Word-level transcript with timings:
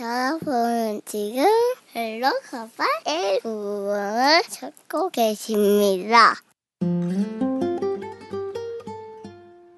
여러분 0.00 1.02
지금 1.04 1.44
헬로 1.96 2.30
가발 2.48 2.86
1구을 3.04 4.42
듣고 4.48 5.10
계십니다. 5.10 6.36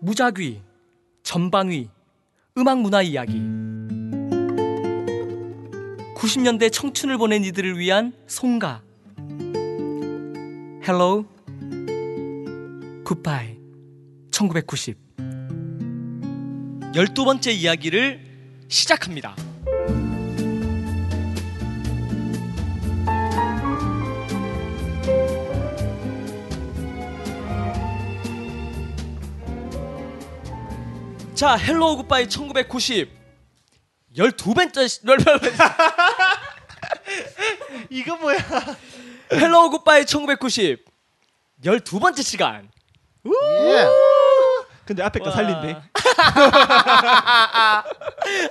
무작위, 0.00 0.60
전방위, 1.22 1.88
음악 2.58 2.80
문화 2.80 3.00
이야기. 3.00 3.40
90년대 6.16 6.70
청춘을 6.70 7.16
보낸 7.16 7.42
이들을 7.42 7.78
위한 7.78 8.12
송가. 8.26 8.82
Hello, 10.86 11.24
Goodbye, 13.06 13.56
1990. 14.30 14.98
열두 16.94 17.24
번째 17.24 17.52
이야기를 17.52 18.20
시작합니다. 18.68 19.34
자, 31.40 31.56
헬로우 31.56 31.96
굿바이 31.96 32.28
1990. 32.28 33.10
12번째 34.14 34.86
시- 34.86 35.00
이거 37.88 38.14
뭐야? 38.18 38.36
헬로우 39.32 39.70
굿바이 39.70 40.04
1990. 40.04 40.84
12번째 41.64 42.22
시간. 42.22 42.68
예. 43.24 43.86
근데 44.84 45.02
앞에 45.02 45.18
거 45.20 45.30
와. 45.30 45.34
살린대. 45.34 45.80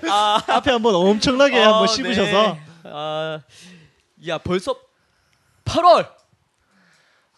앞에 0.51 0.71
한번 0.71 0.95
엄청나게 0.95 1.63
아, 1.63 1.73
한번 1.73 1.87
씹으셔서 1.89 2.31
네. 2.31 2.59
아, 2.85 3.39
야, 4.27 4.39
벌써 4.39 4.75
8월은 5.65 6.09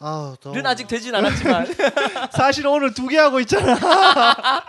아우 0.01 0.35
더워. 0.37 0.55
아직 0.65 0.87
되진 0.87 1.13
않았지만 1.15 1.67
사실 2.33 2.65
오늘 2.67 2.93
두 2.93 3.07
개 3.07 3.17
하고 3.17 3.39
있잖아. 3.39 3.77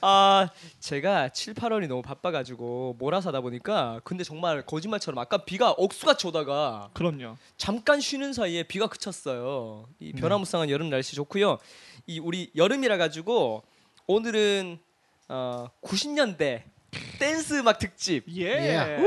아, 0.00 0.48
제가 0.80 1.30
7, 1.30 1.54
8월이 1.54 1.86
너무 1.88 2.02
바빠 2.02 2.30
가지고 2.30 2.94
몰아서 2.98 3.28
하다 3.30 3.40
보니까 3.40 4.00
근데 4.04 4.24
정말 4.24 4.62
거짓말처럼 4.66 5.18
아까 5.18 5.38
비가 5.38 5.70
억수같이 5.70 6.26
오다가 6.26 6.90
그럼요. 6.92 7.36
잠깐 7.56 8.00
쉬는 8.00 8.32
사이에 8.32 8.62
비가 8.64 8.86
그쳤어요. 8.88 9.86
이 10.00 10.12
네. 10.12 10.20
변화무쌍한 10.20 10.70
여름 10.70 10.90
날씨 10.90 11.16
좋고요. 11.16 11.58
이 12.06 12.18
우리 12.18 12.50
여름이라 12.56 12.96
가지고 12.96 13.62
오늘은 14.06 14.78
어 15.28 15.66
90년대 15.82 16.62
댄스 17.18 17.54
음악 17.60 17.78
특집. 17.78 18.24
예. 18.36 18.44
예. 18.46 18.98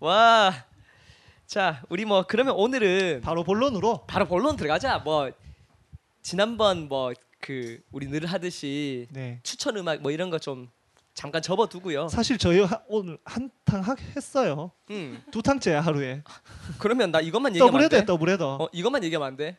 와. 0.00 0.52
자, 1.50 1.82
우리 1.88 2.04
뭐 2.04 2.24
그러면 2.28 2.54
오늘은 2.54 3.22
바로 3.22 3.42
본론으로. 3.42 4.04
바로 4.06 4.24
본론 4.26 4.54
들어가자. 4.56 4.98
뭐 4.98 5.32
지난번 6.22 6.86
뭐 6.88 7.12
그 7.40 7.80
우리 7.90 8.06
늘 8.06 8.24
하듯이 8.26 9.08
네. 9.10 9.40
추천 9.42 9.76
음악 9.78 10.00
뭐 10.00 10.12
이런 10.12 10.30
거 10.30 10.38
좀 10.38 10.68
잠깐 11.12 11.42
접어두고요. 11.42 12.06
사실 12.08 12.38
저희 12.38 12.60
하, 12.60 12.80
오늘 12.86 13.18
한탕 13.24 13.82
했어요. 14.14 14.70
음. 14.90 15.20
두 15.32 15.42
탕째 15.42 15.72
하루에. 15.72 16.22
그러면 16.78 17.10
나 17.10 17.20
이것만 17.20 17.52
얘기하면 17.56 17.68
안 17.68 17.72
더블헤더 17.88 17.96
돼? 17.98 18.06
더블헤더. 18.06 18.42
어, 18.44 18.68
이것만 18.72 19.02
얘기하면 19.02 19.26
안 19.26 19.36
돼? 19.36 19.56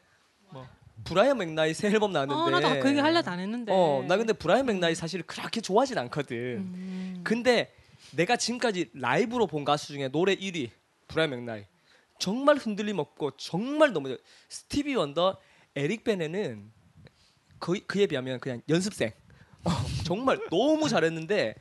뭐? 0.50 0.66
브라이언 1.03 1.39
맥나잇 1.39 1.73
새 1.73 1.89
앨범 1.89 2.14
나왔는데. 2.14 2.39
어, 2.42 2.50
나도 2.52 2.80
그 2.80 2.89
얘기 2.89 3.00
하려고 3.00 3.30
안 3.30 3.39
했는데. 3.42 3.73
어, 3.75 4.06
나 4.08 4.16
근데 4.16 4.31
브라이언 4.31 4.66
맥나잇 4.66 4.95
사실 4.95 5.23
그렇게 5.23 5.59
좋아하진 5.59 5.97
않거든. 5.97 6.38
음. 6.38 7.22
근데 7.25 7.73
내가 8.12 8.38
지금까지 8.38 8.92
라이브로 8.94 9.45
본 9.47 9.66
가수 9.66 9.88
중에 9.88 10.08
노래 10.08 10.36
1위 10.36 10.69
브라이언 11.09 11.31
맥나잇. 11.31 11.66
정말 12.22 12.58
흔들림 12.58 13.00
없고 13.00 13.31
정말 13.38 13.94
너무 13.94 14.16
스티비 14.47 14.94
원더, 14.94 15.39
에릭 15.75 16.03
베네는 16.03 16.72
그, 17.57 17.84
그에 17.88 18.06
비하면 18.06 18.40
그냥 18.40 18.62
연습생. 18.69 19.12
어, 19.63 19.72
정말 20.06 20.40
너무 20.51 20.88
잘했는데 20.88 21.56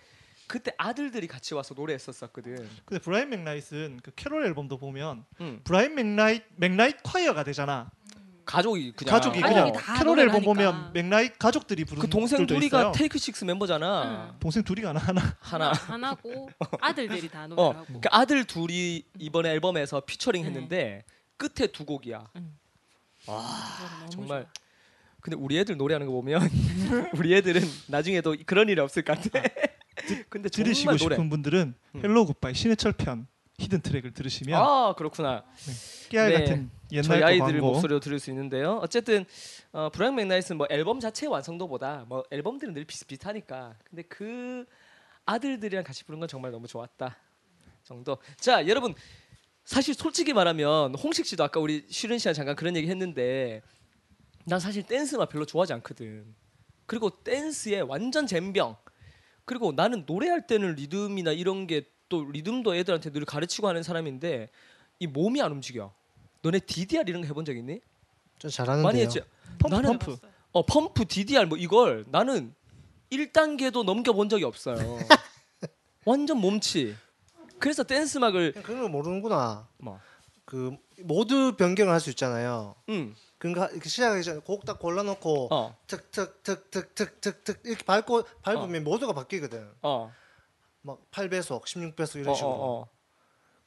그때 0.47 0.73
아들들이 0.77 1.27
같이 1.29 1.55
와서 1.55 1.75
노래했었었거든. 1.75 2.69
근데 2.85 3.01
브라이언 3.03 3.31
맥나잇은 3.31 4.01
그 4.03 4.11
캐롤 4.15 4.45
앨범도 4.45 4.77
보면 4.77 5.25
음. 5.41 5.61
브라이언 5.65 5.95
맥나잇 5.95 6.43
맥나잇 6.57 7.03
콰이어가 7.03 7.43
되잖아. 7.43 7.91
가족이 8.51 8.93
그냥 8.97 9.15
가족이 9.15 9.41
그냥 9.41 9.73
다 9.73 9.95
캐롤 9.95 10.07
노래를 10.17 10.31
앨범 10.31 10.43
보면 10.45 10.75
하니까. 10.75 10.91
맥나잇 10.93 11.39
가족들이 11.39 11.85
부르는 11.85 12.03
그 12.03 12.11
동생 12.11 12.39
곡들도 12.39 12.59
둘이가 12.59 12.81
있어요. 12.81 12.93
Take 12.93 13.19
식스 13.19 13.45
멤버잖아. 13.45 14.35
동생 14.41 14.65
둘이가 14.65 14.89
하나 14.89 14.99
하나. 15.01 15.37
하나. 15.39 15.73
하나고 15.73 16.51
아들들이 16.81 17.29
다 17.29 17.45
어, 17.45 17.47
노래하고. 17.47 18.01
그 18.01 18.09
아들 18.11 18.45
둘이 18.45 19.05
이번에 19.19 19.51
앨범에서 19.51 20.01
피처링 20.01 20.45
했는데 20.45 21.05
끝에 21.37 21.69
두 21.69 21.85
곡이야. 21.85 22.25
너무 23.27 24.11
정말. 24.11 24.47
근데 25.21 25.37
우리 25.37 25.59
애들 25.59 25.77
노래하는 25.77 26.07
거 26.07 26.13
보면 26.15 26.41
우리 27.15 27.35
애들은 27.37 27.63
나중에도 27.87 28.35
그런 28.47 28.69
일이 28.69 28.81
없을 28.81 29.03
것 29.03 29.21
같아. 29.21 29.43
근데 30.29 30.49
들으시고 30.49 30.97
노래. 30.97 31.15
싶은 31.15 31.29
분들은 31.31 31.75
음. 31.95 32.01
Hello, 32.03 32.27
Goodbye 32.27 32.55
신해철 32.55 32.93
편 32.95 33.27
hidden 33.61 33.83
track을 33.83 34.13
들으시면 34.13 34.61
아 34.61 34.95
그렇구나. 34.97 35.45
깨알 36.09 36.31
네. 36.31 36.39
같은 36.39 36.71
옛날 36.93 37.03
저희 37.05 37.21
거 37.21 37.27
아이들을 37.27 37.61
광고. 37.61 37.67
목소리로 37.73 38.01
들을 38.01 38.19
수 38.19 38.31
있는데요. 38.31 38.79
어쨌든 38.83 39.25
어, 39.73 39.91
브라이언 39.91 40.17
맥나잇은 40.17 40.57
뭐 40.59 40.67
앨범 40.71 40.99
자체의 40.99 41.31
완성도보다 41.31 42.07
뭐 42.09 42.25
앨범들은 42.31 42.73
늘 42.75 42.85
비슷비슷하니까. 42.85 43.77
근데 43.85 44.03
그 44.03 44.65
아들들이랑 45.27 45.85
같이 45.85 46.05
부른 46.05 46.19
건 46.21 46.29
정말 46.29 46.51
너무 46.51 46.67
좋았다. 46.67 47.17
정도. 47.85 48.19
자 48.37 48.67
여러분 48.67 48.95
사실 49.65 49.95
솔직히 49.95 50.33
말하면 50.33 50.95
홍식 50.95 51.27
씨도 51.27 51.45
아까 51.45 51.61
우리 51.61 51.87
쉬는 51.89 52.19
시간 52.19 52.35
잠깐 52.35 52.57
그런 52.57 52.75
얘기 52.77 52.89
했는데 52.89 53.63
난 54.47 54.59
사실 54.59 54.83
댄스만 54.83 55.29
별로 55.29 55.45
좋아하지 55.45 55.75
않거든. 55.75 56.35
그리고 56.87 57.11
댄스에 57.23 57.81
완전 57.81 58.27
젬병. 58.27 58.77
그리고 59.45 59.73
나는 59.73 60.05
노래할 60.07 60.47
때는 60.47 60.75
리듬이나 60.75 61.33
이런 61.33 61.67
게 61.67 61.87
또 62.11 62.25
리듬도 62.31 62.75
애들한테 62.75 63.11
늘 63.11 63.25
가르치고 63.25 63.67
하는 63.69 63.83
사람인데 63.83 64.51
이 64.99 65.07
몸이 65.07 65.41
안 65.41 65.53
움직여. 65.53 65.95
너네 66.43 66.59
DDR 66.61 67.05
이런 67.07 67.23
거 67.23 67.29
해본 67.29 67.47
적 67.47 67.57
있니? 67.57 67.81
좀 68.39 68.51
잘하는데요. 68.51 68.85
많이 68.87 69.01
했지. 69.01 69.21
펌프 69.59 69.75
나는 69.75 69.99
펌프. 69.99 70.19
어 70.53 70.67
펌프 70.67 71.07
DDR 71.07 71.47
뭐 71.47 71.57
이걸 71.57 72.05
나는 72.09 72.55
1단계도 73.11 73.85
넘겨본 73.85 74.29
적이 74.29 74.45
없어요. 74.45 74.77
완전 76.05 76.39
몸치. 76.39 76.95
그래서 77.59 77.83
댄스 77.85 78.19
음악을 78.19 78.53
그런 78.63 78.83
거 78.83 78.89
모르는구나. 78.89 79.69
뭐. 79.79 80.01
그 80.45 80.77
모드 81.03 81.55
변경을 81.57 81.93
할 81.93 82.01
수 82.01 82.11
있잖아요. 82.11 82.75
음. 82.89 83.15
그러니까 83.39 83.69
이렇게 83.69 83.89
시작하기 83.89 84.23
전에 84.25 84.41
곡 84.41 84.65
딱 84.65 84.79
골라놓고 84.81 85.49
어. 85.55 85.77
툭툭툭툭툭툭툭 85.87 87.61
이렇게 87.65 87.85
밟고 87.85 88.25
밟으면 88.43 88.83
모드가 88.85 89.13
바뀌거든. 89.13 89.69
어. 89.83 90.13
막 90.83 90.99
8배속, 91.11 91.63
16배속 91.65 92.17
이런 92.21 92.29
어, 92.31 92.35
식으로. 92.35 92.51
어, 92.51 92.81
어. 92.83 92.87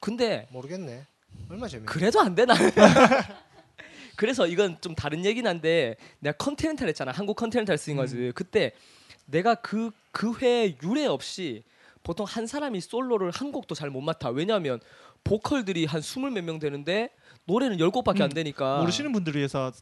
근데 0.00 0.46
모르겠네. 0.50 1.06
얼마 1.48 1.68
재밌네. 1.68 1.86
그래도 1.90 2.20
안 2.20 2.34
되나? 2.34 2.54
그래서 4.16 4.46
이건 4.46 4.80
좀 4.80 4.94
다른 4.94 5.24
얘긴 5.24 5.46
한데 5.46 5.96
내가 6.20 6.36
Continental 6.36 6.88
했잖아. 6.88 7.10
한국 7.12 7.34
Continental 7.36 7.76
Singers. 7.78 8.16
음. 8.16 8.32
그때 8.34 8.72
내가 9.26 9.54
그 9.56 9.90
그 10.12 10.40
회 10.42 10.76
유례 10.82 11.06
없이 11.06 11.64
보통 12.04 12.24
한 12.26 12.46
사람이 12.46 12.80
솔로를 12.80 13.30
한 13.32 13.50
곡도 13.50 13.74
잘 13.74 13.90
못 13.90 14.00
맡아. 14.00 14.28
왜냐하면 14.30 14.78
보컬들이 15.24 15.86
한 15.86 16.00
스물 16.02 16.30
몇 16.30 16.44
명 16.44 16.58
되는데 16.60 17.08
노래는 17.46 17.80
열 17.80 17.90
곡밖에 17.90 18.22
안 18.22 18.30
음, 18.30 18.34
되니까 18.34 18.78
모르시는 18.78 19.10
분들을 19.12 19.38
위해서 19.38 19.72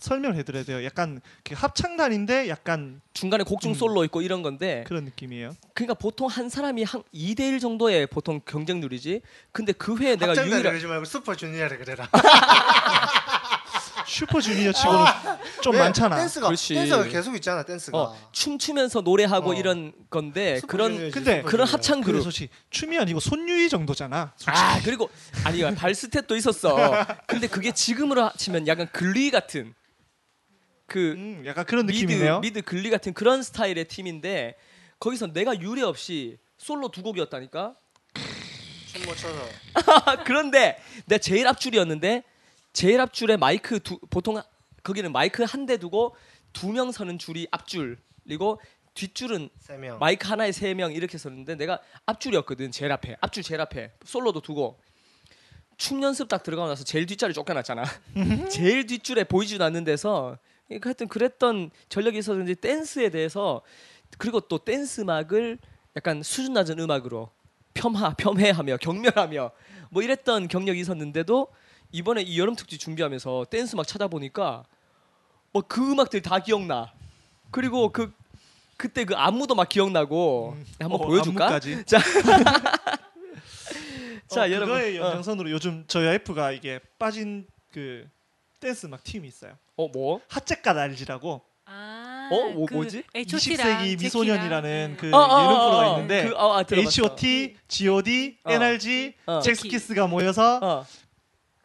설명을 0.00 0.36
해드려야 0.36 0.64
돼요. 0.64 0.84
약간 0.84 1.20
그 1.44 1.54
합창단인데 1.54 2.48
약간 2.48 3.00
중간에 3.12 3.44
곡중 3.44 3.72
음. 3.72 3.74
솔로 3.74 4.04
있고 4.04 4.22
이런 4.22 4.42
건데 4.42 4.84
그런 4.86 5.04
느낌이에요. 5.04 5.54
그러니까 5.74 5.94
보통 5.94 6.26
한 6.26 6.48
사람이 6.48 6.82
한 6.84 7.02
2대 7.14 7.40
1 7.40 7.60
정도의 7.60 8.06
보통 8.06 8.40
경쟁률이지. 8.44 9.20
근데 9.52 9.72
그 9.72 9.96
회에 9.96 10.16
내가 10.16 10.34
유일한 10.44 10.62
그러지 10.62 10.86
말고 10.86 11.04
슈퍼주니어라 11.04 11.76
그래라. 11.78 12.08
슈퍼주니어 14.06 14.72
치고는 14.72 15.04
좀 15.62 15.74
왜? 15.74 15.80
많잖아. 15.80 16.16
댄스가 16.16 16.48
그렇지. 16.48 16.74
댄스가 16.74 17.04
계속 17.04 17.34
있잖아. 17.36 17.62
댄스가. 17.62 17.96
어, 17.96 18.16
춤추면서 18.32 19.02
노래하고 19.02 19.50
어. 19.50 19.54
이런 19.54 19.92
건데 20.10 20.60
그런 20.66 21.10
근데. 21.10 21.42
그런 21.42 21.66
합창 21.66 22.00
그룹 22.00 22.22
솔직히 22.22 22.48
춤이 22.70 22.98
아니고 22.98 23.20
손유희 23.20 23.68
정도잖아. 23.68 24.32
솔직히. 24.36 24.64
아 24.64 24.80
그리고 24.84 25.08
아니 25.44 25.62
발스텝도 25.74 26.36
있었어. 26.36 27.06
근데 27.26 27.46
그게 27.46 27.72
지금으로 27.72 28.30
치면 28.36 28.66
약간 28.66 28.88
Glee 28.92 29.30
같은 29.30 29.74
그 30.90 31.12
음, 31.12 31.44
약간 31.46 31.64
그런 31.64 31.86
미드 31.86 32.02
느낌이네요. 32.02 32.40
미드 32.40 32.62
Glee 32.62 32.90
같은 32.90 33.14
그런 33.14 33.44
스타일의 33.44 33.84
팀인데 33.86 34.56
거기서 34.98 35.28
내가 35.32 35.58
유례 35.60 35.82
없이 35.82 36.36
솔로 36.58 36.90
두 36.90 37.02
곡이었다니까. 37.02 37.76
춤 38.92 39.04
못 39.06 39.16
춰서. 39.16 39.38
그런데 40.26 40.76
내 41.06 41.18
제일 41.18 41.46
앞줄이었는데 41.46 42.24
제일 42.72 43.00
앞줄에 43.00 43.36
마이크 43.36 43.78
두, 43.78 44.00
보통 44.10 44.42
거기는 44.82 45.12
마이크 45.12 45.44
한 45.44 45.64
대 45.66 45.76
두고 45.76 46.16
두 46.52 46.72
명 46.72 46.90
서는 46.90 47.18
줄이 47.20 47.46
앞줄 47.52 47.96
그리고 48.24 48.60
뒷줄은 48.94 49.48
세 49.60 49.76
명. 49.76 50.00
마이크 50.00 50.26
하나에 50.26 50.50
세 50.50 50.74
명 50.74 50.92
이렇게 50.92 51.18
섰는데 51.18 51.54
내가 51.54 51.78
앞줄이었거든 52.06 52.72
제일 52.72 52.90
앞에 52.90 53.16
앞줄 53.20 53.44
제일 53.44 53.60
앞에 53.60 53.92
솔로도 54.04 54.40
두고 54.40 54.80
춤 55.76 56.02
연습 56.02 56.26
딱 56.28 56.42
들어가고 56.42 56.68
나서 56.68 56.82
제일 56.82 57.06
뒷자리 57.06 57.32
쫓겨났잖아 57.32 57.84
제일 58.50 58.86
뒷줄에 58.86 59.22
보이지도 59.24 59.62
않는 59.64 59.84
데서 59.84 60.36
그러니까 60.70 60.90
하여튼 60.90 61.08
그랬던 61.08 61.70
전력이 61.88 62.18
있었는지 62.18 62.54
댄스에 62.54 63.10
대해서 63.10 63.60
그리고 64.18 64.40
또 64.40 64.58
댄스 64.58 65.00
음악을 65.02 65.58
약간 65.96 66.22
수준 66.22 66.52
낮은 66.52 66.78
음악으로 66.78 67.30
폄하 67.74 68.14
폄훼하며 68.14 68.76
경멸하며 68.78 69.50
뭐 69.90 70.02
이랬던 70.02 70.48
경력이 70.48 70.78
있었는데도 70.80 71.48
이번에 71.92 72.22
이 72.22 72.38
여름 72.38 72.54
특집 72.54 72.78
준비하면서 72.78 73.46
댄스 73.50 73.74
음악 73.74 73.86
찾아보니까 73.88 74.64
뭐 75.52 75.62
그 75.66 75.90
음악들이 75.90 76.22
다 76.22 76.38
기억나 76.38 76.92
그리고 77.50 77.90
그 77.90 78.12
그때 78.76 79.04
그 79.04 79.14
안무도 79.16 79.54
막 79.56 79.68
기억나고 79.68 80.56
한번 80.78 81.00
어, 81.00 81.06
보여줄까? 81.06 81.46
안무까지. 81.46 81.84
자, 81.84 81.98
자, 84.28 84.34
자, 84.36 84.42
어, 84.42 84.50
여러분. 84.50 84.68
그거의 84.68 84.98
어. 84.98 85.06
연장선으로 85.06 85.50
요즘 85.50 85.84
저희 85.86 86.06
와이프가 86.06 86.52
이게 86.52 86.78
빠진 86.98 87.46
그 87.72 88.08
댄스 88.60 88.86
막 88.86 89.02
팀이 89.02 89.26
있어요. 89.26 89.56
어 89.76 89.88
뭐? 89.88 90.20
핫제가 90.28 90.72
날지라고 90.74 91.40
아, 91.64 92.28
어, 92.32 92.50
뭐- 92.50 92.66
그 92.66 92.74
뭐지? 92.74 93.04
H.O.T.랑 93.14 93.84
20세기 93.84 94.02
미소년이라는 94.02 94.96
그 94.98 95.10
어, 95.14 95.18
어, 95.18 95.42
예능 95.42 95.54
어, 95.54 95.64
프로가 95.66 95.78
어. 95.90 95.94
있는데 95.94 96.28
그, 96.28 96.34
어, 96.36 96.58
아. 96.58 96.64
H.O.T, 96.70 97.56
G.O.D, 97.68 98.38
어. 98.44 98.52
NRG, 98.52 99.14
어. 99.26 99.40
잭스키스가 99.40 100.06
모여서 100.08 100.58
어. 100.62 100.86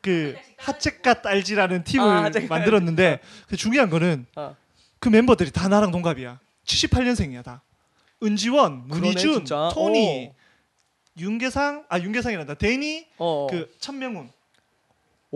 그 0.02 0.36
핫제가 0.58 1.22
딸지라는 1.24 1.84
팀을 1.84 2.06
아, 2.08 2.30
만들었는데 2.48 3.20
그 3.48 3.58
중요한 3.58 3.90
거는 3.90 4.28
어. 4.36 4.56
그 5.00 5.10
멤버들이 5.10 5.52
다 5.52 5.68
나랑 5.68 5.92
동갑이야. 5.92 6.40
78년생이야 6.66 7.44
다. 7.44 7.64
은지원, 8.24 8.88
문희준. 8.88 9.46
토니, 9.74 10.32
윤계상, 11.18 11.86
아 11.90 12.00
윤계상이란다. 12.00 12.56
데니, 12.56 13.08
어. 13.18 13.48
그 13.50 13.74
천명훈. 13.80 14.30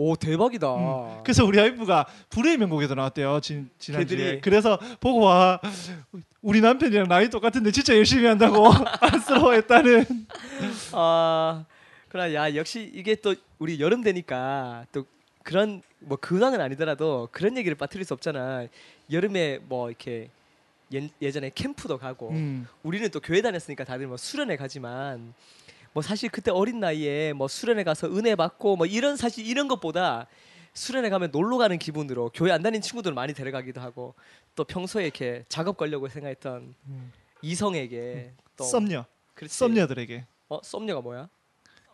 오 0.00 0.16
대박이다. 0.16 0.74
음. 0.76 1.20
그래서 1.22 1.44
우리 1.44 1.58
와이프가 1.58 2.06
불의 2.30 2.56
명곡에도 2.56 2.94
나왔대요. 2.94 3.40
진, 3.42 3.68
지난주에. 3.78 4.40
그래서 4.40 4.78
보고 4.98 5.20
와 5.20 5.60
우리 6.40 6.62
남편이랑 6.62 7.06
나이 7.06 7.28
똑같은데 7.28 7.70
진짜 7.70 7.94
열심히 7.94 8.24
한다고 8.24 8.68
안쓰러워했다는. 8.98 10.06
아, 10.92 11.66
그러나 12.08 12.32
야 12.32 12.54
역시 12.54 12.90
이게 12.94 13.14
또 13.14 13.34
우리 13.58 13.78
여름 13.78 14.02
되니까 14.02 14.86
또 14.90 15.04
그런 15.42 15.82
뭐 15.98 16.16
근황은 16.16 16.62
아니더라도 16.62 17.28
그런 17.30 17.58
얘기를 17.58 17.76
빠뜨릴 17.76 18.06
수 18.06 18.14
없잖아. 18.14 18.68
여름에 19.12 19.58
뭐 19.68 19.90
이렇게 19.90 20.30
예, 20.94 21.10
예전에 21.20 21.50
캠프도 21.54 21.98
가고 21.98 22.30
음. 22.30 22.66
우리는 22.82 23.06
또 23.10 23.20
교회 23.20 23.42
다녔으니까 23.42 23.84
다들 23.84 24.06
뭐 24.06 24.16
수련회 24.16 24.56
가지만 24.56 25.34
뭐 25.92 26.02
사실 26.02 26.28
그때 26.30 26.50
어린 26.50 26.80
나이에 26.80 27.32
뭐 27.32 27.48
수련회 27.48 27.84
가서 27.84 28.06
은혜 28.08 28.34
받고 28.36 28.76
뭐 28.76 28.86
이런 28.86 29.16
사실 29.16 29.46
이런 29.46 29.68
것보다 29.68 30.26
수련회 30.72 31.10
가면 31.10 31.30
놀러 31.32 31.58
가는 31.58 31.78
기분으로 31.78 32.30
교회 32.32 32.52
안 32.52 32.62
다니는 32.62 32.80
친구들 32.80 33.12
많이 33.12 33.34
데려가기도 33.34 33.80
하고 33.80 34.14
또 34.54 34.64
평소에 34.64 35.02
이렇게 35.04 35.44
작업 35.48 35.76
걸려고 35.76 36.08
생각했던 36.08 36.74
음. 36.86 37.12
이성에게 37.42 38.32
또 38.56 38.64
썸녀, 38.64 39.04
그렇지. 39.34 39.54
썸녀들에게. 39.56 40.26
어 40.48 40.60
썸녀가 40.62 41.00
뭐야? 41.00 41.28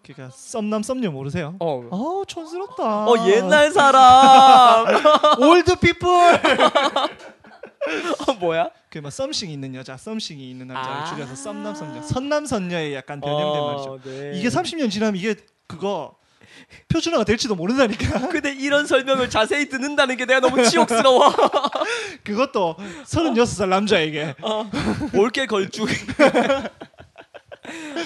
그러니까 0.02 0.34
썸남 0.36 0.82
썸녀 0.82 1.10
모르세요? 1.10 1.56
어. 1.58 1.88
어 1.90 2.24
촌스럽다. 2.26 3.06
어 3.06 3.14
옛날 3.28 3.70
사람 3.72 4.86
Old 5.42 5.76
people. 5.76 6.08
어, 8.28 8.32
뭐야? 8.38 8.70
그막 9.00 9.12
something이 9.12 9.52
있는 9.52 9.74
여자, 9.74 9.96
something이 9.96 10.50
있는 10.50 10.68
남자를 10.68 11.00
아. 11.02 11.04
줄여서 11.04 11.34
썸남 11.34 11.74
썸녀, 11.74 12.02
선남 12.02 12.46
선녀의 12.46 12.94
약간 12.94 13.20
변형된 13.20 13.60
어, 13.62 13.66
말이죠. 13.66 14.00
네. 14.10 14.32
이게 14.38 14.48
30년 14.48 14.90
지나면 14.90 15.16
이게 15.16 15.34
그거 15.66 16.16
표준어가 16.88 17.24
될지도 17.24 17.54
모른다니까. 17.54 18.28
근데 18.32 18.52
이런 18.54 18.86
설명을 18.86 19.28
자세히 19.28 19.68
듣는다는 19.68 20.16
게 20.16 20.24
내가 20.24 20.40
너무 20.40 20.64
치욕스러워. 20.64 21.30
그것도 22.24 22.76
36살 23.04 23.68
남자에게. 23.68 24.34
올게 25.14 25.44
걸쭉. 25.46 25.88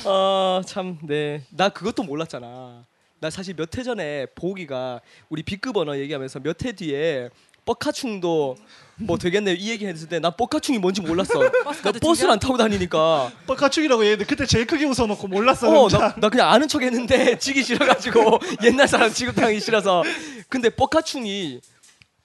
어 0.04 0.62
참 0.66 0.98
네. 1.02 1.44
나 1.50 1.68
그것도 1.68 2.02
몰랐잖아. 2.02 2.84
나 3.20 3.28
사실 3.30 3.54
몇 3.54 3.76
해 3.78 3.82
전에 3.82 4.26
보기가 4.34 5.00
우리 5.28 5.42
B급 5.42 5.76
언어 5.76 5.96
얘기하면서 5.98 6.40
몇 6.40 6.64
해 6.64 6.72
뒤에 6.72 7.28
뻑카충도 7.64 8.56
뭐 9.02 9.16
되겠네 9.16 9.54
이 9.54 9.70
얘기 9.70 9.86
했을 9.86 10.08
때 10.08 10.20
나 10.20 10.30
뻑카충이 10.30 10.78
뭔지 10.78 11.00
몰랐어. 11.00 11.38
나 11.82 11.92
버스를 11.92 12.30
안 12.30 12.38
타고 12.38 12.56
다니니까 12.58 13.30
뻑가축이라고 13.46 14.04
얘는데 14.04 14.24
그때 14.26 14.44
제일 14.46 14.66
크게 14.66 14.84
웃어놓고 14.84 15.26
몰랐어. 15.28 15.68
어. 15.84 15.88
나, 15.88 16.14
나 16.16 16.28
그냥 16.28 16.50
아는 16.50 16.68
척 16.68 16.82
했는데 16.82 17.38
지기 17.40 17.62
싫어가지고 17.62 18.38
옛날 18.64 18.86
사람 18.88 19.10
취급당하기 19.10 19.58
싫어서 19.60 20.02
근데 20.48 20.68
뻑카충이 20.68 21.60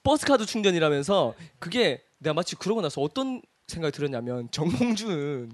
버스카드 0.02 0.44
충전이라면서 0.46 1.34
그게 1.58 2.02
내가 2.18 2.34
마치 2.34 2.54
그러고 2.56 2.80
나서 2.82 3.00
어떤 3.00 3.40
생각이 3.66 3.96
들었냐면 3.96 4.48
정몽준 4.52 5.50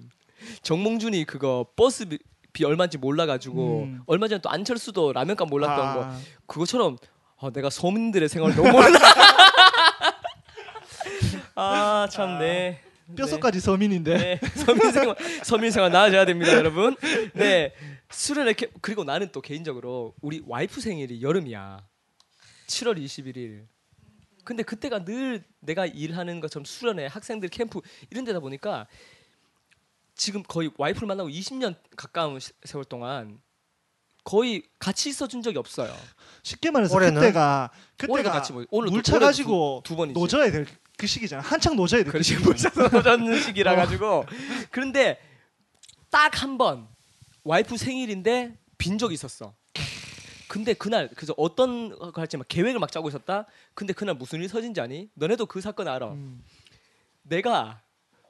정몽준이 0.63 1.25
그거 1.25 1.67
버스비 1.77 2.19
비 2.53 2.65
얼마인지 2.65 2.99
몰라가지고 2.99 3.83
음. 3.85 4.01
얼마 4.07 4.29
전에 4.29 4.41
또 4.43 4.51
안철수도 4.51 5.13
라면값 5.15 5.49
몰랐던 5.49 5.95
거 5.95 6.05
아, 6.05 6.19
그것처럼 6.47 6.99
어, 7.37 7.51
내가 7.51 7.71
서민들의 7.71 8.29
생활을 8.29 8.55
너무 8.55 8.71
몰라 8.73 8.99
아 11.55 12.09
참네 12.11 12.81
뼛속까지 13.17 13.61
서민인데. 13.61 14.17
네, 14.17 14.41
서민생활 14.65 15.17
서민생활 15.45 15.91
나아져야 15.93 16.25
됩니다, 16.25 16.53
여러분. 16.55 16.97
네, 17.35 17.75
수련회 18.11 18.55
캠 18.55 18.71
그리고 18.81 19.05
나는 19.05 19.31
또 19.33 19.43
개인적으로 19.43 20.15
우리 20.23 20.43
와이프 20.47 20.81
생일이 20.81 21.21
여름이야. 21.21 21.85
7월 22.69 22.97
21일. 22.99 23.67
근데 24.45 24.63
그때가 24.63 25.05
늘 25.05 25.45
내가 25.61 25.85
일하는 25.85 26.41
것처럼 26.41 26.65
수련회, 26.65 27.07
학생들 27.07 27.49
캠프 27.51 27.81
이런 28.11 28.25
데다 28.25 28.41
보니까 28.41 28.87
지금 30.15 30.43
거의 30.43 30.71
와이프를 30.79 31.07
만나고 31.07 31.29
20년 31.29 31.75
가까운 31.97 32.41
시- 32.41 32.53
세월 32.65 32.85
동안 32.85 33.41
거의 34.25 34.63
같이 34.79 35.09
있어준 35.11 35.43
적이 35.43 35.59
없어요. 35.59 35.95
쉽게 36.45 36.71
말해서 36.71 36.95
올해는? 36.95 37.21
그때가 37.21 37.71
그때가 37.97 38.31
같이 38.31 38.53
뭐 38.53 38.65
오늘 38.71 38.91
물 38.91 39.03
차 39.03 39.19
가지고 39.19 39.83
두 39.85 39.97
번이지. 39.97 40.19
노져야 40.19 40.51
될 40.51 40.67
그 40.97 41.07
시기잖아. 41.07 41.43
한창 41.43 41.77
노져야 41.77 42.03
될그 42.03 42.13
그렇지 42.13 42.35
시기잖아. 42.37 42.89
물자서 42.89 43.03
젖는 43.03 43.41
시기라 43.41 43.75
가지고 43.77 44.25
그런데 44.71 45.19
딱 46.11 46.43
한 46.43 46.59
번 46.59 46.87
와이프 47.45 47.77
생일인데 47.77 48.57
빈 48.79 48.99
적이 48.99 49.15
있었어. 49.15 49.55
근데 50.49 50.75
그날 50.75 51.09
그래서 51.17 51.35
어떤 51.39 51.99
거 51.99 52.13
할지 52.21 52.37
막 52.37 52.47
계획을 52.47 52.79
막 52.79 52.93
짜고 52.93 53.09
있었다. 53.09 53.47
근데 53.75 53.93
그날 53.95 54.15
무슨 54.15 54.39
일이 54.41 54.49
터진지 54.49 54.81
아니? 54.81 55.09
너네도 55.15 55.47
그 55.47 55.61
사건 55.61 55.89
알아. 55.89 56.09
음. 56.09 56.45
내가 57.23 57.81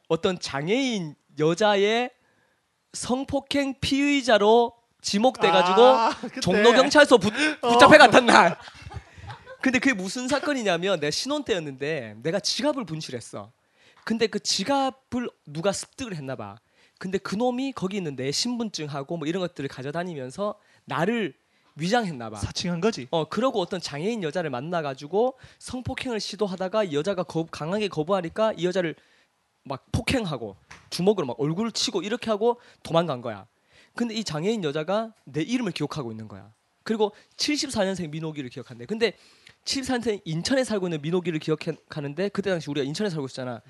어떤 0.08 0.38
장애인 0.38 1.14
여자의 1.38 2.10
성폭행 2.92 3.74
피의자로 3.80 4.72
지목돼 5.00 5.50
가지고 5.50 5.82
아. 5.82 6.12
종로 6.40 6.72
경찰서 6.72 7.16
붙, 7.18 7.32
어. 7.62 7.70
붙잡혀 7.72 7.98
갔단 7.98 8.24
날. 8.26 8.56
근데 9.62 9.78
그게 9.78 9.94
무슨 9.94 10.26
사건이냐면 10.26 10.98
내가 10.98 11.12
신혼 11.12 11.44
때였는데 11.44 12.16
내가 12.22 12.40
지갑을 12.40 12.84
분실했어. 12.84 13.52
근데 14.04 14.26
그 14.26 14.40
지갑을 14.40 15.30
누가 15.46 15.70
습득을 15.70 16.16
했나 16.16 16.34
봐. 16.34 16.56
근데 16.98 17.18
그 17.18 17.36
놈이 17.36 17.72
거기 17.72 17.96
있는 17.96 18.16
내 18.16 18.32
신분증하고 18.32 19.16
뭐 19.16 19.28
이런 19.28 19.40
것들을 19.40 19.68
가져다니면서 19.68 20.58
나를 20.84 21.34
위장했나 21.76 22.30
봐. 22.30 22.38
사칭한 22.38 22.80
거지. 22.80 23.06
어 23.10 23.28
그러고 23.28 23.60
어떤 23.60 23.80
장애인 23.80 24.24
여자를 24.24 24.50
만나 24.50 24.82
가지고 24.82 25.38
성폭행을 25.60 26.18
시도하다가 26.18 26.84
이 26.84 26.94
여자가 26.94 27.22
거, 27.22 27.46
강하게 27.46 27.86
거부하니까 27.86 28.54
이 28.54 28.66
여자를 28.66 28.96
막 29.62 29.86
폭행하고 29.92 30.56
주먹으로 30.90 31.26
막 31.26 31.40
얼굴을 31.40 31.70
치고 31.70 32.02
이렇게 32.02 32.30
하고 32.30 32.60
도망간 32.82 33.20
거야. 33.20 33.46
근데 33.94 34.14
이 34.14 34.24
장애인 34.24 34.64
여자가 34.64 35.14
내 35.24 35.40
이름을 35.40 35.70
기억하고 35.70 36.10
있는 36.10 36.26
거야. 36.26 36.52
그리고 36.82 37.12
74년생 37.36 38.10
민호기를 38.10 38.50
기억한대. 38.50 38.86
근데 38.86 39.14
74년생 39.64 40.20
인천에 40.24 40.64
살고 40.64 40.88
있는 40.88 41.00
민호기를 41.02 41.38
기억하는데 41.38 42.28
그때 42.30 42.50
당시 42.50 42.70
우리가 42.70 42.84
인천에 42.84 43.10
살고 43.10 43.26
있었잖아. 43.26 43.60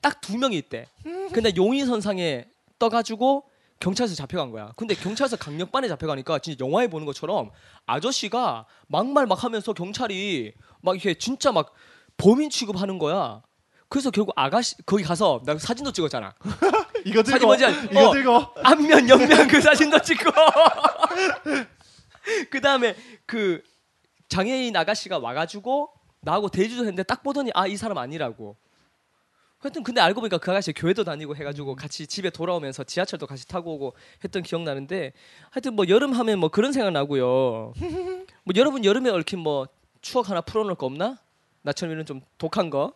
딱두 0.00 0.36
명이 0.38 0.56
있대. 0.58 0.86
근데 1.32 1.52
용의선상에 1.56 2.46
떠가지고 2.78 3.44
경찰서 3.80 4.14
잡혀간 4.14 4.50
거야. 4.50 4.72
근데 4.76 4.94
경찰서 4.94 5.36
강력반에 5.36 5.88
잡혀가니까 5.88 6.38
진짜 6.38 6.64
영화에 6.64 6.88
보는 6.88 7.06
것처럼 7.06 7.50
아저씨가 7.86 8.66
막말 8.88 9.26
막 9.26 9.42
하면서 9.44 9.72
경찰이 9.72 10.52
막 10.80 10.94
이렇게 10.94 11.14
진짜 11.14 11.52
막 11.52 11.72
범인 12.16 12.50
취급하는 12.50 12.98
거야. 12.98 13.42
그래서 13.88 14.10
결국 14.10 14.32
아가씨 14.36 14.76
거기 14.86 15.02
가서 15.04 15.42
나 15.44 15.58
사진도 15.58 15.92
찍었잖아. 15.92 16.34
이거 17.04 17.18
사진 17.18 17.32
들고 17.32 17.46
뭔지 17.46 17.64
알- 17.66 17.84
이거 17.90 18.08
어. 18.08 18.12
들고 18.12 18.46
앞면 18.62 19.08
옆면 19.08 19.48
그 19.48 19.60
사진도 19.60 20.00
찍고 20.00 20.30
그 22.50 22.60
다음에 22.60 22.94
그 23.26 23.62
장애인 24.32 24.74
아가씨가 24.74 25.18
와가지고 25.18 25.90
나하고 26.20 26.48
대주도 26.48 26.82
했는데 26.82 27.02
딱 27.02 27.22
보더니 27.22 27.50
아 27.54 27.66
이 27.66 27.76
사람 27.76 27.98
아니라고 27.98 28.56
하여튼 29.58 29.82
근데 29.84 30.00
알고 30.00 30.20
보니까 30.22 30.38
그 30.38 30.50
아가씨 30.50 30.72
교회도 30.72 31.04
다니고 31.04 31.36
해가지고 31.36 31.76
같이 31.76 32.06
집에 32.06 32.30
돌아오면서 32.30 32.82
지하철도 32.84 33.26
같이 33.26 33.46
타고 33.46 33.74
오고 33.74 33.94
했던 34.24 34.42
기억 34.42 34.62
나는데 34.62 35.12
하여튼 35.50 35.74
뭐 35.74 35.86
여름 35.88 36.12
하면 36.12 36.38
뭐 36.38 36.48
그런 36.48 36.72
생각 36.72 36.90
나고요. 36.90 37.72
뭐 38.44 38.54
여러분 38.56 38.84
여름에 38.84 39.10
얽힌 39.10 39.38
뭐 39.38 39.68
추억 40.00 40.30
하나 40.30 40.40
풀어놓을 40.40 40.74
거 40.76 40.86
없나? 40.86 41.18
나처럼 41.62 41.92
이런 41.92 42.04
좀 42.06 42.20
독한 42.38 42.70
거. 42.70 42.92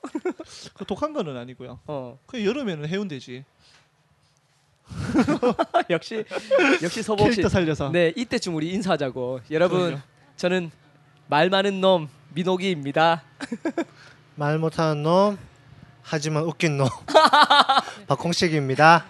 그 0.75 0.85
독한 0.87 1.12
거는 1.12 1.37
아니고요. 1.37 1.78
어 1.87 2.19
그 2.26 2.45
여름에는 2.45 2.88
해운대지. 2.88 3.45
역시 5.90 6.25
역시 6.83 7.02
서복 7.02 7.26
씨. 7.26 7.37
캐릭터 7.37 7.49
살려서. 7.49 7.90
네 7.90 8.12
이때쯤 8.16 8.55
우리 8.57 8.71
인사하자고. 8.73 9.40
여러분 9.52 9.78
그럼요. 9.81 10.00
저는 10.37 10.71
말 11.28 11.50
많은 11.50 11.80
놈 11.80 12.09
민옥이입니다. 12.35 13.23
말 14.37 14.59
못하는 14.59 15.02
놈 15.02 15.38
하지만 16.02 16.45
웃긴 16.45 16.76
놈 16.78 16.88
박홍식입니다. 18.06 19.06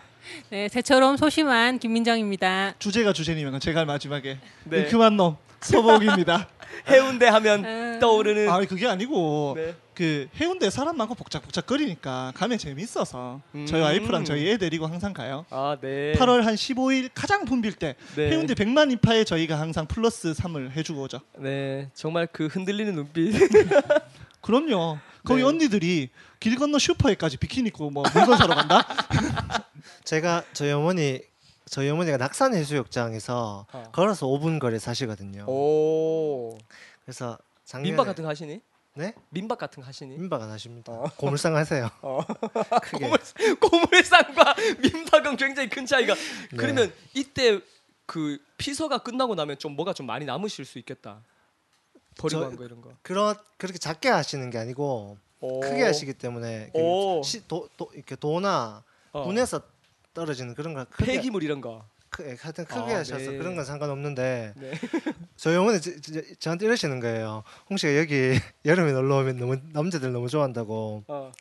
네, 0.50 0.68
새처럼 0.68 1.16
소심한 1.16 1.78
김민정입니다. 1.78 2.75
주제가 2.78 3.12
주제니면 3.12 3.61
제가 3.61 3.85
마지막에 3.85 4.38
네. 4.64 4.87
그만 4.87 5.16
놈 5.16 5.37
서복입니다. 5.61 6.49
해운대 6.88 7.26
하면 7.26 7.64
음. 7.64 7.99
떠오르는. 8.00 8.49
아 8.49 8.61
그게 8.61 8.87
아니고 8.87 9.54
네. 9.56 9.75
그 9.96 10.28
해운대 10.38 10.68
사람 10.68 10.98
많고 10.98 11.14
복작복작 11.14 11.66
거리니까 11.66 12.30
가면 12.36 12.58
재밌어서 12.58 13.40
음. 13.54 13.64
저희 13.64 13.80
와이프랑 13.80 14.26
저희 14.26 14.46
애 14.50 14.58
데리고 14.58 14.86
항상 14.86 15.14
가요. 15.14 15.46
아 15.48 15.78
네. 15.80 16.12
8월 16.12 16.42
한 16.42 16.54
15일 16.54 17.08
가장 17.14 17.46
붐빌 17.46 17.72
때 17.72 17.96
네. 18.14 18.30
해운대 18.30 18.52
100만 18.52 18.92
인파에 18.92 19.24
저희가 19.24 19.58
항상 19.58 19.86
플러스 19.86 20.34
3을 20.34 20.72
해주고 20.72 21.00
오죠. 21.04 21.20
네 21.38 21.88
정말 21.94 22.28
그 22.30 22.46
흔들리는 22.46 22.94
눈빛. 22.94 23.32
그럼요. 24.42 24.98
거기 25.24 25.40
네. 25.40 25.48
언니들이 25.48 26.10
길 26.40 26.56
건너 26.56 26.78
슈퍼에까지 26.78 27.38
비키니 27.38 27.68
입고 27.68 27.88
뭐 27.88 28.04
물건 28.14 28.36
사러 28.36 28.54
간다. 28.54 28.86
제가 30.04 30.44
저희 30.52 30.72
어머니 30.72 31.22
저희 31.64 31.88
어머니가 31.88 32.18
낙산 32.18 32.54
해수욕장에서 32.54 33.66
어. 33.72 33.82
걸어서 33.92 34.26
5분 34.26 34.60
거리에 34.60 34.78
사시거든요. 34.78 35.46
오. 35.48 36.58
그래서 37.02 37.38
작년에 37.64 37.88
민박 37.92 38.04
같은 38.04 38.24
거 38.24 38.28
하시니? 38.28 38.60
네 38.96 39.12
민박 39.28 39.58
같은 39.58 39.82
거 39.82 39.86
하시니? 39.86 40.16
민박 40.16 40.40
안 40.40 40.50
하십니다. 40.50 40.90
어. 40.90 41.10
고물상 41.16 41.54
하세요. 41.54 41.90
어. 42.00 42.20
고물, 42.98 43.18
고물 43.60 44.02
상과 44.02 44.54
민박은 44.80 45.36
굉장히 45.36 45.68
큰 45.68 45.84
차이가. 45.84 46.14
네. 46.14 46.56
그러면 46.56 46.90
이때 47.12 47.60
그 48.06 48.38
피서가 48.56 48.98
끝나고 48.98 49.34
나면 49.34 49.58
좀 49.58 49.76
뭐가 49.76 49.92
좀 49.92 50.06
많이 50.06 50.24
남으실 50.24 50.64
수 50.64 50.78
있겠다. 50.78 51.20
버리고 52.16 52.40
저- 52.40 52.46
한거 52.46 52.64
이런 52.64 52.80
거. 52.80 52.90
그렇 53.02 53.34
그렇게 53.58 53.78
작게 53.78 54.08
하시는 54.08 54.48
게 54.48 54.56
아니고 54.56 55.18
오. 55.40 55.60
크게 55.60 55.82
하시기 55.82 56.14
때문에 56.14 56.70
그 56.72 56.78
오. 56.80 57.22
시, 57.22 57.46
도, 57.46 57.68
도, 57.76 57.90
이렇게 57.94 58.16
도나 58.16 58.82
어. 59.12 59.24
분에서 59.24 59.60
떨어지는 60.14 60.54
그런 60.54 60.72
거 60.72 60.86
폐기물 60.96 61.42
이런 61.42 61.60
거. 61.60 61.84
크, 62.10 62.22
예, 62.28 62.36
하여튼 62.40 62.64
크게 62.64 62.94
아, 62.94 62.98
하셔서 62.98 63.30
네. 63.30 63.36
그런 63.38 63.56
건 63.56 63.64
상관없는데 63.64 64.54
네. 64.56 64.72
저희 65.36 65.56
어머니 65.56 65.80
저, 65.80 65.90
저, 66.00 66.20
저한테 66.38 66.66
이러시는 66.66 67.00
거예요. 67.00 67.42
홍 67.68 67.76
씨가 67.76 67.96
여기 67.98 68.38
여름에 68.64 68.92
놀러 68.92 69.16
오면 69.18 69.38
너무 69.38 69.56
남자들 69.72 70.12
너무 70.12 70.28
좋아한다고 70.28 71.04
어. 71.08 71.32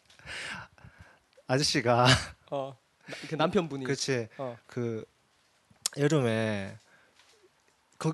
아저씨가 1.47 2.07
어. 2.51 2.77
나- 3.07 3.15
그 3.29 3.35
남편분이. 3.35 3.85
그렇지 3.85 4.27
어. 4.37 4.57
그 4.65 5.05
여름에 5.97 6.77
그, 7.97 8.13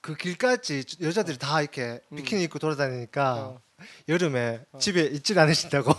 그 0.00 0.14
길까지 0.16 0.84
여자들이 1.00 1.38
다 1.38 1.60
이렇게 1.60 2.00
음. 2.12 2.16
비키니 2.16 2.44
입고 2.44 2.58
돌아다니니까 2.58 3.34
어. 3.36 3.60
여름에 4.08 4.60
집에 4.80 5.02
있질 5.02 5.38
않으신다고 5.38 5.92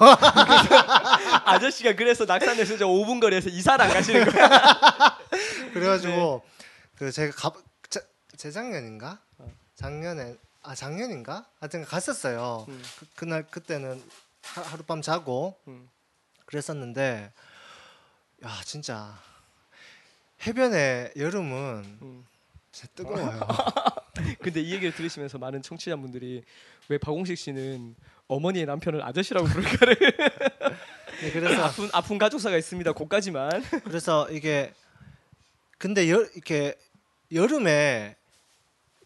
아저씨가 1.46 1.96
그래서 1.96 2.26
낙산에서 2.26 2.78
저 2.78 2.88
5분 2.88 3.22
거리에서 3.22 3.50
이사를 3.50 3.84
안 3.84 3.92
가시는 3.92 4.26
거야. 4.26 4.50
그래가지고 5.74 6.44
그 6.96 7.12
제가 7.12 7.34
가, 7.34 7.54
자, 7.90 8.02
재작년인가 8.36 9.20
어. 9.38 9.52
작년에 9.76 10.36
아 10.64 10.76
작년인가 10.76 11.46
하여튼 11.60 11.86
갔었어요 11.86 12.66
음. 12.68 12.84
그, 13.00 13.06
그날 13.16 13.48
그때는 13.48 14.04
하, 14.44 14.62
하룻밤 14.62 15.02
자고 15.02 15.58
음. 15.68 15.90
그랬었는데 16.46 17.32
야 18.44 18.62
진짜 18.66 19.18
해변의 20.46 21.14
여름은 21.16 22.00
음. 22.02 22.26
진짜 22.72 22.92
뜨거워요 22.96 23.40
근데 24.42 24.62
이 24.62 24.72
얘기를 24.74 24.94
들으시면서 24.94 25.38
많은 25.38 25.62
청취자분들이 25.62 26.44
왜 26.90 26.98
박홍식 26.98 27.38
씨는 27.38 27.96
어머니의 28.28 28.66
남편을 28.66 29.02
아저씨라고 29.04 29.48
부를까를 29.48 29.96
네, 31.22 31.32
그래서 31.32 31.64
아픈 31.64 31.90
아픈 31.94 32.18
가족사가 32.18 32.58
있습니다. 32.58 32.92
고까지만. 32.94 33.52
그래서 33.84 34.30
이게 34.32 34.74
근데 35.78 36.10
여, 36.10 36.22
이렇게 36.34 36.76
여름에 37.32 38.16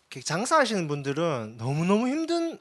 이렇게 0.10 0.22
장사하시는 0.22 0.88
분들은 0.88 1.58
너무 1.58 1.86
너무 1.86 2.08
힘든 2.08 2.58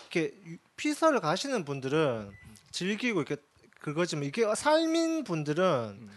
이렇게 0.00 0.34
유- 0.46 0.58
피서를 0.76 1.20
가시는 1.20 1.64
분들은 1.64 2.30
즐기고 2.70 3.20
이렇게 3.22 3.40
그거지만 3.80 4.24
이게 4.24 4.44
삶인 4.54 5.24
분들은 5.24 6.08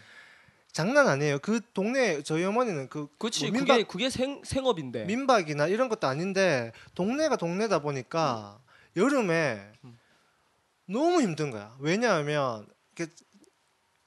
장난 0.72 1.08
아니에요. 1.08 1.38
그 1.40 1.60
동네 1.74 2.22
저희 2.22 2.44
어머니는 2.44 2.88
그 2.88 3.08
그렇지. 3.18 3.50
뭐 3.50 3.60
그게 3.60 3.72
민박 3.74 3.88
그게 3.88 4.10
생 4.10 4.40
생업인데. 4.44 5.04
민박이나 5.04 5.66
이런 5.66 5.88
것도 5.88 6.06
아닌데 6.06 6.72
동네가 6.94 7.36
동네다 7.36 7.80
보니까 7.80 8.60
여름에 8.96 9.72
음. 9.84 9.98
너무 10.86 11.20
힘든 11.22 11.50
거야. 11.50 11.74
왜냐하면 11.80 12.66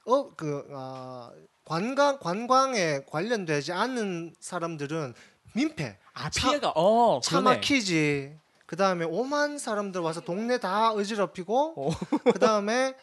어그 0.06 0.68
아, 0.72 1.30
관광 1.64 2.18
관광에 2.18 3.04
관련되지 3.08 3.72
않는 3.72 4.34
사람들은 4.38 5.14
민폐 5.54 5.98
아 6.12 6.28
차- 6.30 6.48
피해가 6.48 6.72
어 6.74 7.20
차 7.22 7.40
그러네. 7.40 7.56
막히지. 7.56 8.38
그 8.66 8.76
다음에 8.76 9.04
오만 9.04 9.58
사람들 9.58 10.00
와서 10.00 10.20
동네 10.20 10.58
다 10.58 10.92
어지럽히고 10.92 11.74
어. 11.76 11.90
그 12.32 12.38
다음에 12.38 12.94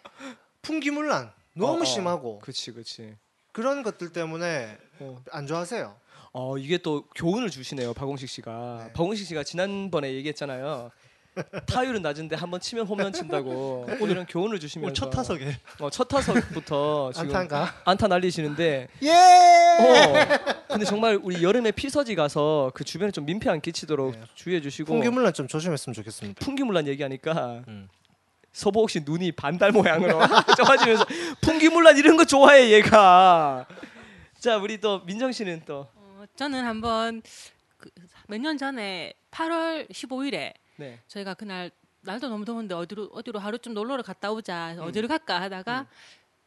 풍기물난 0.62 1.32
너무 1.54 1.80
어, 1.80 1.82
어. 1.82 1.86
심하고 1.86 2.40
그렇지 2.40 2.72
그렇지. 2.72 3.16
그런 3.52 3.84
것들 3.84 4.12
때문에 4.12 4.78
어. 5.00 5.22
안 5.32 5.48
좋아하세요. 5.48 5.96
어 6.34 6.58
이게 6.58 6.78
또 6.78 7.04
교훈을 7.16 7.50
주시네요 7.50 7.94
박홍식 7.94 8.30
씨가. 8.30 8.84
네. 8.86 8.94
박홍식 8.94 9.28
씨가 9.28 9.44
지난번에 9.44 10.14
얘기했잖아요. 10.14 10.92
타율은 11.66 12.02
낮은데 12.02 12.36
한번 12.36 12.60
치면 12.60 12.86
홈런 12.88 13.14
친다고 13.14 13.88
오늘은 14.02 14.26
교훈을 14.26 14.60
주시면서 14.60 14.88
오늘 14.88 14.94
첫 14.94 15.10
타석에 15.10 15.58
어, 15.80 15.90
첫 15.90 16.06
타석부터 16.10 17.12
지금 17.16 17.28
안타인가? 17.30 17.74
안타 17.86 18.08
날리시는데 18.08 18.90
예. 19.04 19.10
어. 19.10 20.64
근데 20.68 20.86
정말 20.86 21.18
우리 21.22 21.42
여름에 21.42 21.72
피서지 21.72 22.16
가서 22.16 22.72
그 22.74 22.84
주변에 22.84 23.12
좀 23.12 23.26
민폐 23.26 23.50
안 23.50 23.62
끼치도록 23.62 24.12
네. 24.12 24.24
주의해 24.36 24.62
주시고 24.62 24.92
풍기물난 24.92 25.34
좀 25.34 25.48
조심했으면 25.48 25.94
좋겠습니다. 25.94 26.44
풍기물란 26.44 26.88
얘기하니까 26.88 27.64
음. 27.68 27.88
서보 28.52 28.82
혹시 28.82 29.02
눈이 29.06 29.32
반달 29.34 29.72
모양으로 29.72 30.20
쪄가지면서 30.58 31.06
풍기물란 31.42 31.98
이런 31.98 32.18
거 32.18 32.26
좋아해 32.26 32.72
얘가. 32.72 33.66
자 34.40 34.58
우리 34.58 34.80
또 34.80 35.04
민정 35.06 35.32
씨는 35.32 35.64
또 35.66 35.88
어, 35.96 36.24
저는 36.36 36.66
한번 36.66 37.22
그 37.78 37.90
몇년 38.28 38.58
전에 38.58 39.14
8월 39.32 39.90
15일에 39.90 40.54
네. 40.78 41.00
저희가 41.08 41.34
그날 41.36 41.72
날도 42.02 42.30
너무 42.30 42.44
더운데 42.46 42.74
어디로 42.74 43.10
어디로 43.14 43.40
하루 43.40 43.58
좀 43.60 43.74
놀러를 43.74 44.04
갔다 44.04 44.32
오자 44.32 44.76
음. 44.78 44.82
어디를 44.82 45.08
갈까 45.08 45.42
하다가 45.42 45.88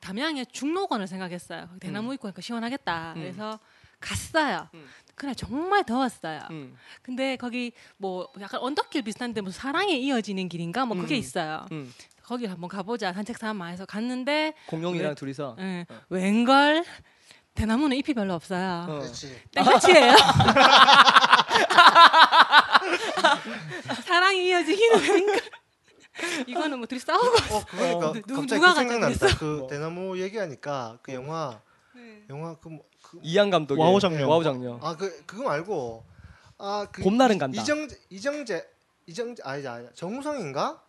담양의 0.00 0.46
중록원을 0.52 1.06
생각했어요. 1.06 1.68
대나무 1.80 2.12
있고 2.14 2.28
하니까 2.28 2.42
시원하겠다. 2.42 3.14
음. 3.16 3.20
그래서 3.20 3.58
갔어요. 4.04 4.68
음. 4.75 4.87
그날 5.14 5.34
정말 5.34 5.84
더웠어요. 5.84 6.40
음. 6.50 6.76
근데 7.02 7.37
거기 7.37 7.73
뭐 7.96 8.28
약간 8.40 8.61
언덕길 8.61 9.02
비슷한데 9.02 9.40
뭐 9.40 9.50
사랑에 9.52 9.94
이어지는 9.96 10.49
길인가 10.49 10.84
뭐 10.84 10.96
그게 10.96 11.14
음. 11.14 11.18
있어요. 11.18 11.66
음. 11.73 11.92
거기 12.23 12.46
한번 12.46 12.68
가보자 12.68 13.12
산책 13.12 13.38
삼아 13.38 13.66
해서 13.66 13.87
갔는데 13.87 14.54
공룡이랑 14.66 15.11
왜? 15.11 15.14
둘이서 15.14 15.56
예, 15.61 15.87
웬걸 16.08 16.84
대나무는 17.54 17.96
잎이 17.99 18.14
별로 18.14 18.34
없어요. 18.34 18.87
어. 18.88 18.99
그렇지. 19.00 19.40
땡볕이에요. 19.52 20.14
사랑이 24.04 24.49
이어지기는 24.49 25.00
웬걸. 25.00 25.40
이거는 26.46 26.78
뭐 26.78 26.87
둘이 26.87 27.00
싸우고. 27.00 27.26
어 27.54 27.64
그러니까 27.70 28.08
어. 28.08 28.12
누- 28.12 28.23
갑자기 28.23 28.54
누가 28.61 28.73
그 28.75 28.78
생각난다. 28.80 29.26
그 29.38 29.44
뭐. 29.44 29.66
대나무 29.68 30.18
얘기하니까 30.20 30.99
그 31.02 31.12
영화 31.12 31.61
네. 31.94 32.23
영화 32.30 32.54
그, 32.56 32.68
뭐- 32.68 32.84
그 33.04 33.20
이양 33.23 33.50
감독의 33.50 33.82
와우 33.82 34.00
장면. 34.00 34.28
와우 34.28 34.42
장면. 34.42 34.78
아그 34.82 35.25
그거 35.26 35.44
말고 35.44 36.04
아그 36.58 37.02
봄날은 37.02 37.38
간다. 37.38 37.61
이정재 37.61 37.96
이정재 38.11 38.66
이정재 39.06 39.42
아니 39.44 39.66
아니 39.66 39.87
정우성인가? 39.94 40.82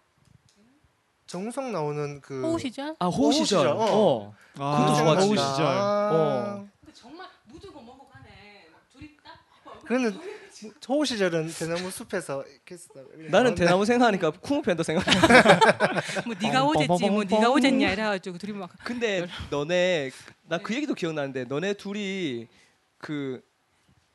정우성 1.27 1.72
나오는 1.72 2.22
그 2.22 2.41
호우 2.43 2.60
시절? 2.60 2.95
아 3.00 3.07
호우 3.07 3.31
시절. 3.34 3.45
시절, 3.45 3.67
어. 3.77 4.34
아, 4.57 4.77
그것도 4.77 4.95
좋았지. 4.98 5.27
호우 5.27 5.38
시절. 5.38 5.65
아, 5.65 6.10
어. 6.13 6.67
근데 6.79 6.93
정말 6.93 7.27
묻고 7.45 7.81
먹고 7.81 8.07
가네. 8.07 8.69
둘이 8.93 9.10
딱. 9.24 9.84
그는 9.86 10.17
초 10.79 11.03
시절은 11.03 11.50
대나무 11.50 11.91
숲에서. 11.91 12.43
나는 13.29 13.55
대나무 13.55 13.85
생각하니까 13.85 14.31
쿵우팬더 14.31 14.83
생각. 14.83 15.03
뭐 16.25 16.35
네가 16.41 16.63
오졌지 16.63 17.09
뭐 17.09 17.24
네가 17.24 17.50
오졌냐 17.50 17.91
이래가지고 17.91 18.38
둘이 18.38 18.53
막 18.53 18.69
근데 18.83 19.27
너네 19.50 20.12
나 20.47 20.57
그 20.59 20.74
얘기도 20.74 20.93
기억나는데 20.93 21.45
너네 21.45 21.74
둘이 21.74 22.47
그 22.97 23.41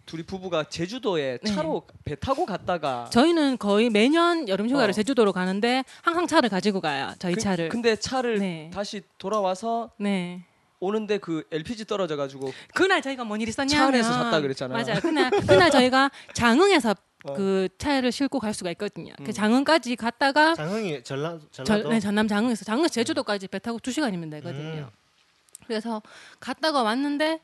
둘이 0.07 0.23
부부가 0.25 0.65
제주도에 0.65 1.39
네. 1.43 1.53
차로 1.53 1.87
배 2.05 2.17
타고 2.17 2.45
갔다가 2.47 3.09
저희는 3.13 3.59
거의 3.59 3.91
매년 3.91 4.49
여름 4.49 4.69
휴가를 4.69 4.91
어. 4.91 4.93
제주도로 4.93 5.33
가는데 5.33 5.85
항상 6.03 6.27
차를 6.27 6.49
가지고 6.49 6.81
가요. 6.81 7.13
저희 7.19 7.35
그, 7.35 7.41
차를. 7.41 7.69
근데 7.69 7.95
차를 7.97 8.39
네. 8.39 8.71
다시 8.73 9.03
돌아와서 9.19 9.91
네. 9.99 10.45
오는데 10.81 11.19
그 11.19 11.45
LPG 11.53 11.85
떨어져 11.85 12.17
가지고 12.17 12.53
그날 12.75 13.03
저희가 13.03 13.25
뭔 13.25 13.41
일이 13.41 13.53
차 13.53 13.65
있었냐면 13.65 13.95
안에서 13.95 14.13
잤다 14.13 14.41
그랬잖아요. 14.41 14.83
맞아요. 14.83 15.01
그날 15.01 15.31
그날 15.31 15.71
저희가 15.71 16.11
장흥에서 16.33 16.95
어. 17.25 17.35
그 17.35 17.69
차를 17.77 18.11
싣고 18.11 18.41
갈 18.41 18.55
수가 18.55 18.71
있거든요. 18.73 19.13
음. 19.21 19.25
그 19.25 19.33
장흥까지 19.33 19.95
갔다가 19.97 20.55
장흥이 20.55 21.03
전라 21.05 21.39
전, 21.51 21.65
전라도 21.65 21.91
네, 21.91 22.01
전남 22.01 22.27
장흥에서 22.27 22.65
장흥 22.65 22.89
제주도까지 22.89 23.49
배 23.49 23.59
타고 23.59 23.79
두 23.79 23.93
시간이면 23.93 24.31
되거든요. 24.31 24.91
음. 24.91 25.67
그래서 25.67 26.03
갔다가 26.41 26.83
왔는데 26.83 27.41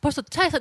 벌써 0.00 0.22
차에서 0.22 0.58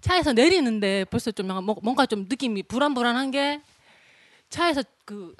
차에서 0.00 0.32
내리는데 0.32 1.04
벌써 1.04 1.30
좀 1.30 1.48
뭔가 1.82 2.06
좀 2.06 2.26
느낌이 2.28 2.64
불안불안한 2.64 3.30
게 3.30 3.62
차에서 4.50 4.82
그 5.04 5.34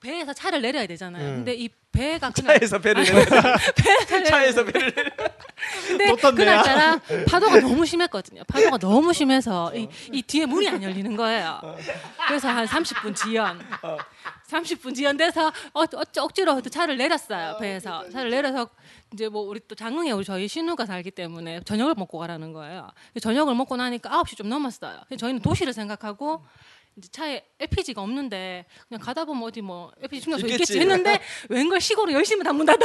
배에서 0.00 0.32
차를 0.32 0.62
내려야 0.62 0.86
되잖아요. 0.86 1.28
음. 1.28 1.34
근데 1.36 1.54
이 1.54 1.68
배가 1.96 2.30
그날 2.30 2.58
차에서 2.58 2.78
배를 2.78 3.04
배에서 3.74 4.24
차에서 4.24 4.64
배를 4.64 4.92
근데 5.88 6.06
놓쳤네요. 6.10 6.34
그날 6.36 6.62
따라 6.62 7.00
파도가 7.26 7.60
너무 7.60 7.84
심했거든요. 7.86 8.42
파도가 8.44 8.76
너무 8.76 9.12
심해서 9.14 9.74
이, 9.74 9.88
이 10.12 10.22
뒤에 10.22 10.44
문이 10.46 10.68
안 10.68 10.82
열리는 10.82 11.16
거예요. 11.16 11.60
그래서 12.28 12.48
한 12.48 12.66
30분 12.66 13.16
지연. 13.16 13.58
30분 14.48 14.94
지연돼서 14.94 15.48
어, 15.72 15.82
어, 15.82 16.02
억지로 16.18 16.60
또 16.60 16.70
차를 16.70 16.96
내렸어요. 16.98 17.56
배에서 17.58 18.08
차를 18.10 18.30
내려서 18.30 18.68
이제 19.12 19.28
뭐 19.28 19.42
우리 19.42 19.60
또 19.66 19.74
장흥에 19.74 20.10
우리 20.12 20.24
저희 20.24 20.46
신우가 20.46 20.86
살기 20.86 21.10
때문에 21.12 21.60
저녁을 21.64 21.94
먹고 21.96 22.18
가라는 22.18 22.52
거예요. 22.52 22.88
저녁을 23.20 23.54
먹고 23.54 23.76
나니까 23.76 24.10
9시 24.22 24.36
좀 24.36 24.48
넘었어요. 24.48 25.00
저희는 25.18 25.40
도시를 25.40 25.72
생각하고 25.72 26.44
이제 26.96 27.08
차에 27.12 27.44
LPG가 27.60 28.00
없는데 28.00 28.64
그냥 28.88 29.00
가다 29.00 29.24
보면 29.24 29.42
어디 29.44 29.60
뭐 29.60 29.92
LPG 30.02 30.22
충전소 30.22 30.46
있겠지. 30.46 30.72
있겠지 30.74 30.80
했는데 30.80 31.20
웬걸 31.50 31.80
시골을 31.80 32.14
열심히 32.14 32.42
문 32.50 32.64
닫아. 32.64 32.78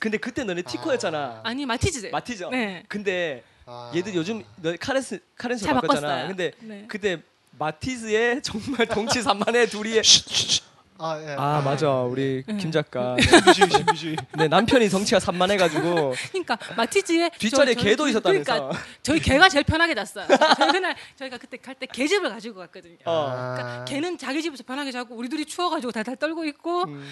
근데 0.00 0.18
그때 0.18 0.42
너네 0.42 0.62
티코였잖아. 0.62 1.42
아니 1.44 1.64
마티즈. 1.64 2.06
마티죠. 2.06 2.50
네. 2.50 2.82
근데 2.88 3.44
아. 3.64 3.92
얘들 3.94 4.14
요즘 4.16 4.42
너 4.56 4.74
카렌스 4.80 5.20
카렌스 5.36 5.64
차 5.64 5.74
바꿨잖아. 5.74 6.06
바꿨어요. 6.08 6.28
근데 6.28 6.52
네. 6.60 6.84
그때 6.88 7.22
마티즈의 7.58 8.42
정말 8.42 8.86
동치산만의 8.88 9.68
둘이 9.68 10.00
아, 11.04 11.20
예. 11.20 11.34
아 11.36 11.60
맞아 11.64 11.90
우리 12.02 12.44
네. 12.46 12.56
김 12.58 12.70
작가 12.70 13.16
신비주의 13.54 13.70
신비주의. 13.70 14.16
네 14.36 14.46
남편이 14.48 14.88
덩치가 14.88 15.18
산만해가지고 15.18 16.14
그러니까 16.30 16.56
마티즈에 16.76 17.30
뒷자리에 17.38 17.74
저- 17.74 17.80
저- 17.80 17.84
개도 17.88 18.08
있었다면서 18.08 18.52
그러니까 18.54 18.80
저희 19.02 19.18
개가 19.20 19.48
제일 19.48 19.64
편하게 19.64 19.94
잤어요. 19.94 20.26
저희 20.56 20.70
그날 20.72 20.94
저희가 21.16 21.38
그때 21.38 21.56
갈 21.56 21.74
때 21.74 21.86
개집을 21.86 22.28
가지고 22.30 22.60
갔거든요. 22.60 22.96
어. 23.04 23.54
그러니까 23.56 23.84
걔는 23.86 24.16
자기 24.18 24.42
집에서 24.42 24.62
편하게 24.62 24.92
자고 24.92 25.16
우리 25.16 25.28
둘이 25.28 25.44
추워가지고 25.44 25.90
달달 25.90 26.14
떨고 26.16 26.44
있고 26.44 26.84
음. 26.84 27.04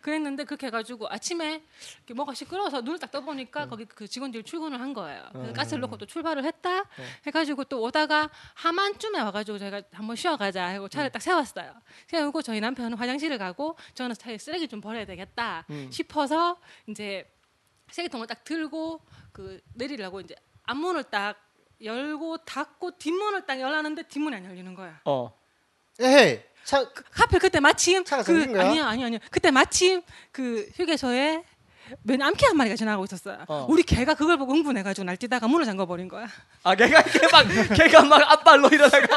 그랬는데 0.00 0.44
그렇게 0.44 0.66
해가지고 0.66 1.08
아침에 1.08 1.62
이렇게 1.98 2.14
뭐가 2.14 2.34
시끄러워서 2.34 2.80
눈을 2.80 2.98
딱 2.98 3.10
떠보니까 3.10 3.68
거기 3.68 3.84
그 3.84 4.06
직원들이 4.08 4.44
출근을 4.44 4.80
한 4.80 4.92
거예요. 4.94 5.28
그래서 5.32 5.50
어. 5.50 5.52
가스를 5.52 5.80
넣고 5.82 5.98
또 5.98 6.06
출발을 6.06 6.44
했다 6.44 6.84
해가지고 7.26 7.64
또 7.64 7.82
오다가 7.82 8.30
하만쯤에 8.54 9.20
와가지고 9.20 9.58
저희가 9.58 9.82
한번 9.92 10.16
쉬어가자 10.16 10.68
하고 10.68 10.88
차를 10.88 11.10
딱 11.10 11.20
세웠어요. 11.20 11.74
세우고 12.08 12.42
저희 12.42 12.60
남편은 12.60 12.96
화장실을 12.96 13.38
가고 13.38 13.76
저는 13.94 14.14
차에 14.14 14.38
쓰레기 14.38 14.68
좀 14.68 14.80
버려야 14.80 15.04
되겠다 15.04 15.64
음. 15.70 15.90
싶어서 15.90 16.60
이제 16.86 17.30
쓰레기통을 17.90 18.26
딱 18.26 18.44
들고 18.44 19.00
그 19.32 19.60
내리려고 19.74 20.20
이제 20.20 20.34
앞문을 20.64 21.04
딱 21.04 21.36
열고 21.82 22.38
닫고 22.38 22.98
뒷문을 22.98 23.46
딱 23.46 23.60
열라는데 23.60 24.04
뒷문이 24.04 24.36
안 24.36 24.44
열리는 24.44 24.74
거야. 24.74 25.00
어. 25.04 25.32
에헤이. 26.00 26.49
차 26.64 26.84
하필 27.12 27.38
그때 27.38 27.58
마침 27.60 28.04
차가 28.04 28.22
그 28.22 28.46
거야? 28.52 28.62
아니요 28.68 28.84
아니요 28.84 29.06
아니요 29.06 29.18
그때 29.30 29.50
마침 29.50 30.02
그 30.32 30.68
휴게소에 30.76 31.42
맨 32.04 32.22
암캐 32.22 32.46
한 32.46 32.56
마리가 32.56 32.76
지나가고 32.76 33.04
있었어요. 33.04 33.38
어. 33.48 33.66
우리 33.68 33.82
개가 33.82 34.14
그걸 34.14 34.36
보고 34.38 34.52
흥분해가지고 34.52 35.04
날뛰다가 35.04 35.48
문을 35.48 35.64
잠궈 35.66 35.86
버린 35.86 36.06
거야. 36.06 36.28
아 36.62 36.74
걔가 36.76 37.02
걔막 37.02 37.46
걔가 37.74 38.02
막 38.04 38.22
앞발로 38.30 38.68
일어나가 38.68 39.08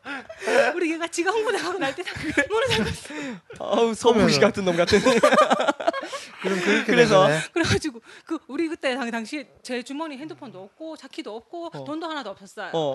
우리 0.74 0.88
개가 0.88 1.08
지가 1.08 1.30
흥분해가고 1.30 1.78
날뛰다가 1.78 2.18
문을 2.48 2.68
잠궜어. 3.58 3.94
소무시 3.94 4.38
그러면은- 4.38 4.40
같은 4.46 4.64
놈 4.64 4.76
같은 4.76 5.00
그럼 5.02 6.60
그렇게 6.62 6.84
그래서? 6.86 7.26
되네. 7.26 7.40
그래가지고 7.52 8.00
그 8.30 8.38
우리 8.46 8.68
그때 8.68 8.94
당- 8.94 9.10
당시 9.10 9.44
제 9.60 9.82
주머니 9.82 10.16
핸드폰도 10.16 10.62
없고 10.62 10.96
자키도 10.96 11.34
없고 11.34 11.70
어. 11.74 11.84
돈도 11.84 12.06
하나도 12.06 12.30
없었어요. 12.30 12.70
어. 12.72 12.94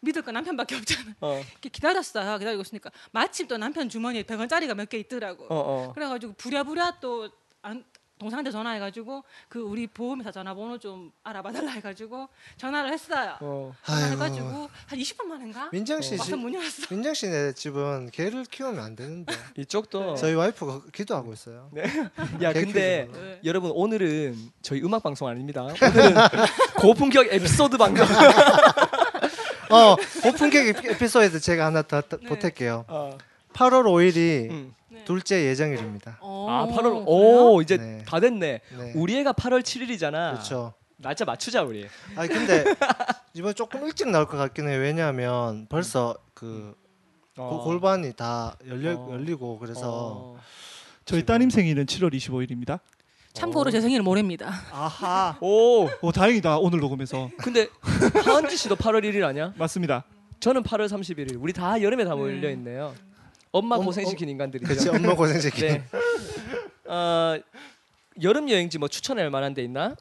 믿을 0.00 0.20
거 0.20 0.30
남편밖에 0.30 0.76
없잖아. 0.76 1.14
어. 1.22 1.40
이렇게 1.52 1.70
기다렸어요. 1.70 2.36
기다리고 2.36 2.60
있으니까 2.60 2.90
마침 3.10 3.46
또 3.48 3.56
남편 3.56 3.88
주머니에 3.88 4.24
100원짜리가 4.24 4.74
몇 4.74 4.84
개 4.90 4.98
있더라고. 4.98 5.44
어, 5.46 5.48
어. 5.88 5.92
그래가지고 5.94 6.34
부랴부랴 6.34 6.98
또 7.00 7.30
안, 7.62 7.82
동생한테 8.24 8.50
전화해가지고 8.50 9.22
그 9.48 9.60
우리 9.60 9.86
보험회사 9.86 10.32
전화번호 10.32 10.78
좀 10.78 11.12
알아봐달라 11.24 11.72
해가지고 11.72 12.28
전화를 12.56 12.90
했어요. 12.90 13.36
어. 13.40 13.74
전화해가지고 13.84 14.70
한 14.86 14.98
20분 14.98 15.24
만인가 15.26 15.68
민정 15.70 16.00
씨 16.00 16.16
집, 16.18 16.34
문 16.36 16.54
열었어. 16.54 16.86
민정 16.88 17.12
씨네 17.12 17.52
집은 17.52 18.10
개를 18.12 18.44
키우면 18.46 18.82
안 18.82 18.96
되는데. 18.96 19.34
이쪽도 19.58 20.14
저희 20.14 20.32
와이프가 20.34 20.82
기도하고 20.92 21.34
있어요. 21.34 21.70
야개 22.40 22.64
근데 22.64 23.08
네. 23.12 23.40
여러분 23.44 23.70
오늘은 23.74 24.34
저희 24.62 24.80
음악 24.82 25.02
방송 25.02 25.28
아닙니다. 25.28 25.62
오늘은 25.62 26.14
고품격 26.80 27.26
에피소드 27.30 27.76
방송. 27.76 28.06
어, 29.70 29.96
오픈객 30.26 30.84
에피소드 30.92 31.40
제가 31.40 31.66
하나 31.66 31.82
더 31.82 32.00
더 32.00 32.16
네. 32.16 32.26
보탤게요. 32.26 32.84
어. 32.88 33.18
8월 33.52 33.84
5일이 33.84 34.50
음. 34.50 34.74
네. 35.04 35.06
둘째 35.06 35.44
예정일입니다. 35.46 36.18
어, 36.20 36.46
아 36.48 36.66
8월 36.74 36.82
그래요? 36.82 37.04
오 37.06 37.62
이제 37.62 37.76
네. 37.76 38.02
다 38.06 38.20
됐네. 38.20 38.60
네. 38.78 38.92
우리 38.94 39.16
애가 39.18 39.32
8월 39.34 39.60
7일이잖아. 39.62 40.32
그렇죠. 40.32 40.72
날짜 40.96 41.24
맞추자 41.24 41.62
우리. 41.62 41.86
아니 42.16 42.28
근데 42.28 42.64
이번 43.34 43.54
조금 43.54 43.84
일찍 43.86 44.08
나올 44.08 44.26
것 44.26 44.36
같긴 44.36 44.68
해요. 44.68 44.80
왜냐하면 44.80 45.66
벌써 45.68 46.16
그 46.34 46.74
어. 47.36 47.48
고- 47.48 47.64
골반이 47.64 48.12
다 48.14 48.56
열려 48.66 48.94
어. 48.96 49.10
열리고 49.12 49.58
그래서 49.58 49.80
어. 49.84 50.38
저희 51.04 51.24
따님 51.26 51.50
생일은 51.50 51.84
7월 51.86 52.12
25일입니다. 52.14 52.78
참고로 53.34 53.70
제 53.72 53.80
생일은 53.80 54.04
모레입니다. 54.04 54.48
아하. 54.72 55.36
오 55.40 55.88
오 56.00 56.12
다행이다 56.12 56.58
오늘 56.58 56.78
녹음해서 56.78 57.28
근데 57.38 57.66
하은지 58.24 58.56
씨도 58.56 58.76
8월 58.76 59.02
1일 59.04 59.24
아니야? 59.24 59.52
맞습니다. 59.56 60.04
저는 60.38 60.62
8월 60.62 60.86
31일. 60.88 61.36
우리 61.40 61.52
다 61.52 61.80
여름에 61.82 62.04
다 62.04 62.14
몰려 62.14 62.48
있네요. 62.50 62.94
엄마 63.54 63.76
엄- 63.76 63.84
고생시킨 63.84 64.28
인간들이죠. 64.30 64.66
그치 64.68 64.88
엄마 64.88 65.14
고생시키. 65.14 65.60
네. 65.60 65.84
어, 66.86 67.38
여름 68.20 68.50
여행지 68.50 68.78
뭐 68.78 68.88
추천할 68.88 69.30
만한 69.30 69.54
데 69.54 69.62
있나? 69.62 69.94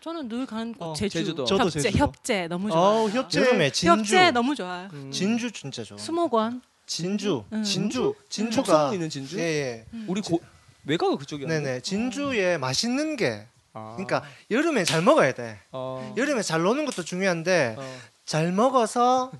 저는 0.00 0.28
늘 0.28 0.44
가는 0.44 0.74
곳 0.74 0.84
어, 0.86 0.92
제주. 0.92 1.18
제주도. 1.18 1.44
저도 1.44 1.64
협재, 1.66 1.80
제주도. 1.82 1.98
협재 2.04 2.48
너무 2.48 2.68
좋아요. 2.68 2.82
어우 2.82 3.10
협재. 3.10 3.40
여름에 3.40 3.70
진주 3.70 3.90
협재 4.14 4.30
너무 4.32 4.56
좋아요. 4.56 4.88
음. 4.92 5.12
진주 5.12 5.52
진짜 5.52 5.84
좋아. 5.84 5.96
수목원. 5.98 6.62
진주 6.86 7.44
음. 7.52 7.62
진주 7.62 8.14
진주가 8.28 8.62
촉성에 8.66 8.94
있는 8.94 9.08
진주? 9.08 9.38
예 9.38 9.42
예. 9.44 9.86
우리 10.08 10.20
고, 10.20 10.40
외가가 10.86 11.16
그쪽이었네. 11.16 11.60
네네 11.60 11.80
진주에 11.82 12.58
맛있는 12.58 13.14
게 13.14 13.46
아. 13.72 13.92
그러니까 13.96 14.24
여름에 14.50 14.82
잘 14.82 15.00
먹어야 15.02 15.32
돼. 15.32 15.60
어. 15.70 16.12
여름에 16.16 16.42
잘 16.42 16.62
노는 16.62 16.86
것도 16.86 17.04
중요한데 17.04 17.76
어. 17.78 17.98
잘 18.24 18.50
먹어서 18.50 19.30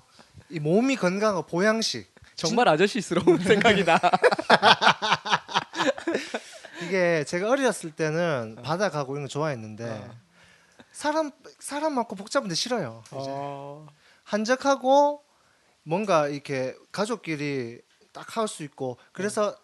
이 0.50 0.61
몸이 0.61 0.94
건강하고 0.94 1.42
보양식 1.48 2.06
정말 2.40 2.68
아저씨스러운 2.68 3.38
생각이 3.38 3.85
나. 3.85 3.98
이게 6.83 7.24
제가 7.24 7.50
어렸을 7.50 7.90
때는 7.92 8.57
바다 8.62 8.90
가고 8.90 9.14
이런 9.14 9.24
거 9.24 9.29
좋아했는데 9.29 9.85
어. 9.85 10.11
사람 10.92 11.31
사람 11.59 11.94
많고 11.94 12.16
복잡한데 12.16 12.55
싫어요. 12.55 13.03
어. 13.12 13.87
한적하고 14.24 15.22
뭔가 15.83 16.29
이렇게 16.29 16.74
가족끼리 16.92 17.81
딱 18.12 18.37
할 18.37 18.48
수 18.48 18.62
있고 18.64 18.98
그래서 19.12 19.57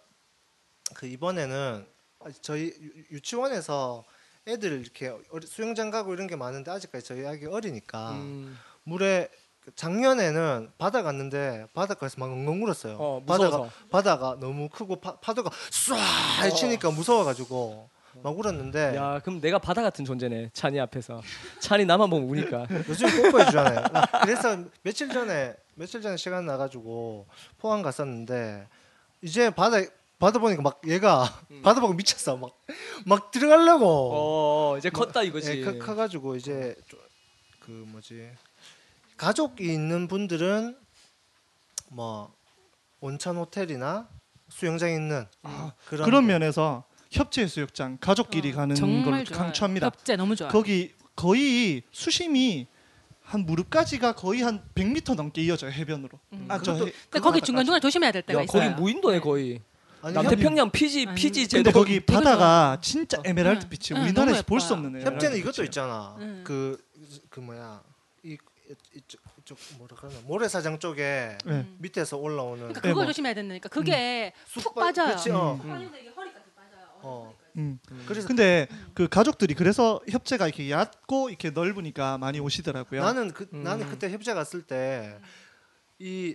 그 0.95 1.07
이번에는 1.07 1.87
저희 2.43 2.67
유- 2.81 3.05
유치원에서 3.17 4.05
애들 4.47 4.81
이렇게 4.81 5.13
수영장 5.47 5.91
가고 5.91 6.15
이런 6.15 6.27
게 6.29 6.37
많은데 6.37 6.71
아직까지 6.71 7.05
저희 7.05 7.27
아기 7.27 7.47
어리니까 7.47 8.13
음. 8.13 8.57
물에 8.85 9.29
작년에는 9.75 10.71
바다 10.79 11.03
갔는데 11.03 11.67
바닷가에서 11.75 12.17
막 12.19 12.27
엉엉 12.31 12.63
울었어요. 12.63 12.97
어, 12.99 13.23
바다가. 13.27 13.69
바다가 13.91 14.37
너무 14.41 14.69
크고 14.69 14.97
파, 15.01 15.17
파도가 15.17 15.51
쏴 15.51 16.55
치니까 16.55 16.91
무서워가지고 16.91 17.91
막 18.23 18.39
울었는데 18.39 18.95
야 18.97 19.21
그럼 19.23 19.41
내가 19.41 19.59
바다 19.59 19.83
같은 19.83 20.05
존재네 20.05 20.51
찬이 20.53 20.79
앞에서. 20.81 21.21
찬이 21.61 21.85
나만 21.85 22.09
보면 22.09 22.29
우니까. 22.29 22.67
요즘 22.89 23.09
뽀뽀해 23.23 23.45
주잖아요. 23.47 23.85
그래서 24.23 24.57
며칠 24.83 25.09
전에 25.11 25.55
며칠 25.75 26.01
전에 26.01 26.17
시간 26.17 26.47
나가지고 26.47 27.27
포항 27.59 27.83
갔었는데 27.83 28.67
이제 29.23 29.51
바다 29.51 29.79
바다 30.19 30.39
보니까 30.39 30.63
막 30.63 30.81
얘가 30.87 31.25
바다 31.63 31.81
보고 31.81 31.93
미쳤어. 31.93 32.37
막 32.37 32.51
막 33.05 33.31
들어가려고. 33.31 33.85
어 34.15 34.79
이제 34.79 34.89
컸다 34.91 35.23
이거지. 35.23 35.61
예, 35.61 35.65
커, 35.65 35.79
커가지고 35.87 36.37
이제 36.37 36.75
좀그 36.89 37.85
뭐지 37.89 38.31
가족이 39.17 39.65
있는 39.65 40.09
분들은 40.09 40.77
뭐 41.91 42.35
온천 43.01 43.37
호텔이나 43.37 44.09
수영장 44.49 44.91
있는 44.91 45.27
그런 45.87 46.05
그런 46.05 46.27
면에서 46.27 46.85
협재 47.11 47.43
해수욕장 47.43 47.99
가족끼리 48.01 48.53
가는 48.53 48.73
어, 48.75 48.77
정말 48.77 49.05
걸 49.05 49.25
좋아요. 49.25 49.43
강추합니다. 49.43 49.87
협재 49.87 50.17
너무 50.17 50.37
좋아. 50.37 50.49
거기 50.49 50.93
거의 51.15 51.83
수심이 51.93 52.67
한 53.23 53.45
무릎까지가 53.47 54.13
거의 54.15 54.43
한 54.43 54.63
100m 54.75 55.15
넘게 55.15 55.43
이어져요 55.43 55.71
해변으로. 55.73 56.19
음. 56.33 56.47
아, 56.49 56.61
저 56.63 56.75
해- 56.75 56.93
근데 57.11 57.21
거기 57.21 57.41
중간 57.41 57.65
중간 57.65 57.81
조심해야 57.81 58.13
될 58.13 58.23
때가 58.23 58.41
야 58.41 58.45
있어요. 58.45 58.71
거기 58.71 58.81
무인도네 58.81 59.21
거의 59.21 59.63
아니, 60.03 60.15
남태평양 60.15 60.71
피지 60.71 61.07
아니, 61.09 61.17
피지 61.17 61.49
근데 61.49 61.71
제도 61.71 61.73
거기 61.73 62.01
바다가 62.01 62.79
진짜 62.81 63.21
에메랄드 63.25 63.65
응, 63.65 63.71
빛이 63.71 63.99
응, 63.99 64.05
우리나라에서 64.05 64.43
너무 64.43 64.47
볼수 64.47 64.67
예뻐요. 64.75 64.87
없는 64.87 65.01
협, 65.01 65.07
협재는 65.15 65.37
에메랄드 65.37 65.39
이것도. 65.39 65.65
있잖아. 65.65 66.17
음. 66.19 66.43
그그 66.45 67.41
뭐야 67.41 67.83
이 68.23 68.37
이쪽, 68.95 69.21
이쪽 69.39 69.59
뭐라 69.79 69.97
그러나 69.99 70.19
모래사장 70.25 70.79
쪽에 70.79 71.37
네. 71.45 71.53
음. 71.53 71.77
밑에서 71.79 72.17
올라오는 72.17 72.57
그러니까 72.59 72.81
네, 72.81 72.89
그걸 72.89 73.05
뭐. 73.05 73.07
조심해야 73.07 73.35
된다니까. 73.35 73.69
그게 73.69 74.33
툭쑥 74.53 74.75
빠- 74.75 74.87
빠져요. 74.87 75.07
그렇지, 75.09 75.31
어. 75.31 75.61
음. 75.63 75.91
어. 77.03 77.35
음. 77.57 77.79
그래서 78.07 78.27
근데 78.29 78.67
그 78.95 79.09
가족들이 79.09 79.55
그래서 79.55 80.01
협재가 80.11 80.47
이렇게 80.49 80.71
얕고 80.71 81.29
이렇게 81.31 81.51
넓으니까 81.51 82.19
많이 82.19 82.41
오시더라고요. 82.41 83.01
나는 83.03 83.33
그 83.33 83.49
음. 83.53 83.63
나는 83.63 83.89
그때 83.89 84.11
협재 84.11 84.35
갔을 84.35 84.63
때 84.63 85.17
이 85.99 86.35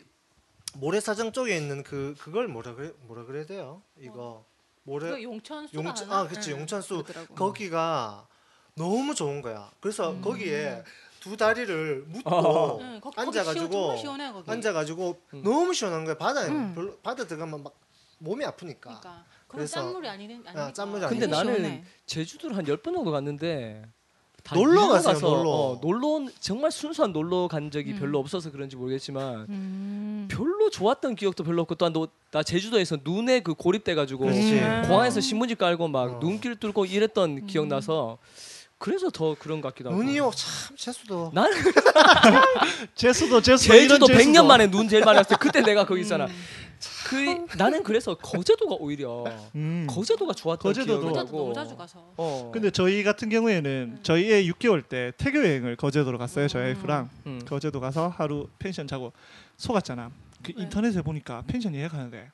모래사장 0.74 1.34
쪽에 1.34 1.56
있는 1.56 1.84
그 1.84 2.16
그걸 2.20 2.48
뭐라 2.48 2.74
그래 2.74 2.92
뭐라 3.02 3.26
그래야 3.26 3.46
돼요? 3.46 3.84
이거 4.00 4.44
모래 4.84 5.12
그 5.12 5.22
용천 5.22 5.68
수 5.68 5.76
용천 5.76 6.12
아 6.12 6.28
그치 6.28 6.50
용천수 6.52 7.04
그러더라고. 7.04 7.36
거기가 7.36 8.28
너무 8.76 9.14
좋은 9.14 9.42
거야. 9.44 9.70
그래서 9.82 10.12
음. 10.14 10.22
거기에 10.22 10.84
두 11.22 11.38
다리를 11.38 12.04
묶고 12.08 12.30
어. 12.30 12.80
응, 12.82 13.00
거기, 13.00 13.20
앉아가지고 13.22 13.54
거기 13.54 13.70
시원, 13.70 13.72
정말 13.72 13.98
시원해 14.00 14.32
거기. 14.34 14.52
앉아가지고 14.52 15.18
음. 15.36 15.42
너무 15.44 15.74
시원한 15.74 16.04
거야. 16.04 16.18
바다에 16.18 16.48
음. 16.50 16.74
별로 16.76 16.98
바다 16.98 17.26
들어가면 17.26 17.64
막 17.64 17.74
몸이 18.18 18.44
아프니까. 18.44 19.00
그러니까. 19.00 19.24
그래서- 19.48 19.82
짠물이 19.82 20.10
아니는 20.10 20.36
아니니까. 20.46 20.74
짠물이 20.74 21.06
근데 21.08 21.26
아니고 21.26 21.32
나는 21.38 21.54
시원해. 21.56 21.84
제주도를 22.08 22.58
한열번 22.58 22.94
정도 22.96 23.12
갔는데 23.12 23.84
다 24.44 24.56
놀러 24.56 24.72
일로 24.72 24.88
갔어요, 24.94 25.14
가서, 25.14 25.28
놀러. 25.30 25.50
어, 25.52 25.80
놀러 25.80 26.28
정말 26.40 26.72
순수한 26.72 27.14
놀러 27.14 27.48
간 27.48 27.70
적이 27.70 27.92
음. 27.92 28.00
별로 28.00 28.18
없어서 28.18 28.52
그런지 28.52 28.76
모르겠지만 28.76 29.46
음. 29.50 30.28
별로 30.32 30.72
좋았던 30.72 31.14
기억도 31.14 31.44
별로 31.44 31.62
없고 31.62 31.76
또한 31.76 31.94
너, 31.94 32.08
나 32.32 32.42
제주도에서 32.42 32.98
눈에 33.04 33.42
그 33.42 33.54
고립돼 33.54 33.94
가지고 33.94 34.24
그렇지. 34.26 34.54
음. 34.60 34.84
공항에서 34.88 35.20
신문지 35.22 35.54
깔고 35.54 35.88
막 35.90 36.16
어. 36.16 36.20
눈길 36.20 36.56
뚫고 36.56 36.86
이랬던 36.86 37.30
음. 37.38 37.46
기억 37.46 37.68
나서 37.68 38.18
그래서 38.82 39.12
더 39.12 39.36
그런 39.38 39.62
것 39.62 39.68
같기도 39.70 39.92
하고. 39.92 40.02
눈이요 40.02 40.32
참 40.36 40.76
재수도 40.76 41.30
나는 41.36 41.52
제수도 42.96 43.40
제수도 43.40 43.74
제주도 43.74 43.76
이런 43.76 44.08
제수도. 44.08 44.32
100년 44.32 44.46
만에 44.48 44.72
눈 44.72 44.90
제일 44.90 45.06
많이 45.06 45.18
왔을 45.18 45.30
때 45.30 45.36
그때 45.40 45.62
내가 45.62 45.86
거기 45.86 46.02
있잖아. 46.02 46.26
음. 46.26 46.36
그 47.08 47.46
나는 47.58 47.84
그래서 47.84 48.16
거제도가 48.16 48.78
오히려 48.80 49.24
음. 49.54 49.86
거제도가 49.88 50.34
좋았던 50.34 50.68
거제도도. 50.74 51.00
기억이 51.00 51.14
거제도 51.14 51.26
나고. 51.26 51.38
너무 51.38 51.54
자주 51.54 51.78
가서. 51.78 52.14
어. 52.18 52.50
근데 52.52 52.72
저희 52.72 53.04
같은 53.04 53.30
경우에는 53.30 54.00
저희 54.02 54.32
애 54.34 54.44
6개월 54.46 54.84
때 54.88 55.12
태교 55.18 55.38
여행을 55.46 55.76
거제도로 55.76 56.18
갔어요. 56.18 56.48
저희 56.48 56.64
와이프랑 56.64 57.10
음. 57.28 57.42
거제도 57.46 57.80
가서 57.80 58.08
하루 58.08 58.48
펜션 58.58 58.88
자고 58.88 59.14
속았잖아. 59.58 60.10
그 60.42 60.54
네. 60.54 60.64
인터넷에 60.64 61.04
보니까 61.04 61.44
펜션 61.46 61.76
예약하는데 61.76 62.32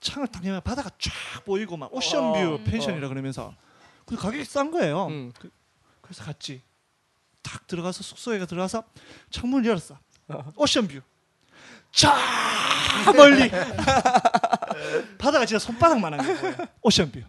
창을 0.00 0.26
딱 0.26 0.44
열면 0.44 0.62
바다가 0.62 0.90
쫙 0.98 1.44
보이고 1.44 1.76
막 1.76 1.94
오션뷰 1.94 2.54
어. 2.54 2.60
펜션이라 2.64 3.08
그러면서 3.08 3.54
근데 4.06 4.22
가격이 4.22 4.44
싼 4.44 4.70
거예요. 4.70 5.06
음. 5.08 5.32
그, 5.38 5.50
그래서 6.00 6.24
갔지. 6.24 6.62
딱 7.42 7.66
들어가서 7.66 8.02
숙소에 8.02 8.44
들어가서 8.46 8.84
창문을 9.30 9.68
열었어. 9.68 9.98
어. 10.28 10.52
오션뷰. 10.56 11.00
저 11.92 12.12
멀리 13.16 13.50
바다가 15.18 15.46
진짜 15.46 15.58
손바닥만한 15.58 16.40
거예요. 16.40 16.56
오션뷰. 16.82 17.20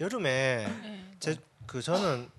여름에 0.00 0.66
네. 0.82 1.14
제그 1.20 1.82
저는 1.82 2.30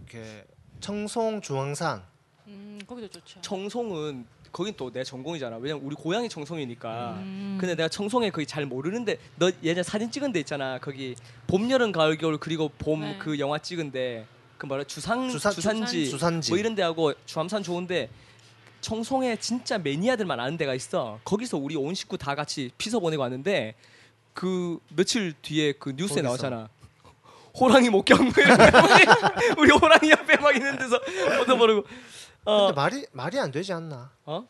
이렇게 0.00 0.46
청송 0.80 1.40
중앙산 1.40 2.02
음, 2.46 2.78
거기도 2.86 3.08
좋죠. 3.08 3.40
청송은 3.40 4.26
거긴 4.52 4.74
또 4.76 4.90
내 4.90 5.04
전공이잖아. 5.04 5.56
왜냐면 5.58 5.84
우리 5.84 5.94
고향이 5.94 6.28
청송이니까. 6.28 7.14
음. 7.18 7.58
근데 7.60 7.74
내가 7.74 7.88
청송에 7.88 8.30
거의 8.30 8.46
잘 8.46 8.64
모르는데 8.66 9.18
너 9.36 9.50
예전에 9.62 9.82
사진 9.82 10.10
찍은 10.10 10.32
데 10.32 10.40
있잖아. 10.40 10.78
거기 10.78 11.14
봄, 11.46 11.70
여름, 11.70 11.92
가을, 11.92 12.16
겨울 12.16 12.38
그리고 12.38 12.70
봄 12.78 13.00
네. 13.02 13.16
그 13.18 13.38
영화 13.38 13.58
찍은 13.58 13.90
데 13.92 14.24
그 14.58 14.66
뭐라 14.66 14.82
주상 14.82 15.28
주산- 15.28 15.52
주산지 15.52 16.06
수산지 16.06 16.50
뭐 16.50 16.58
이런 16.58 16.74
데 16.74 16.82
하고 16.82 17.12
주암산 17.26 17.62
좋은데 17.62 18.10
청송에 18.80 19.36
진짜 19.36 19.78
매니아들만 19.78 20.40
아는 20.40 20.56
데가 20.56 20.74
있어. 20.74 21.20
거기서 21.24 21.58
우리 21.58 21.76
온 21.76 21.94
식구 21.94 22.18
다 22.18 22.34
같이 22.34 22.70
피서 22.76 22.98
보내고 22.98 23.22
왔는데 23.22 23.74
그 24.34 24.80
며칠 24.96 25.32
뒤에 25.42 25.72
그 25.78 25.90
뉴스에 25.90 26.22
거기서. 26.22 26.22
나왔잖아. 26.22 26.68
호랑이 27.54 27.88
목격 27.90 28.18
우리 29.58 29.70
호랑이 29.70 30.10
옆에 30.10 30.36
막 30.38 30.54
있는 30.56 30.76
데서 30.76 30.98
얻어버리고. 31.42 31.84
어, 32.48 32.66
근데 32.68 32.72
말이 32.80 33.06
말이 33.12 33.38
안 33.38 33.50
되지 33.50 33.72
않나? 33.74 34.10
어? 34.24 34.46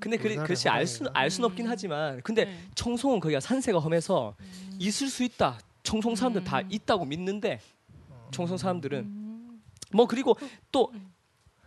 근데 0.00 0.16
그, 0.16 0.34
그렇지 0.34 0.68
알수 0.68 1.04
호랑이가. 1.04 1.20
알 1.20 1.30
수는 1.30 1.48
없긴 1.48 1.68
하지만 1.68 2.20
근데 2.22 2.44
네. 2.46 2.58
청송은 2.74 3.20
거기가 3.20 3.38
산세가 3.40 3.78
험해서 3.78 4.34
있을 4.78 5.08
수 5.08 5.22
있다. 5.22 5.58
청송 5.84 6.16
사람들 6.16 6.42
다 6.44 6.58
음. 6.60 6.68
있다고 6.70 7.04
믿는데 7.04 7.60
청송 8.32 8.58
사람들은 8.58 8.98
음. 8.98 9.62
뭐 9.92 10.06
그리고 10.06 10.36
또 10.72 10.92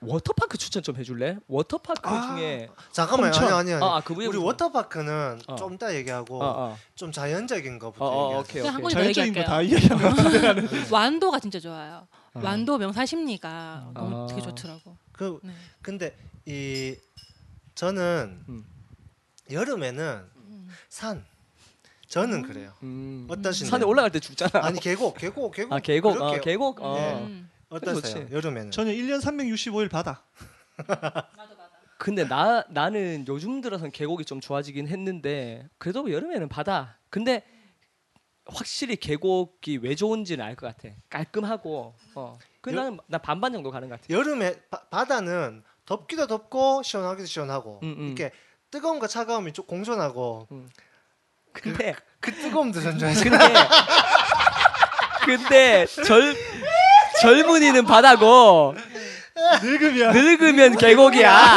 워터파크 0.02 0.58
추천 0.58 0.84
좀 0.84 0.96
해줄래? 0.98 1.38
워터파크 1.48 2.10
아. 2.10 2.36
중에 2.36 2.70
잠깐만. 2.92 3.34
아니 3.34 3.46
아니 3.46 3.74
아니. 3.74 3.84
아, 3.84 4.02
그 4.04 4.16
위에 4.16 4.26
우리 4.26 4.38
워터파크는 4.40 5.42
어. 5.48 5.56
좀 5.56 5.76
이따 5.76 5.94
얘기하고 5.96 6.42
어, 6.44 6.46
어. 6.72 6.78
좀 6.96 7.12
자연적인 7.12 7.80
거부터 7.80 8.06
어, 8.06 8.10
어. 8.36 8.40
오케이, 8.40 8.62
오케이. 8.62 8.90
자연적인 8.90 9.34
거 9.36 9.44
다. 9.44 9.62
이야기하면 9.62 10.68
완도가 10.92 11.40
진짜 11.40 11.60
좋아요. 11.60 12.08
어. 12.34 12.42
완도 12.44 12.78
명사 12.78 13.06
심리가 13.06 13.90
너무 13.94 14.24
아. 14.24 14.28
되게 14.28 14.42
좋더라고. 14.42 14.98
그 15.22 15.40
네. 15.44 15.54
근데 15.84 16.18
이 16.46 16.96
저는 17.76 18.44
음. 18.50 18.66
여름에는 19.52 20.26
음. 20.36 20.70
산 20.90 21.24
저는 22.08 22.42
그래요. 22.42 22.74
음. 22.82 23.28
어떠신가요? 23.30 23.70
산에 23.70 23.86
올라갈 23.86 24.12
때 24.12 24.20
죽잖아. 24.20 24.66
아니 24.66 24.80
계곡 24.80 25.18
계곡 25.20 25.54
계곡 25.54 25.74
아 25.74 25.80
계곡, 25.80 26.14
그렇게 26.14 26.38
어, 26.38 26.42
계곡. 26.42 26.82
어. 26.82 26.96
네. 26.96 27.14
음. 27.22 27.50
어떠세요? 27.70 28.28
여름에는 28.32 28.72
저는 28.72 28.94
1년 28.94 29.22
365일 29.22 29.90
바다. 29.92 30.24
근데 32.00 32.28
나 32.28 32.64
나는 32.70 33.24
요즘 33.28 33.62
들어선 33.62 33.92
계곡이 33.92 34.26
좀 34.26 34.42
좋아지긴 34.42 34.88
했는데 34.88 35.70
그래도 35.78 36.12
여름에는 36.12 36.50
바다. 36.50 36.98
근데 37.12 37.44
확실히 38.48 38.96
계곡이 38.96 39.78
왜 39.78 39.94
좋은지는 39.94 40.44
알 40.44 40.56
것 40.56 40.76
같아. 40.76 40.94
깔끔하고. 41.10 41.94
어. 42.16 42.40
그 42.62 42.72
여- 42.72 42.76
나는 42.76 43.00
나 43.08 43.18
반반 43.18 43.52
정도 43.54 43.72
가는 43.72 43.90
것 43.90 44.00
같아. 44.00 44.14
여름에 44.14 44.56
바, 44.70 44.82
바다는 44.90 45.64
덥기도 45.86 46.28
덥고 46.28 46.84
시원하기도 46.84 47.26
시원하고 47.26 47.80
음, 47.84 47.96
음. 47.98 48.06
이렇게 48.08 48.32
뜨거움과 48.70 49.08
차가움이 49.08 49.52
좀 49.54 49.66
공존하고 49.66 50.48
근데 51.54 51.96
그 52.20 52.32
뜨거움도 52.34 52.80
전 52.82 52.98
좋아해요. 52.98 53.20
근데 53.22 53.38
근데 55.26 55.86
젊 55.88 56.34
젊은이는 57.22 57.86
바다고 57.86 58.76
늙으면 59.62 60.14
늙으면 60.14 60.78
계곡이야. 60.78 61.56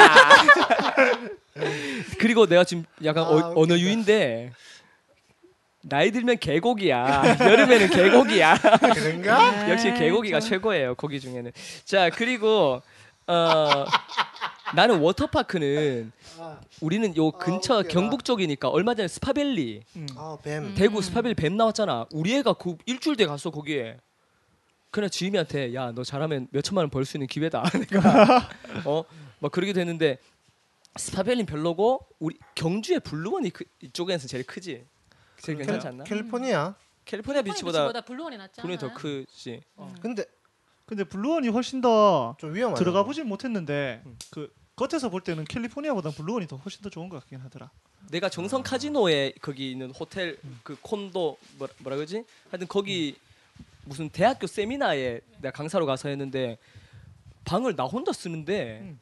그리고 2.18 2.46
내가 2.46 2.64
지금 2.64 2.84
약간 3.04 3.24
아, 3.24 3.28
어. 3.28 3.52
언어 3.56 3.76
유인데 3.78 4.52
나이 5.88 6.10
들면 6.10 6.38
계곡이야. 6.38 7.36
여름에는 7.40 7.90
계곡이야. 7.90 8.58
그런가? 8.94 9.68
역시 9.70 9.90
네, 9.90 9.98
계곡이가 9.98 10.40
저- 10.40 10.48
최고예요. 10.48 10.94
거기 10.94 11.20
중에는. 11.20 11.52
자 11.84 12.10
그리고 12.10 12.80
어 13.26 13.84
나는 14.74 14.98
워터파크는 15.00 16.12
아, 16.38 16.58
우리는 16.80 17.16
요 17.16 17.28
아, 17.28 17.38
근처. 17.38 17.82
경북 17.82 18.24
쪽이니까 18.24 18.68
얼마 18.68 18.94
전에 18.94 19.08
스파밸리 19.08 19.82
음. 19.96 20.06
아, 20.16 20.36
뱀. 20.42 20.64
음. 20.64 20.74
대구 20.76 21.00
스파밸리 21.02 21.34
뱀 21.34 21.56
나왔잖아. 21.56 22.06
우리 22.12 22.34
애가 22.36 22.54
그 22.54 22.76
일주일 22.86 23.16
돼 23.16 23.26
갔어 23.26 23.50
거기에. 23.50 23.96
그냥 24.90 25.10
지임이한테 25.10 25.74
야 25.74 25.92
너 25.92 26.04
잘하면 26.04 26.46
몇 26.50 26.62
천만 26.62 26.82
원 26.84 26.90
벌 26.90 27.04
수 27.04 27.16
있는 27.16 27.26
기회다. 27.26 27.64
내가 27.90 28.48
어막 28.84 29.52
그러게 29.52 29.72
됐는데 29.72 30.18
스파밸리 30.96 31.44
별로고 31.46 32.06
우리 32.20 32.36
경주의 32.54 33.00
블루원이 33.00 33.50
그, 33.50 33.64
이쪽에서 33.82 34.28
제일 34.28 34.44
크지. 34.44 34.84
제일 35.44 35.58
괜찮지 35.58 35.88
않나? 35.88 36.04
캘리포니아 36.04 36.74
캘리포니아 37.04 37.42
비치보다 37.42 38.00
블루원이 38.00 38.36
낫잖아. 38.36 38.66
분이 38.66 38.78
더 38.78 38.92
크지. 38.94 39.62
근데 40.00 40.24
근데 40.86 41.04
블루원이 41.04 41.48
훨씬 41.48 41.80
더좀 41.80 42.54
위험하다. 42.54 42.78
들어가 42.78 43.04
보진 43.04 43.26
못했는데 43.26 44.02
음. 44.06 44.18
그 44.30 44.52
겉에서 44.76 45.08
볼 45.08 45.20
때는 45.22 45.44
캘리포니아보다 45.44 46.10
블루원이 46.10 46.46
더 46.46 46.56
훨씬 46.56 46.82
더 46.82 46.90
좋은 46.90 47.08
것 47.08 47.20
같긴 47.20 47.40
하더라. 47.40 47.70
내가 48.10 48.28
정선 48.28 48.62
카지노에 48.62 49.34
거기 49.40 49.70
있는 49.70 49.90
호텔 49.90 50.36
그 50.62 50.76
콘도 50.82 51.38
뭐라, 51.58 51.72
뭐라 51.78 51.96
그러지? 51.96 52.24
하여튼 52.50 52.68
거기 52.68 53.16
무슨 53.84 54.08
대학교 54.10 54.46
세미나에 54.46 55.20
내가 55.40 55.52
강사로 55.52 55.86
가서 55.86 56.08
했는데 56.08 56.58
방을 57.44 57.76
나 57.76 57.84
혼자 57.84 58.12
쓰는데 58.12 58.80
음. 58.82 59.00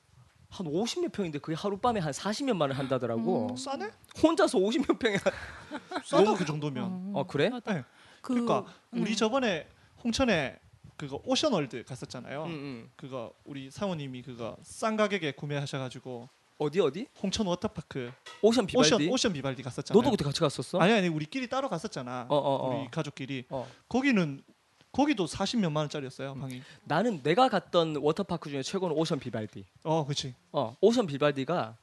한 0.53 0.67
50몇 0.67 1.11
평인데 1.13 1.39
그게 1.39 1.57
하룻밤에 1.57 1.99
한 1.99 2.13
40몇만 2.13 2.61
원 2.63 2.73
한다더라고. 2.73 3.49
음. 3.51 3.57
싸네? 3.57 3.91
혼자서 4.23 4.59
50몇 4.59 4.99
평에 4.99 5.17
싸다 6.05 6.35
그 6.35 6.45
정도면. 6.45 7.13
어 7.15 7.27
그래? 7.27 7.49
네. 7.49 7.83
그, 8.21 8.35
그러니까 8.35 8.67
우리 8.93 9.13
음. 9.13 9.17
저번에 9.17 9.67
홍천에 10.05 10.59
그거 10.99 11.21
오션월드 11.25 11.85
갔었잖아요. 11.85 12.45
응, 12.45 12.51
응. 12.51 12.91
그거 12.97 13.33
우리 13.45 13.71
사모님이 13.71 14.21
그거 14.23 14.57
싼 14.63 14.97
가격에 14.97 15.33
구매하셔가지고 15.33 16.29
어디 16.59 16.81
어디? 16.81 17.09
홍천 17.23 17.47
워터파크 17.47 18.13
오션 18.43 18.67
비발디. 18.67 18.95
오션 18.95 19.09
오션 19.09 19.33
비발디 19.33 19.63
갔었잖아요. 19.63 20.01
너도 20.01 20.11
그때 20.11 20.23
같이 20.23 20.39
갔었어? 20.41 20.79
아니 20.79 20.93
아니 20.93 21.09
우리끼리 21.09 21.49
따로 21.49 21.71
갔었잖아. 21.71 22.27
어, 22.29 22.37
어, 22.37 22.57
어. 22.57 22.79
우리 22.79 22.91
가족끼리 22.91 23.47
어. 23.49 23.67
거기는 23.89 24.43
거기도 24.93 25.25
40몇만 25.27 25.77
원짜리였어요 25.79 26.35
방이. 26.35 26.63
나는 26.85 27.23
내가 27.23 27.49
갔던 27.49 27.97
워터파크 27.97 28.51
중에 28.51 28.63
최고는 28.63 28.95
오션 28.95 29.19
비발디. 29.21 29.65
어 29.85 30.05
그렇지. 30.05 30.35
어, 30.53 30.77
오션 30.81 31.07
비발디가 31.07 31.77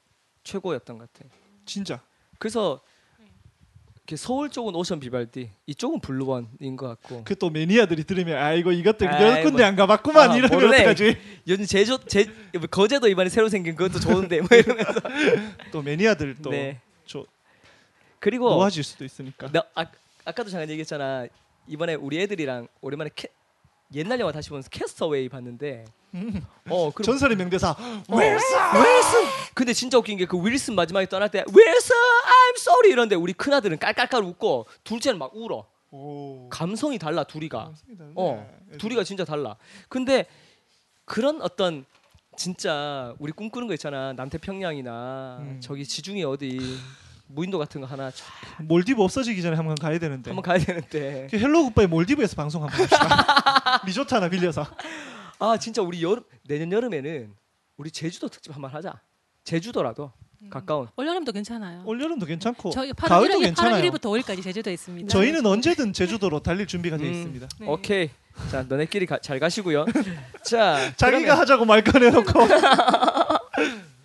최고였던 0.43 0.99
것 0.99 1.11
같아. 1.11 1.29
진짜. 1.65 2.01
그래서 2.37 2.79
이렇게 3.97 4.15
서울 4.15 4.49
쪽은 4.49 4.73
오션 4.75 4.99
비발디, 4.99 5.49
이쪽은 5.67 5.99
블루원인 6.01 6.75
것 6.77 6.87
같고. 6.87 7.23
그 7.23 7.35
또 7.35 7.49
매니아들이 7.49 8.03
들으면 8.05 8.37
아 8.37 8.53
이거 8.53 8.71
이것들 8.71 9.07
몇 9.07 9.41
군데 9.43 9.57
뭐. 9.59 9.65
안 9.65 9.75
가봤구만 9.75 10.31
아, 10.31 10.35
이러면 10.35 10.51
모르네. 10.59 10.77
어떡하지? 10.81 11.17
요즘 11.47 11.65
제주 11.65 11.99
제 12.07 12.25
거제도 12.71 13.07
이번에 13.07 13.29
새로 13.29 13.49
생긴 13.49 13.75
그것도 13.75 13.99
좋은데 13.99 14.41
뭐 14.41 14.49
이러면서. 14.57 14.99
또 15.71 15.81
매니아들 15.81 16.37
또 16.41 16.49
네. 16.51 16.79
저 17.05 17.25
그리고 18.19 18.49
놓아질 18.51 18.83
수도 18.83 19.03
있으니까. 19.05 19.51
나 19.51 19.63
아, 19.75 19.85
아까도 20.25 20.49
잠깐 20.49 20.69
얘기했잖아. 20.69 21.27
이번에 21.69 21.93
우리 21.93 22.19
애들이랑 22.21 22.67
오랜만에 22.81 23.11
캐, 23.15 23.27
옛날 23.93 24.19
영화 24.19 24.31
다시 24.31 24.49
보면서 24.49 24.69
Cast 24.69 24.99
Away 24.99 25.29
봤는데. 25.29 25.85
어, 26.69 26.89
그리고 26.91 27.03
전설의 27.03 27.37
명대사 27.37 27.75
윌슨! 28.09 28.17
윌슨! 28.17 29.19
근데 29.53 29.73
진짜 29.73 29.99
웃긴 29.99 30.17
게 30.17 30.25
그 30.25 30.43
윌슨 30.43 30.73
마지막에 30.73 31.05
떠날 31.07 31.29
때 31.29 31.43
윌슨 31.47 31.95
I'm 31.95 32.57
sorry 32.57 32.91
이런데 32.91 33.15
우리 33.15 33.31
큰 33.33 33.53
아들은 33.53 33.77
깔깔깔 33.77 34.23
웃고 34.23 34.65
둘째는 34.83 35.19
막 35.19 35.31
울어. 35.35 35.67
오. 35.91 36.49
감성이 36.49 36.97
달라 36.97 37.23
둘이가. 37.23 37.65
감성이. 37.65 38.13
어. 38.15 38.47
둘이가 38.79 39.03
진짜 39.03 39.23
달라. 39.23 39.55
근데 39.87 40.25
그런 41.05 41.41
어떤 41.43 41.85
진짜 42.35 43.13
우리 43.19 43.31
꿈꾸는 43.31 43.67
거 43.67 43.73
있잖아. 43.75 44.13
남태평양이나 44.13 45.37
음. 45.41 45.59
저기 45.61 45.85
지중해 45.85 46.23
어디 46.23 46.59
무인도 47.31 47.59
같은 47.59 47.79
거 47.81 47.87
하나 47.87 48.09
쫙 48.11 48.25
몰디브 48.59 49.01
없어지기 49.03 49.41
전에 49.41 49.55
한번 49.55 49.75
가야 49.75 49.99
되는데. 49.99 50.31
한번 50.31 50.41
가야 50.43 50.57
되는데. 50.57 51.27
그 51.29 51.37
hello 51.37 51.65
goodbye 51.65 51.85
몰디브에서 51.87 52.35
방송 52.35 52.63
한번 52.63 52.79
합시다. 52.81 53.81
리조트 53.85 54.13
하나 54.13 54.29
빌려서. 54.29 54.65
아 55.37 55.57
진짜 55.57 55.81
우리 55.81 56.01
여름 56.03 56.23
내년 56.47 56.71
여름에는 56.71 57.31
우리 57.77 57.91
제주도 57.91 58.27
특집 58.29 58.53
한번 58.53 58.71
하자. 58.71 58.99
제주도라도 59.43 60.11
가까운. 60.49 60.87
올여름도 60.95 61.31
괜찮아요. 61.31 61.83
올 61.85 62.01
여름도 62.01 62.25
괜찮고 62.25 62.71
저희 62.71 62.91
8월 62.93 63.07
가을도 63.09 63.33
1일, 63.35 63.39
8월 63.39 63.43
괜찮아요. 63.43 63.83
1일부터 63.91 64.01
5일까지 64.23 64.43
제주도에 64.43 64.73
있습니다. 64.73 65.07
저희는 65.09 65.45
언제든 65.45 65.93
제주도로 65.93 66.39
달릴 66.41 66.65
준비가 66.65 66.97
되어 66.97 67.07
음. 67.07 67.13
있습니다. 67.13 67.47
네. 67.59 67.67
오케이. 67.67 68.09
자 68.51 68.63
너네끼리 68.63 69.05
가, 69.05 69.19
잘 69.19 69.39
가시고요. 69.39 69.85
자 70.43 70.93
자기가 70.97 71.19
그러면- 71.19 71.37
하자고 71.37 71.65
말 71.65 71.83
꺼내놓고 71.83 72.31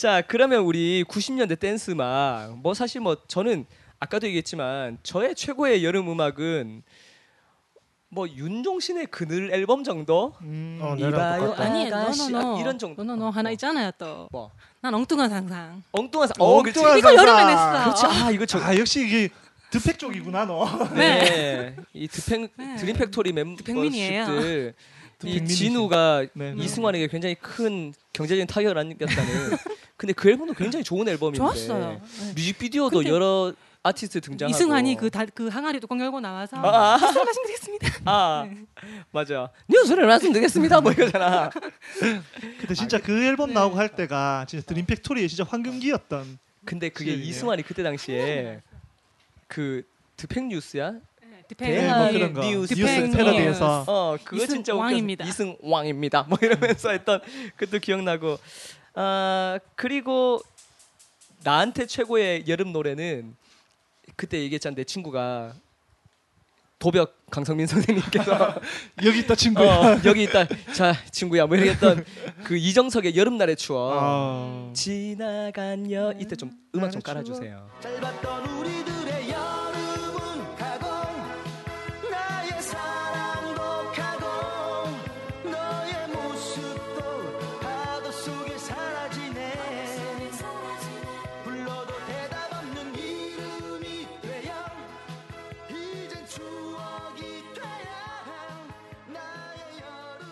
자 0.00 0.22
그러면 0.26 0.60
우리 0.62 1.04
90년대 1.04 1.58
댄스 1.60 1.90
음악 1.90 2.56
뭐 2.62 2.72
사실 2.72 3.02
뭐 3.02 3.18
저는 3.28 3.66
아까도 3.98 4.26
얘기했지만 4.28 4.96
저의 5.02 5.34
최고의 5.34 5.84
여름 5.84 6.08
음악은 6.10 6.82
뭐 8.08 8.26
윤종신의 8.26 9.08
그늘 9.10 9.52
앨범 9.52 9.84
정도 9.84 10.32
음, 10.40 10.78
어, 10.80 10.94
네. 10.98 11.06
이봐요 11.06 11.44
똑같다. 11.48 11.62
아니, 11.64 11.86
아가씨. 11.92 12.34
아, 12.34 12.56
이런 12.58 12.78
정도 12.78 13.04
no 13.04 13.12
no 13.12 13.20
no 13.20 13.28
하나 13.28 13.50
어. 13.50 13.52
있잖아요 13.52 13.90
또. 13.98 14.26
뭐난 14.32 14.94
엉뚱한 14.94 15.28
상상. 15.28 15.82
엉뚱한 15.92 16.28
사- 16.28 16.34
어 16.38 16.62
그렇지 16.62 16.78
엉뚱한 16.78 16.98
이거 16.98 17.14
여름에 17.14 17.26
상상. 17.26 17.46
냈어. 17.74 17.84
그렇지 17.84 18.06
아 18.24 18.30
이거 18.30 18.46
저 18.46 18.58
아 18.58 18.74
역시 18.78 19.06
이게 19.06 19.28
드팩 19.70 19.98
쪽이구나 19.98 20.46
너. 20.46 20.66
네. 20.94 21.76
이 21.92 22.08
드팽 22.08 22.48
네. 22.56 22.76
드림 22.76 22.96
팩토리 22.96 23.34
드팽민이에요. 23.34 24.26
멤버십들 24.28 24.74
이. 25.24 25.44
진우가 25.46 26.26
네, 26.32 26.54
네. 26.54 26.64
이승환에게 26.64 27.06
굉장히 27.08 27.34
큰 27.34 27.92
경제적인 28.14 28.46
타격을 28.46 28.78
안겼다는. 28.78 29.58
근데 30.00 30.14
그 30.14 30.30
앨범도 30.30 30.54
굉장히 30.54 30.82
좋은 30.82 31.06
앨범인데. 31.06 31.36
좋았어요. 31.36 32.00
네. 32.00 32.32
뮤직비디오도 32.34 33.04
여러 33.04 33.52
아티스트 33.82 34.22
등장하고. 34.22 34.56
이승환이 34.56 34.96
그, 34.96 35.10
다, 35.10 35.26
그 35.26 35.48
항아리 35.48 35.78
뚜껑 35.78 36.00
열고 36.00 36.20
나와서 36.20 36.56
아, 36.56 36.94
아. 36.94 36.98
술 36.98 37.22
마시면 37.22 37.46
되겠습니다. 37.48 37.88
아 38.06 38.48
네. 38.48 38.64
맞아. 39.10 39.50
뉴스를 39.68 40.06
놨으면 40.06 40.32
되겠습니다. 40.32 40.80
뭐 40.80 40.92
이거잖아. 40.92 41.50
근데 42.00 42.74
진짜 42.74 42.98
그 42.98 43.24
앨범 43.24 43.52
나오고 43.52 43.76
할 43.76 43.94
때가 43.94 44.46
진짜 44.48 44.64
드림 44.64 44.86
팩토리의 44.86 45.28
진짜 45.28 45.44
황금기였던. 45.44 46.38
근데 46.64 46.88
그게 46.88 47.10
시절이네요. 47.10 47.28
이승환이 47.28 47.62
그때 47.62 47.82
당시에 47.82 48.62
그 49.48 49.82
드팽 50.16 50.48
뉴스야? 50.48 50.94
디펜 51.48 51.68
네, 51.68 51.80
대학 51.80 52.32
뭐. 52.32 52.42
뉴스. 52.42 52.72
뉴스 52.72 53.10
패러디에서 53.10 53.84
어 53.86 54.16
그거 54.24 54.36
이승 54.36 54.54
진짜 54.56 54.74
왕입니다. 54.74 55.26
이승 55.26 55.58
왕입니다. 55.60 56.22
뭐 56.22 56.38
이러면서 56.40 56.90
했던 56.90 57.20
그것도 57.56 57.80
기억나고 57.80 58.38
아 58.94 59.58
그리고 59.76 60.40
나한테 61.42 61.86
최고의 61.86 62.44
여름 62.48 62.72
노래는 62.72 63.34
그때 64.16 64.38
얘기했잖아 64.40 64.74
내 64.74 64.84
친구가 64.84 65.54
도벽 66.78 67.26
강성민 67.30 67.66
선생님께서 67.66 68.60
여기 69.04 69.20
있다 69.20 69.34
친구야. 69.34 69.66
어, 69.66 70.00
여기 70.04 70.22
있다 70.24 70.46
자 70.74 70.94
친구야 71.10 71.46
뭐 71.46 71.56
이랬던 71.56 72.04
그 72.44 72.56
이정석의 72.56 73.16
여름날의 73.16 73.56
추억 73.56 73.92
아. 74.00 74.70
지나간 74.74 75.90
여 75.92 76.12
이때 76.18 76.36
좀 76.36 76.50
음악 76.74 76.90
좀. 76.90 77.00
깔아주세요. 77.02 77.70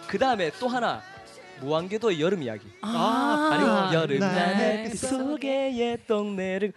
그 0.08 0.18
다음에 0.18 0.50
또 0.58 0.68
하나 0.68 1.02
무한궤도의 1.60 2.20
여름 2.20 2.42
이야기. 2.42 2.66
아, 2.80 3.50
아니 3.52 3.94
여름. 3.94 4.18
날날 4.20 4.90
속에 4.96 5.76
옛 5.76 6.06
동네를. 6.06 6.72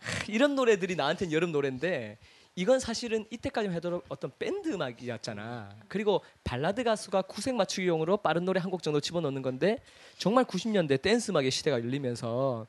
하, 0.00 0.24
이런 0.28 0.54
노래들이 0.54 0.96
나한테는 0.96 1.32
여름 1.32 1.52
노래인데 1.52 2.18
이건 2.54 2.80
사실은 2.80 3.24
이때까지 3.30 3.68
해도 3.68 4.02
어떤 4.08 4.30
밴드 4.38 4.68
음악이었잖아. 4.72 5.70
그리고 5.88 6.22
발라드 6.44 6.82
가수가 6.84 7.22
구색 7.22 7.54
맞추기용으로 7.54 8.16
빠른 8.18 8.44
노래 8.44 8.60
한 8.60 8.70
곡 8.70 8.82
정도 8.82 9.00
집어넣는 9.00 9.42
건데 9.42 9.78
정말 10.18 10.44
90년대 10.44 11.00
댄스 11.00 11.30
음악의 11.30 11.50
시대가 11.50 11.78
열리면서 11.78 12.66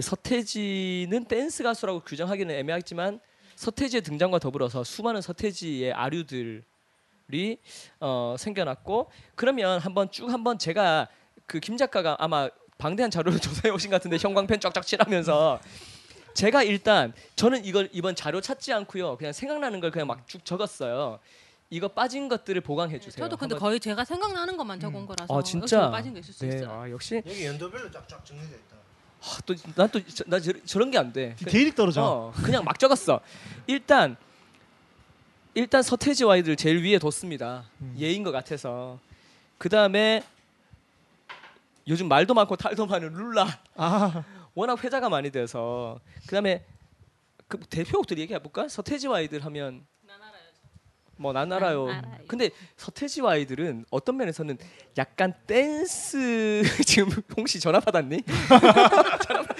서태지는 0.00 1.24
댄스 1.24 1.62
가수라고 1.62 2.00
규정하기는 2.00 2.54
애매하지만 2.54 3.20
서태지의 3.56 4.02
등장과 4.02 4.38
더불어서 4.38 4.84
수많은 4.84 5.20
서태지의 5.20 5.92
아류들 5.92 6.62
이 7.32 7.58
어, 8.00 8.36
생겨났고 8.38 9.10
그러면 9.34 9.80
한번 9.80 10.10
쭉 10.10 10.30
한번 10.30 10.58
제가 10.58 11.08
그 11.46 11.60
김 11.60 11.76
작가가 11.76 12.16
아마 12.20 12.48
방대한 12.78 13.10
자료를 13.10 13.38
조사해 13.40 13.70
오신 13.74 13.90
것 13.90 13.96
같은데 13.96 14.16
형광펜 14.18 14.60
쫙쫙 14.60 14.86
칠하면서 14.86 15.60
제가 16.34 16.62
일단 16.62 17.12
저는 17.36 17.64
이걸 17.64 17.88
이번 17.92 18.14
자료 18.14 18.40
찾지 18.40 18.72
않고요 18.72 19.16
그냥 19.16 19.32
생각나는 19.32 19.80
걸 19.80 19.90
그냥 19.90 20.06
막 20.06 20.26
쭉 20.26 20.44
적었어요. 20.44 21.18
이거 21.70 21.88
빠진 21.88 22.28
것들을 22.30 22.58
보강해 22.62 22.98
주세요. 22.98 23.22
저도 23.22 23.36
근데 23.36 23.54
거의 23.56 23.78
제가 23.78 24.02
생각나는 24.06 24.56
것만 24.56 24.80
적은 24.80 25.04
거라서 25.04 25.38
아 25.38 25.42
진짜 25.42 25.90
빠진 25.90 26.14
거 26.14 26.20
있을 26.20 26.32
수 26.32 26.46
네, 26.48 26.56
있어요. 26.56 26.70
아, 26.80 26.90
역시 26.90 27.22
여기 27.26 27.44
연도별로 27.44 27.90
쫙쫙 27.90 28.24
정리돼 28.24 28.56
있다. 28.56 28.78
또난또나 29.74 30.38
저런 30.64 30.90
게 30.90 30.96
안 30.96 31.12
돼. 31.12 31.34
디테일이 31.36 31.74
떨어져. 31.74 32.02
어, 32.02 32.32
그냥 32.42 32.64
막 32.64 32.78
적었어. 32.78 33.20
일단 33.66 34.16
일단 35.58 35.82
서태지와 35.82 36.34
아이들 36.34 36.54
제일 36.54 36.84
위에 36.84 37.00
뒀습니다. 37.00 37.64
음. 37.80 37.92
예인 37.98 38.22
것 38.22 38.30
같아서. 38.30 39.00
그 39.58 39.68
다음에 39.68 40.22
요즘 41.88 42.06
말도 42.06 42.32
많고 42.32 42.54
탈도 42.54 42.86
많은 42.86 43.12
룰라. 43.12 43.58
아 43.74 44.22
워낙 44.54 44.84
회자가 44.84 45.08
많이 45.08 45.32
돼서. 45.32 45.98
그 46.26 46.30
다음에 46.30 46.64
그 47.48 47.58
대표곡들 47.58 48.18
얘기해 48.20 48.38
볼까? 48.38 48.68
서태지와 48.68 49.16
아이들 49.16 49.44
하면 49.46 49.84
뭐난 51.16 51.52
알아요. 51.52 51.86
난 51.88 52.04
알아요. 52.04 52.18
근데 52.28 52.50
서태지와 52.76 53.32
아이들은 53.32 53.84
어떤 53.90 54.16
면에서는 54.16 54.56
약간 54.96 55.34
댄스 55.48 56.62
지금 56.86 57.10
홍씨 57.36 57.58
전화 57.58 57.80
받았니? 57.80 58.22
전화 59.26 59.42
받- 59.42 59.56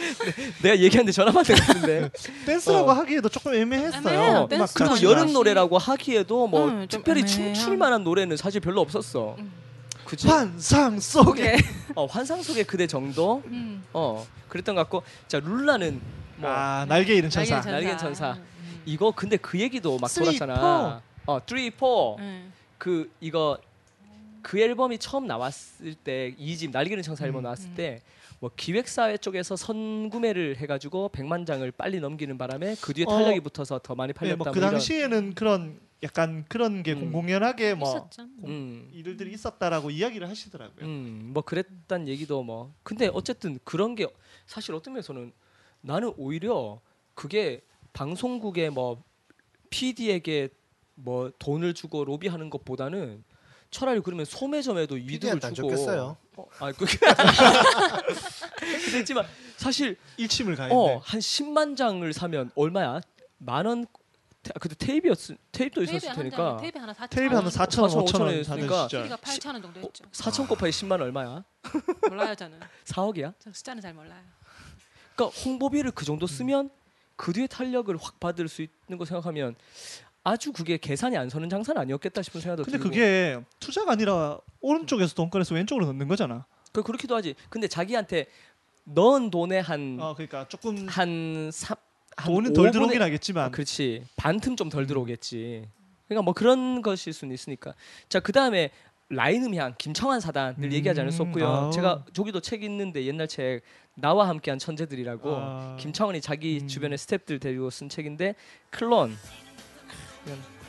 내가 0.63 0.77
얘기하는데 0.79 1.13
전화 1.13 1.31
받은 1.33 1.55
것 1.55 1.67
같은데. 1.67 2.11
댄스라고 2.47 2.91
어. 2.91 2.95
하기에도 2.95 3.29
조금 3.29 3.55
애매했어요. 3.55 3.99
애매해요. 4.21 4.47
댄스 4.49 4.75
그리고. 4.75 5.03
여름 5.03 5.33
노래라고 5.33 5.79
하기에도 5.79 6.47
뭐 6.49 6.67
음, 6.67 6.89
좀 6.89 7.01
특별히 7.03 7.21
애매해요. 7.21 7.55
춤출 7.55 7.77
만한 7.77 8.03
노래는 8.05 8.37
사실 8.37 8.61
별로 8.61 8.81
없었어. 8.81 9.37
음. 9.39 9.53
그치? 10.05 10.27
환상 10.27 10.99
속에 10.99 11.57
어, 11.95 12.07
환상 12.07 12.43
속의 12.43 12.65
그대 12.65 12.87
정도. 12.87 13.43
음. 13.47 13.85
어 13.93 14.27
그랬던 14.49 14.75
것 14.75 14.81
같고 14.83 15.03
자 15.29 15.39
룰라는 15.41 16.01
뭐 16.37 16.51
아 16.51 16.87
날개 16.89 17.15
잃은 17.15 17.31
천사. 17.31 17.57
날개는 17.57 17.73
날개는 17.75 17.99
천사. 17.99 18.33
음. 18.33 18.45
이거 18.87 19.11
근데 19.15 19.37
그 19.37 19.59
얘기도 19.61 19.99
막 19.99 20.09
Three, 20.09 20.39
돌았잖아. 20.39 21.03
어, 21.27 21.41
3, 21.47 21.71
4. 21.79 21.87
음. 22.21 22.53
그 22.79 23.11
이거 23.21 23.59
그 24.41 24.59
앨범이 24.59 24.97
처음 24.99 25.27
나왔을 25.27 25.95
때 25.95 26.35
2집 26.41 26.71
날개는 26.71 27.03
천사 27.03 27.27
앨범 27.27 27.41
음. 27.41 27.43
나왔을 27.43 27.69
때 27.75 28.01
뭐 28.41 28.51
기획사회 28.57 29.17
쪽에서 29.17 29.57
선구매를 29.57 30.57
해가지고 30.59 31.11
100만 31.13 31.47
장을 31.47 31.71
빨리 31.73 32.01
넘기는 32.01 32.37
바람에 32.39 32.77
그 32.81 32.95
뒤에 32.95 33.05
어. 33.07 33.11
탄력이 33.11 33.41
붙어서 33.41 33.81
더 33.81 33.95
많이 33.95 34.13
네, 34.13 34.19
팔렸다. 34.19 34.37
뭐그 34.45 34.59
뭐. 34.59 34.71
당시에는 34.71 35.35
그런 35.35 35.81
약간 36.03 36.45
그런 36.49 36.85
게 36.85 36.93
음. 36.93 37.01
공공연하게 37.01 37.75
뭐. 37.75 38.09
음, 38.45 38.89
일들이 38.93 39.33
있었다라고 39.33 39.91
이야기를 39.91 40.29
하시더라고요. 40.29 40.87
음, 40.87 41.31
뭐 41.35 41.43
그랬단 41.43 42.07
얘기도 42.07 42.45
뭐. 42.45 42.73
근데 42.85 43.09
어쨌든 43.13 43.59
그런 43.65 43.97
게 43.97 44.07
사실 44.47 44.75
어떤 44.75 44.95
면에서는 44.95 45.33
나는 45.81 46.13
오히려 46.17 46.81
그게 47.15 47.63
방송국의 47.93 48.71
뭐 48.71 49.03
PD에게 49.71 50.51
뭐 50.95 51.33
돈을 51.39 51.75
주고 51.75 52.05
로비하는 52.05 52.51
것보다는 52.51 53.25
차라리 53.71 54.01
그러면 54.01 54.25
소매점에도 54.25 54.97
이득을 54.97 55.41
안 55.45 55.55
주고. 55.55 55.71
좋겠어요. 55.71 56.17
어, 56.37 56.47
아, 56.61 56.73
그게 56.73 56.97
그랬지만 58.91 59.27
사실 59.57 59.97
일침을 60.17 60.57
가했네. 60.57 60.75
어, 60.75 60.99
한 61.05 61.21
10만 61.21 61.77
장을 61.77 62.11
사면 62.13 62.51
얼마야? 62.55 63.01
만 63.39 63.67
원. 63.67 63.87
테- 64.43 64.53
그때 64.61 64.75
테이프였 64.77 65.19
테이프도 65.51 65.85
테이프 65.85 65.97
있었을 65.97 66.15
테니까 66.15 66.59
테이프 66.61 66.79
하나 66.79 66.93
4천 66.93 67.11
테이프 67.11 67.35
하나 67.35 67.49
4천 67.51 67.81
원, 67.83 67.91
4천 67.91 67.97
원, 67.97 68.05
5천 68.05 68.21
원 68.21 68.85
시절. 68.85 69.01
우리가 69.01 69.17
8천 69.17 69.47
원 69.53 69.63
정도 69.63 69.81
했죠. 69.81 70.05
4천 70.13 70.49
곱하기 70.49 70.71
10만 70.71 71.01
얼마야? 71.01 71.43
몰라요 72.09 72.35
저는. 72.37 72.61
4억이야? 72.87 73.35
저 73.41 73.53
숫자는 73.53 73.83
잘 73.83 73.93
몰라요. 73.95 74.23
그러니까 75.17 75.41
홍보비를 75.41 75.91
그 75.91 76.05
정도 76.05 76.29
쓰면 76.29 76.71
그 77.17 77.33
뒤에 77.33 77.49
탄력을 77.49 77.95
확 78.01 78.21
받을 78.21 78.47
수 78.49 78.63
있는 78.63 78.97
거 78.97 79.05
생각하면 79.05 79.57
아주 80.25 80.53
그게 80.53 80.77
계산이 80.77 81.17
안 81.17 81.29
서는 81.29 81.49
장사는 81.49 81.81
아니었겠다 81.81 82.23
싶은 82.23 82.41
생각도 82.41 82.65
근데 82.65 82.79
들고. 82.79 82.91
그게 82.91 83.39
투자가 83.61 83.93
아니라 83.93 84.39
오른쪽에서 84.61 85.15
돈 85.15 85.31
꺼내서 85.31 85.55
왼쪽으로 85.55 85.87
넣는 85.87 86.07
거잖아. 86.09 86.45
그 86.73 86.83
그렇기도 86.83 87.15
하지. 87.17 87.35
근데 87.49 87.67
자기한테 87.69 88.27
넣은 88.85 89.31
돈의 89.31 89.63
한 89.63 89.99
어 90.01 90.15
그러니까 90.15 90.47
조금 90.49 90.87
한 90.89 91.51
삼, 91.53 91.77
한 92.17 92.33
돈은 92.33 92.53
덜 92.53 92.69
5분의 92.69 92.73
들어오긴 92.73 93.03
아, 93.03 93.05
하겠지만 93.07 93.51
그렇지. 93.53 94.05
반틈 94.17 94.57
좀 94.57 94.69
덜 94.69 94.87
들어오겠지. 94.87 95.65
그러니까 96.09 96.23
뭐 96.23 96.35
그런 96.35 96.83
것일 96.83 97.13
수는 97.13 97.33
있으니까. 97.35 97.75
자, 98.09 98.21
그다음에 98.21 98.71
라인 99.11 99.43
음향 99.45 99.75
김청환 99.79 100.21
사단 100.21 100.57
늘 100.59 100.69
음, 100.69 100.73
얘기하지 100.73 101.01
않을 101.01 101.13
수 101.13 101.23
없고요. 101.23 101.47
아우. 101.47 101.71
제가 101.73 102.05
저기도 102.13 102.41
책 102.41 102.63
있는데 102.63 103.05
옛날 103.07 103.27
책 103.29 103.63
나와 103.95 104.29
함께한 104.29 104.59
천재들이라고 104.59 105.37
아. 105.37 105.77
김창원이 105.79 106.21
자기 106.21 106.59
음. 106.63 106.69
주변의 106.69 106.99
스탭들 106.99 107.41
데리고 107.41 107.71
쓴 107.71 107.89
책인데 107.89 108.35
클론, 108.71 109.17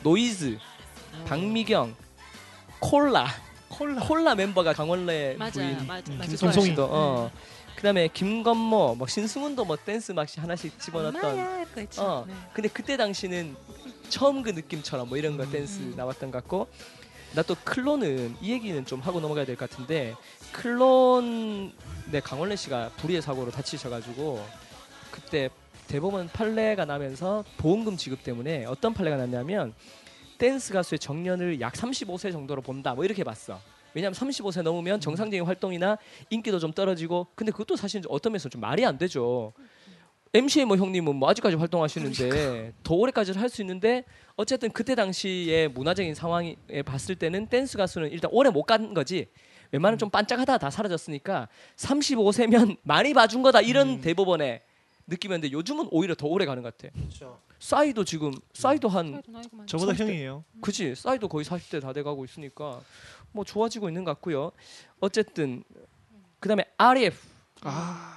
노이즈, 0.02 0.58
박미경, 1.26 1.94
콜라, 2.80 3.26
콜라 3.68 4.00
콜라 4.06 4.34
멤버가 4.34 4.72
강원래 4.72 5.34
맞아요, 5.38 5.52
부인 5.52 5.86
맞아, 5.86 6.12
음, 6.12 6.18
맞아. 6.18 6.28
김송송이. 6.28 6.74
도 6.74 6.88
어. 6.90 7.30
그다음에 7.76 8.08
김건모, 8.08 8.96
뭐 8.96 9.06
신승훈도 9.06 9.64
뭐 9.64 9.76
댄스 9.76 10.12
막 10.12 10.26
하나씩 10.36 10.78
집어넣었던. 10.78 11.66
있죠. 11.82 12.02
어. 12.02 12.24
네. 12.26 12.34
근데 12.52 12.68
그때 12.68 12.96
당시는 12.96 13.56
처음 14.10 14.42
그 14.42 14.50
느낌처럼 14.50 15.08
뭐 15.08 15.16
이런 15.16 15.36
거 15.38 15.44
음. 15.44 15.50
댄스 15.50 15.78
음. 15.80 15.94
나왔던 15.96 16.30
것 16.30 16.38
같고 16.42 16.68
나 17.32 17.42
또 17.42 17.54
클론은 17.64 18.36
이 18.40 18.50
얘기는 18.52 18.84
좀 18.84 19.00
하고 19.00 19.20
넘어가야 19.20 19.44
될 19.46 19.56
것 19.56 19.70
같은데 19.70 20.14
클론 20.52 21.72
네 22.10 22.20
강원래 22.20 22.56
씨가 22.56 22.90
불의의 22.96 23.22
사고로 23.22 23.50
다치셔가지고 23.52 24.44
그때 25.12 25.48
대법원 25.90 26.28
판례가 26.28 26.84
나면서 26.84 27.42
보험금 27.56 27.96
지급 27.96 28.22
때문에 28.22 28.64
어떤 28.66 28.94
판례가 28.94 29.16
났냐면 29.16 29.74
댄스 30.38 30.72
가수의 30.72 31.00
정년을 31.00 31.60
약 31.60 31.72
35세 31.72 32.30
정도로 32.30 32.62
본다. 32.62 32.94
뭐 32.94 33.04
이렇게 33.04 33.24
봤어. 33.24 33.58
왜냐하면 33.92 34.14
35세 34.14 34.62
넘으면 34.62 35.00
정상적인 35.00 35.44
활동이나 35.44 35.98
인기도 36.30 36.60
좀 36.60 36.72
떨어지고 36.72 37.26
근데 37.34 37.50
그것도 37.50 37.74
사실 37.74 38.02
어떤 38.08 38.30
면에서 38.32 38.48
좀 38.48 38.60
말이 38.60 38.86
안 38.86 38.98
되죠. 38.98 39.52
MC의 40.32 40.64
뭐 40.64 40.76
형님은 40.76 41.16
뭐 41.16 41.28
아직까지 41.28 41.56
활동하시는데 41.56 42.72
더 42.84 42.94
오래까지 42.94 43.32
할 43.32 43.48
수 43.48 43.60
있는데 43.62 44.04
어쨌든 44.36 44.70
그때 44.70 44.94
당시의 44.94 45.66
문화적인 45.70 46.14
상황에 46.14 46.54
봤을 46.84 47.16
때는 47.16 47.48
댄스 47.48 47.76
가수는 47.76 48.12
일단 48.12 48.30
오래 48.32 48.48
못 48.48 48.62
간 48.62 48.94
거지. 48.94 49.26
웬만하면 49.72 49.98
좀 49.98 50.08
반짝하다 50.08 50.58
다 50.58 50.70
사라졌으니까 50.70 51.48
35세면 51.74 52.76
많이 52.82 53.12
봐준 53.12 53.42
거다. 53.42 53.60
이런 53.60 54.00
대법원의 54.00 54.62
느낌이었는데 55.10 55.52
요즘은 55.52 55.88
오히려 55.90 56.14
더 56.14 56.26
오래 56.26 56.46
가는 56.46 56.62
것 56.62 56.76
같아. 56.76 56.92
그렇죠. 56.94 57.40
싸이도 57.58 58.04
지금 58.04 58.32
싸이도 58.54 58.88
한 58.88 59.20
많죠. 59.52 59.66
저보다 59.66 59.92
30대. 59.92 60.00
형이에요. 60.00 60.44
그지 60.62 60.94
싸이도 60.94 61.28
거의 61.28 61.44
40대 61.44 61.80
다 61.82 61.92
돼가고 61.92 62.24
있으니까 62.24 62.80
뭐 63.32 63.44
좋아지고 63.44 63.88
있는 63.88 64.04
것 64.04 64.12
같고요. 64.14 64.52
어쨌든 65.00 65.62
그다음에 66.38 66.64
RF 66.78 67.16
아 67.62 68.16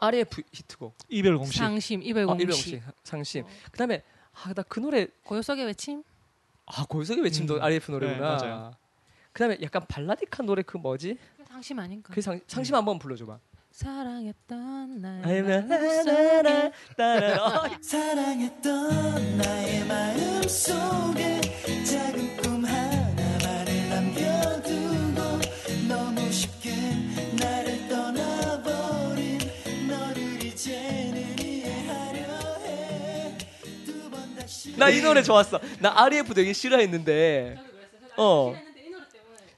RF 0.00 0.42
히트곡 0.52 0.96
이별 1.08 1.38
공식. 1.38 1.58
상심 1.58 2.02
이별 2.02 2.24
아, 2.24 2.26
공식. 2.26 2.40
일병식 2.42 2.82
상심. 3.04 3.44
그다음에 3.70 4.02
아 4.32 4.52
나 4.54 4.62
그 4.62 4.80
노래 4.80 5.06
고요 5.24 5.42
속의 5.42 5.64
외침. 5.66 6.02
아 6.66 6.84
고요석의 6.86 7.22
외침도 7.24 7.56
음. 7.56 7.62
RF 7.62 7.90
노래구나. 7.92 8.36
네, 8.38 8.46
맞아요. 8.48 8.74
그다음에 9.32 9.58
약간 9.62 9.82
발라딕한 9.82 10.44
노래 10.44 10.62
그 10.62 10.76
뭐지? 10.78 11.18
그게 11.36 11.44
상심 11.48 11.78
아닌가? 11.78 12.12
그 12.14 12.20
상, 12.20 12.40
상심 12.46 12.74
한번 12.74 12.98
불러줘봐. 12.98 13.38
사랑했던 13.72 15.00
나의 15.00 15.22
아이, 15.24 15.42
마음 15.42 15.68
라라라, 15.68 16.02
속에 16.02 16.72
라라라. 16.96 17.44
어, 17.44 17.70
사랑했던 17.80 19.38
나의 19.38 19.84
마음 19.86 20.42
속에 20.42 21.40
작은 21.84 22.36
꿈 22.36 22.64
하나만을 22.64 23.88
남겨두고 23.88 25.22
너무 25.88 26.30
쉽게 26.30 26.70
나를 27.38 27.88
떠나버린 27.88 29.38
너를 29.88 30.42
이제는 30.44 31.38
이해하려 31.38 32.58
해 32.66 33.38
두 33.86 34.10
번 34.10 34.34
다시 34.36 34.76
나 34.76 34.90
이 34.90 35.00
노래 35.00 35.22
좋았어. 35.22 35.58
나 35.80 35.92
RF 36.02 36.34
되게 36.34 36.52
싫어했는데. 36.52 37.56
어. 38.18 38.54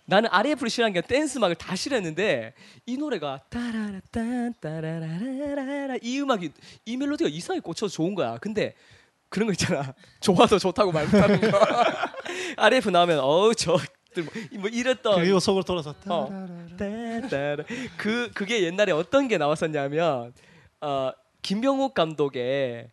나는 0.07 0.29
RF를 0.31 0.69
싫어한 0.69 0.93
게 0.93 1.01
댄스 1.01 1.39
음악을 1.39 1.57
다 1.57 1.75
싫어했는데 1.75 2.53
이 2.87 2.97
노래가 2.97 3.41
따라라딴 3.49 4.55
따라라라라 4.61 5.97
이 6.03 6.21
음악이 6.21 6.51
이 6.85 6.97
멜로디가 6.97 7.31
이상하게 7.31 7.61
꽂혀서 7.61 7.93
좋은 7.93 8.15
거야. 8.15 8.37
근데 8.39 8.75
그런 9.31 9.47
거 9.47 9.53
있잖아. 9.53 9.95
좋아서 10.21 10.59
좋다고 10.59 10.93
말 10.93 11.07
못하는 11.07 11.41
거. 11.41 11.59
RF 12.57 12.91
나오면 12.91 13.19
어우 13.21 13.55
저들 13.55 14.25
뭐, 14.25 14.61
뭐 14.61 14.69
이랬던 14.69 15.17
그리고 15.21 15.41
속으로 15.41 15.65
돌아서 15.65 15.95
어. 16.07 16.47
따따라. 16.79 17.65
그 17.97 18.31
그게 18.35 18.63
옛날에 18.63 18.93
어떤 18.93 19.27
게 19.27 19.39
나왔었냐면 19.39 20.35
어 20.83 21.11
김병욱 21.41 21.95
감독의 21.95 22.91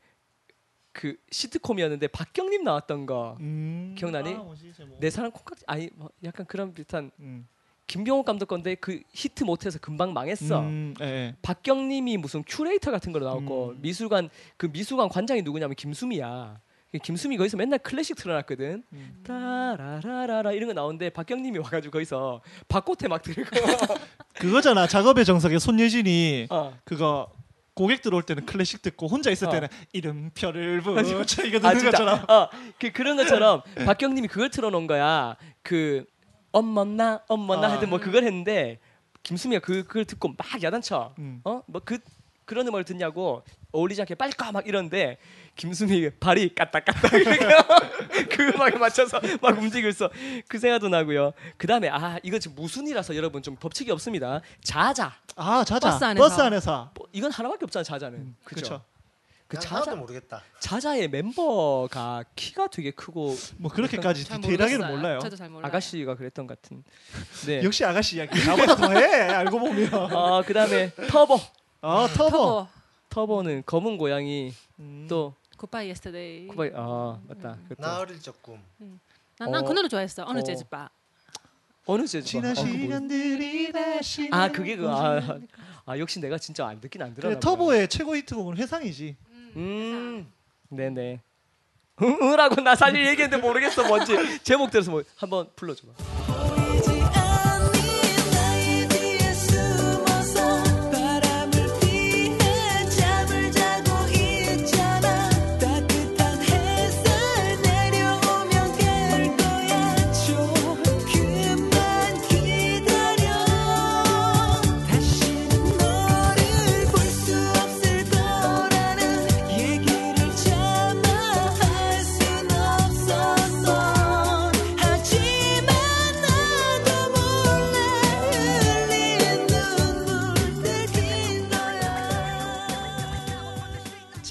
그 0.94 1.16
시트콤이었는데 1.32 2.08
박경림 2.08 2.64
나왔던 2.64 3.06
거. 3.06 3.38
음. 3.40 3.96
기억나니? 3.98 4.34
아. 4.34 4.46
내 5.00 5.10
사랑 5.10 5.32
콩깍지 5.32 5.64
아니 5.68 5.90
뭐 5.96 6.10
약간 6.24 6.46
그런 6.46 6.74
비슷한 6.74 7.12
음. 7.20 7.48
김병욱 7.88 8.26
감독 8.26 8.48
건데 8.48 8.76
그 8.76 9.02
히트 9.12 9.44
못해서 9.44 9.78
금방 9.80 10.14
망했어. 10.14 10.62
음, 10.62 10.94
예, 11.02 11.06
예. 11.06 11.36
박경림이 11.42 12.18
무슨 12.18 12.44
큐레이터 12.48 12.90
같은 12.90 13.12
거로 13.12 13.26
나왔고 13.26 13.70
음. 13.72 13.82
미술관 13.82 14.30
그 14.56 14.68
미술관 14.68 15.10
관장이 15.10 15.42
누구냐면 15.42 15.76
김수미야. 15.76 16.60
김수미 17.04 17.38
거기서 17.38 17.56
맨날 17.56 17.80
클래식 17.80 18.18
틀어놨거든. 18.18 18.84
음. 18.92 19.24
따라라라라 19.26 20.52
이런 20.52 20.68
거 20.68 20.74
나오는데 20.74 21.10
박경림이 21.10 21.58
와가지고 21.60 21.92
거기서 21.92 22.42
박꽃에 22.68 23.08
막 23.08 23.22
들고 23.22 23.44
그거잖아. 24.36 24.88
작업의 24.88 25.24
정석에 25.26 25.60
손예진이 25.60 26.48
어. 26.50 26.78
그거 26.84 27.30
고객 27.74 28.02
들어올 28.02 28.24
때는 28.24 28.46
클래식 28.46 28.82
듣고 28.82 29.08
혼자 29.08 29.32
있을 29.32 29.48
어. 29.48 29.52
때는 29.52 29.68
이름표를. 29.94 30.82
붙여 30.84 31.44
이거 31.44 31.58
아 31.58 31.74
듣는 31.74 31.80
진짜 31.80 31.92
것처럼. 31.92 32.26
어, 32.30 32.50
그 32.80 32.92
그런 32.92 33.18
것처럼 33.18 33.62
박경림이 33.86 34.28
그걸 34.28 34.50
틀어놓은 34.50 34.88
거야. 34.88 35.36
그 35.64 36.06
엄머나 36.52 37.22
엄머나 37.28 37.68
아. 37.68 37.72
하여튼 37.72 37.90
뭐 37.90 38.00
그걸 38.00 38.24
했는데 38.24 38.80
김수미가 39.24 39.62
그 39.62 39.84
그걸 39.84 40.06
듣고 40.06 40.30
막 40.38 40.62
야단쳐. 40.62 41.14
음. 41.20 41.42
어? 41.44 41.62
뭐 41.68 41.82
그 41.86 42.00
그런 42.52 42.68
음악을 42.68 42.84
듣냐고 42.84 43.44
어울리지 43.72 44.02
않게 44.02 44.16
빨리 44.16 44.34
가막 44.34 44.68
이러는데 44.68 45.18
김수미 45.56 46.10
발이 46.20 46.54
까딱까딱 46.54 47.12
그 48.30 48.50
음악에 48.50 48.78
맞춰서 48.78 49.22
막 49.42 49.58
움직이고 49.58 49.88
있어 49.88 50.10
그 50.50 50.60
생각도 50.60 50.90
나고요 50.90 51.32
그 51.56 51.66
다음에 51.66 51.88
아 51.88 52.20
이거 52.24 52.40
지금 52.40 52.56
무순이라서 52.58 53.16
여러분 53.16 53.42
좀 53.42 53.56
법칙이 53.56 53.90
없습니다 53.92 54.42
자자 54.62 55.14
아 55.38 55.64
자자 55.64 55.92
버스 55.92 56.04
안에서. 56.04 56.28
버스 56.28 56.42
안에서 56.42 56.92
뭐 56.94 57.01
이건 57.14 57.32
하나밖에 57.32 57.66
없잖아 57.66 57.84
자자는 57.84 58.36
그죠 58.44 58.56
그렇죠. 58.68 58.86
그난 59.48 59.62
자자 59.64 59.96
모르겠다. 59.96 60.42
자자의 60.60 61.10
멤버가 61.10 62.24
키가 62.38 62.68
되게 62.68 62.92
크고 62.92 63.36
뭐 63.58 63.70
그렇게까지 63.70 64.24
잘 64.24 64.40
디테일하게는 64.40 64.80
모르겠어요. 64.80 64.98
몰라요. 65.02 65.20
저도 65.20 65.36
잘 65.36 65.50
몰라요. 65.50 65.68
아가씨가 65.68 66.16
그랬던 66.16 66.48
것 66.48 66.62
같은 66.62 66.84
네. 67.46 67.62
역시 67.66 67.84
아가씨 67.84 68.16
이야기 68.18 68.40
나보다 68.46 68.76
더해 68.76 69.04
알고 69.30 69.60
보면. 69.60 69.94
어 70.16 70.42
그다음에 70.44 70.92
터보 71.10 71.38
아 71.82 72.08
터보. 72.16 72.30
터보. 72.30 72.68
터보 73.10 73.44
는 73.44 73.64
검은 73.66 73.98
고양이 73.98 74.54
음. 74.80 75.06
또 75.10 75.36
Goodbye 75.58 75.90
Yesterday. 75.90 76.48
Goodbye 76.48 76.72
아 76.74 77.20
맞다 77.28 77.58
그것도. 77.68 77.82
나 77.82 78.00
어릴 78.00 78.22
적 78.22 78.42
꿈. 78.42 78.58
난그 79.38 79.58
어. 79.70 79.74
노래 79.74 79.90
좋아했어. 79.90 80.24
어느 80.26 80.40
어. 80.40 80.44
재즈바. 80.44 80.90
어느 81.88 82.06
재즈 82.08 82.26
지난 82.26 82.52
아, 82.52 82.54
그거 82.54 82.68
뭐- 82.68 82.78
시간들이 82.78 83.72
다시. 83.74 84.30
아 84.32 84.50
그게 84.50 84.78
그 84.78 84.88
아, 84.90 85.20
아 85.92 86.00
역시 86.00 86.22
내가 86.22 86.38
진짜 86.38 86.66
안 86.66 86.80
듣긴 86.80 87.02
안 87.02 87.14
들어 87.14 87.28
그래, 87.28 87.40
터보의 87.40 87.90
최고 87.90 88.16
히트곡은 88.16 88.56
회상이지. 88.56 89.18
음 89.58 90.32
네네. 90.70 91.20
으라고 92.02 92.62
나 92.62 92.76
사실 92.78 93.06
얘기했는데 93.06 93.46
모르겠어 93.46 93.86
뭔지. 93.88 94.16
제목 94.44 94.72
들어서 94.72 94.90
뭐 94.90 95.04
한번 95.18 95.50
불러줘봐 95.58 95.92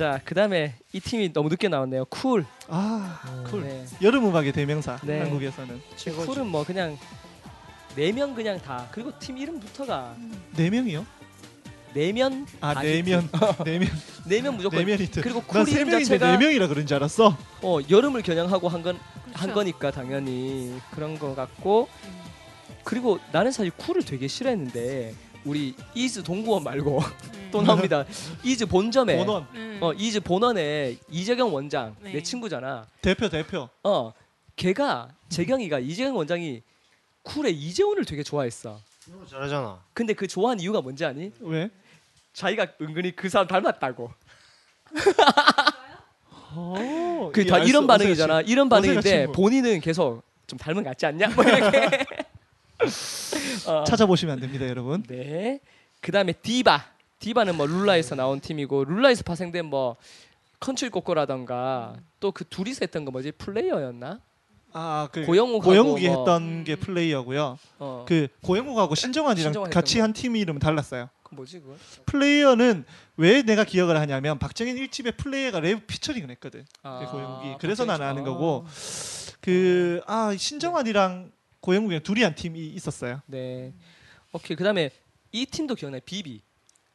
자 0.00 0.18
그다음에 0.24 0.76
이 0.94 0.98
팀이 1.00 1.34
너무 1.34 1.50
늦게 1.50 1.68
나왔네요 1.68 2.06
쿨 2.06 2.46
아 2.68 3.20
쿨. 3.50 3.64
네. 3.64 3.84
여름 4.00 4.24
음악의 4.30 4.52
대명사 4.52 4.96
네. 5.02 5.18
한국에서는 5.20 5.78
쿨은 6.24 6.46
뭐 6.46 6.64
그냥 6.64 6.96
네 7.96 8.10
명 8.10 8.34
그냥 8.34 8.58
다 8.58 8.88
그리고 8.92 9.12
팀 9.18 9.36
이름부터가 9.36 10.16
네 10.56 10.70
명이요? 10.70 11.04
네면 11.92 12.46
아 12.62 12.82
네면 12.82 13.28
네면 13.62 13.88
네면 14.24 14.56
무조건 14.56 14.78
네면 14.78 15.00
히트. 15.00 15.20
그리고 15.20 15.42
쿨 15.42 15.58
난세 15.58 15.72
이름 15.72 15.88
명인데 15.90 16.04
자체가 16.16 16.30
네 16.32 16.38
명이라 16.46 16.68
그런 16.68 16.86
줄 16.86 16.96
알았어. 16.96 17.36
어 17.60 17.78
여름을 17.90 18.22
겨냥하고 18.22 18.70
한 18.70 18.82
건 18.82 18.96
한 18.96 19.32
그렇죠. 19.34 19.52
거니까 19.54 19.90
당연히 19.90 20.80
그런 20.92 21.18
거 21.18 21.34
같고 21.34 21.90
음. 22.06 22.20
그리고 22.84 23.18
나는 23.32 23.52
사실 23.52 23.70
쿨을 23.72 24.02
되게 24.04 24.28
싫어했는데 24.28 25.12
우리 25.44 25.74
이즈 25.94 26.22
동구원 26.22 26.62
말고 26.64 26.98
음. 26.98 27.30
또 27.50 27.62
나옵니다. 27.62 28.04
이즈 28.44 28.66
본점에 28.66 29.16
본원 29.16 29.46
음. 29.54 29.78
어 29.80 29.92
이즈 29.92 30.20
본원에 30.20 30.96
이재경 31.08 31.52
원장 31.52 31.96
네. 32.00 32.12
내 32.12 32.22
친구잖아. 32.22 32.86
대표 33.00 33.28
대표. 33.28 33.68
어 33.82 34.12
걔가 34.56 35.08
재경이가 35.28 35.78
이재경 35.78 36.16
원장이 36.16 36.62
쿨의 37.22 37.54
이재훈을 37.54 38.04
되게 38.04 38.22
좋아했어. 38.22 38.78
너무 39.06 39.26
잘하잖아. 39.26 39.80
근데 39.92 40.12
그 40.12 40.26
좋아하는 40.26 40.62
이유가 40.62 40.80
뭔지 40.80 41.04
아니? 41.04 41.32
왜? 41.40 41.70
자기가 42.32 42.66
은근히 42.80 43.14
그 43.16 43.28
사람 43.28 43.46
닮았다고. 43.48 44.10
어, 46.52 47.30
그 47.32 47.42
예, 47.42 47.46
다. 47.46 47.58
이런 47.58 47.86
반응이잖아. 47.86 48.42
이런 48.42 48.68
반응인데 48.68 49.02
친구. 49.26 49.32
본인은 49.32 49.80
계속 49.80 50.22
좀 50.46 50.58
닮은 50.58 50.82
것 50.82 50.90
같지 50.90 51.06
않냐? 51.06 51.28
뭐 51.28 51.44
이렇게. 51.44 51.88
어, 53.66 53.84
찾아보시면 53.84 54.34
안 54.34 54.40
됩니다, 54.40 54.66
여러분. 54.68 55.02
네. 55.04 55.60
그다음에 56.00 56.32
디바. 56.32 56.84
디바는 57.18 57.56
뭐 57.56 57.66
룰라에서 57.66 58.14
나온 58.14 58.40
팀이고 58.40 58.84
룰라에서 58.86 59.22
파생된 59.24 59.66
뭐 59.66 59.96
컨츄리 60.60 60.90
꼬꼬라던가 60.90 61.94
또 62.18 62.32
그 62.32 62.44
둘이서 62.48 62.78
했던 62.82 63.04
거 63.04 63.10
뭐지? 63.10 63.32
플레이어였나? 63.32 64.20
아, 64.72 65.08
그 65.12 65.26
고영욱하고 65.26 65.64
고영욱이 65.64 66.08
뭐, 66.08 66.18
했던 66.18 66.64
게 66.64 66.76
플레이어고요. 66.76 67.58
어. 67.80 68.04
그 68.08 68.28
고영욱하고 68.42 68.94
신정환이랑 68.94 69.52
신정환 69.52 69.70
같이 69.70 70.00
한 70.00 70.12
팀 70.14 70.36
이름은 70.36 70.60
달랐어요. 70.60 71.08
그 71.22 71.34
뭐지 71.34 71.60
그거? 71.60 71.74
플레이어는 72.06 72.84
왜 73.16 73.42
내가 73.42 73.64
기억을 73.64 73.98
하냐면 74.00 74.38
박정현 74.38 74.76
1집에 74.76 75.16
플레이어가 75.16 75.60
랩 75.60 75.86
피처링을 75.86 76.30
했거든. 76.30 76.64
아, 76.82 77.04
고영욱이. 77.10 77.56
그래서 77.60 77.84
나는 77.84 78.06
아는 78.06 78.22
아. 78.22 78.24
거고. 78.24 78.64
그 79.40 80.00
아, 80.06 80.34
신정환이랑 80.36 81.32
고영욱이랑 81.60 82.02
둘이 82.02 82.22
한 82.22 82.34
팀이 82.34 82.58
있었어요. 82.68 83.20
네. 83.26 83.72
오케이. 84.32 84.56
그다음에 84.56 84.90
이 85.32 85.46
팀도 85.46 85.74
기억나요. 85.74 86.00
비비. 86.04 86.42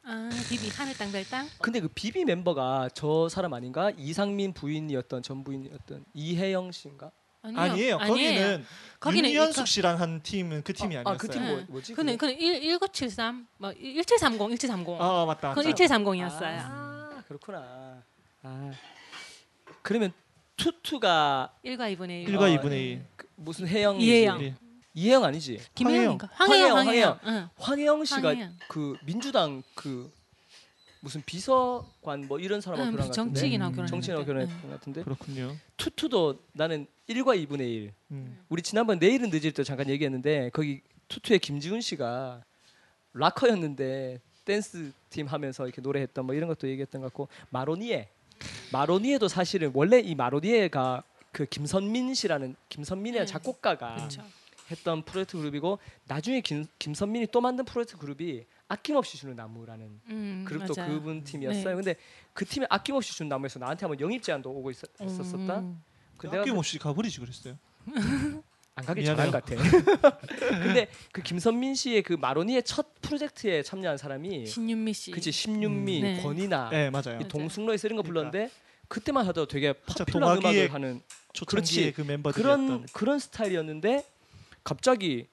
아 0.04 0.30
비비 0.48 0.68
하늘 0.70 0.94
땅별 0.94 1.24
땅. 1.28 1.48
근데 1.60 1.80
그 1.80 1.88
비비 1.88 2.24
멤버가 2.24 2.88
저 2.94 3.28
사람 3.28 3.54
아닌가? 3.54 3.90
이상민 3.96 4.52
부인이었던 4.52 5.22
전 5.22 5.42
부인이었던 5.42 6.04
이혜영 6.14 6.72
씨인가? 6.72 7.10
아니요. 7.42 7.60
아니에요. 7.60 7.98
거기는 7.98 8.64
거기는 8.98 9.30
윤현숙 9.30 9.68
씨랑 9.68 10.00
한 10.00 10.20
팀은 10.22 10.62
그 10.62 10.72
팀이 10.72 10.96
아, 10.96 11.00
아니었어요. 11.00 11.18
그팀 11.18 11.42
네. 11.42 11.52
뭐, 11.52 11.64
뭐지? 11.68 11.94
그는 11.94 12.14
1 12.14 12.18
1973, 12.18 13.46
뭐 13.58 13.72
1730, 13.72 14.38
1730. 14.38 15.00
아, 15.00 15.24
맞다. 15.26 15.48
맞다. 15.48 15.60
1730이었어요. 15.60 16.58
아, 16.64 17.22
그렇구나. 17.28 18.02
아. 18.42 18.72
그러면 19.82 20.12
투투가 20.56 21.54
일과 21.62 21.88
2분의 21.90 22.22
1. 22.22 22.28
일과 22.28 22.46
어, 22.46 22.48
2분의 22.48 22.72
1. 22.72 23.04
그 23.36 23.42
무슨 23.42 23.68
혜영? 23.68 24.00
이혜영. 24.00 24.42
예. 24.42 24.54
이혜영 24.94 25.24
아니지? 25.24 25.60
김혜영인가? 25.74 26.28
황혜영, 26.32 26.76
황혜영, 26.76 26.76
황혜영. 26.78 27.18
응. 27.26 27.48
황혜영 27.58 28.04
씨가 28.04 28.28
황혜영. 28.28 28.52
그 28.68 28.96
민주당 29.04 29.62
그 29.74 30.10
무슨 31.00 31.22
비서관 31.24 32.26
뭐 32.26 32.40
이런 32.40 32.60
사람하고 32.60 32.90
것 32.92 32.96
같은데. 33.08 33.14
정치인하고 33.14 33.82
음. 33.82 33.86
정치인하고. 33.86 34.24
결혼했던 34.24 34.62
것 34.62 34.70
같은데. 34.70 35.02
그렇군요. 35.02 35.54
투투도 35.76 36.40
나는 36.52 36.86
1과 37.08 37.46
2분의 37.46 37.60
1. 37.60 37.92
음. 38.12 38.38
우리 38.48 38.62
지난번 38.62 38.98
내일은 38.98 39.28
늦을 39.30 39.52
때 39.52 39.62
잠깐 39.62 39.88
얘기했는데 39.90 40.50
거기 40.52 40.80
투투의 41.08 41.38
김지훈 41.40 41.80
씨가 41.82 42.42
락커였는데 43.12 44.20
댄스 44.44 44.92
팀 45.10 45.26
하면서 45.26 45.64
이렇게 45.64 45.82
노래했던 45.82 46.24
뭐 46.24 46.34
이런 46.34 46.48
것도 46.48 46.68
얘기했던 46.68 47.02
것 47.02 47.08
같고 47.08 47.28
마로니에 47.50 48.08
마로니에도 48.72 49.28
사실은 49.28 49.70
원래 49.74 50.00
이 50.00 50.14
마로니에가 50.14 51.02
그 51.36 51.44
김선민 51.44 52.14
씨라는 52.14 52.56
김선민이라는 52.70 53.24
음. 53.24 53.28
작곡가가 53.28 53.96
그렇죠. 53.96 54.24
했던 54.70 55.02
프로젝트 55.02 55.36
그룹이고 55.36 55.78
나중에 56.08 56.40
김, 56.40 56.64
김선민이 56.78 57.26
또 57.30 57.42
만든 57.42 57.66
프로젝트 57.66 57.98
그룹이 57.98 58.46
아낌없이 58.68 59.18
주는 59.18 59.36
나무라는 59.36 60.00
음, 60.08 60.44
그룹도 60.48 60.72
맞아요. 60.74 60.94
그분 60.94 61.24
팀이었어요. 61.24 61.62
네. 61.62 61.74
근데 61.74 61.96
그 62.32 62.46
팀에 62.46 62.66
아낌없이 62.70 63.12
주는 63.12 63.28
나무에서 63.28 63.58
나한테 63.58 63.84
한번 63.84 64.00
영입 64.00 64.22
제안도 64.22 64.50
오고 64.50 64.70
있었, 64.70 64.88
있었었다. 64.98 65.58
음. 65.58 65.82
그 66.16 66.26
내가 66.26 66.40
아낌없이 66.40 66.78
가버리지 66.78 67.20
그랬어요. 67.20 67.58
안 68.76 68.84
미안해요. 68.86 69.04
잘한 69.04 69.30
것 69.30 69.44
같아. 69.44 70.18
근데 70.62 70.88
그 71.12 71.20
김선민 71.20 71.74
씨의 71.74 72.02
그 72.02 72.14
마로니의 72.14 72.62
첫 72.62 72.98
프로젝트에 73.02 73.62
참여한 73.62 73.98
사람이 73.98 74.46
신윤미 74.46 74.92
씨. 74.94 75.10
그치 75.10 75.30
심윤미, 75.30 75.98
음, 75.98 76.02
네. 76.02 76.22
권이나 76.22 76.70
네, 76.70 76.88
맞아요. 76.88 77.20
이 77.20 77.28
동승로에서 77.28 77.88
이런 77.88 77.96
거 77.98 78.02
그러니까. 78.02 78.30
불렀는데 78.30 78.50
그때만 78.88 79.26
하도 79.26 79.46
되게 79.46 79.72
파퓰러 79.72 80.38
음악을 80.38 80.72
하는 80.72 81.02
초창기의 81.36 81.92
그 81.92 82.00
멤버들이었던 82.02 82.66
그런 82.66 82.86
그런 82.92 83.18
스타일이었는데 83.18 84.04
갑자기 84.64 85.26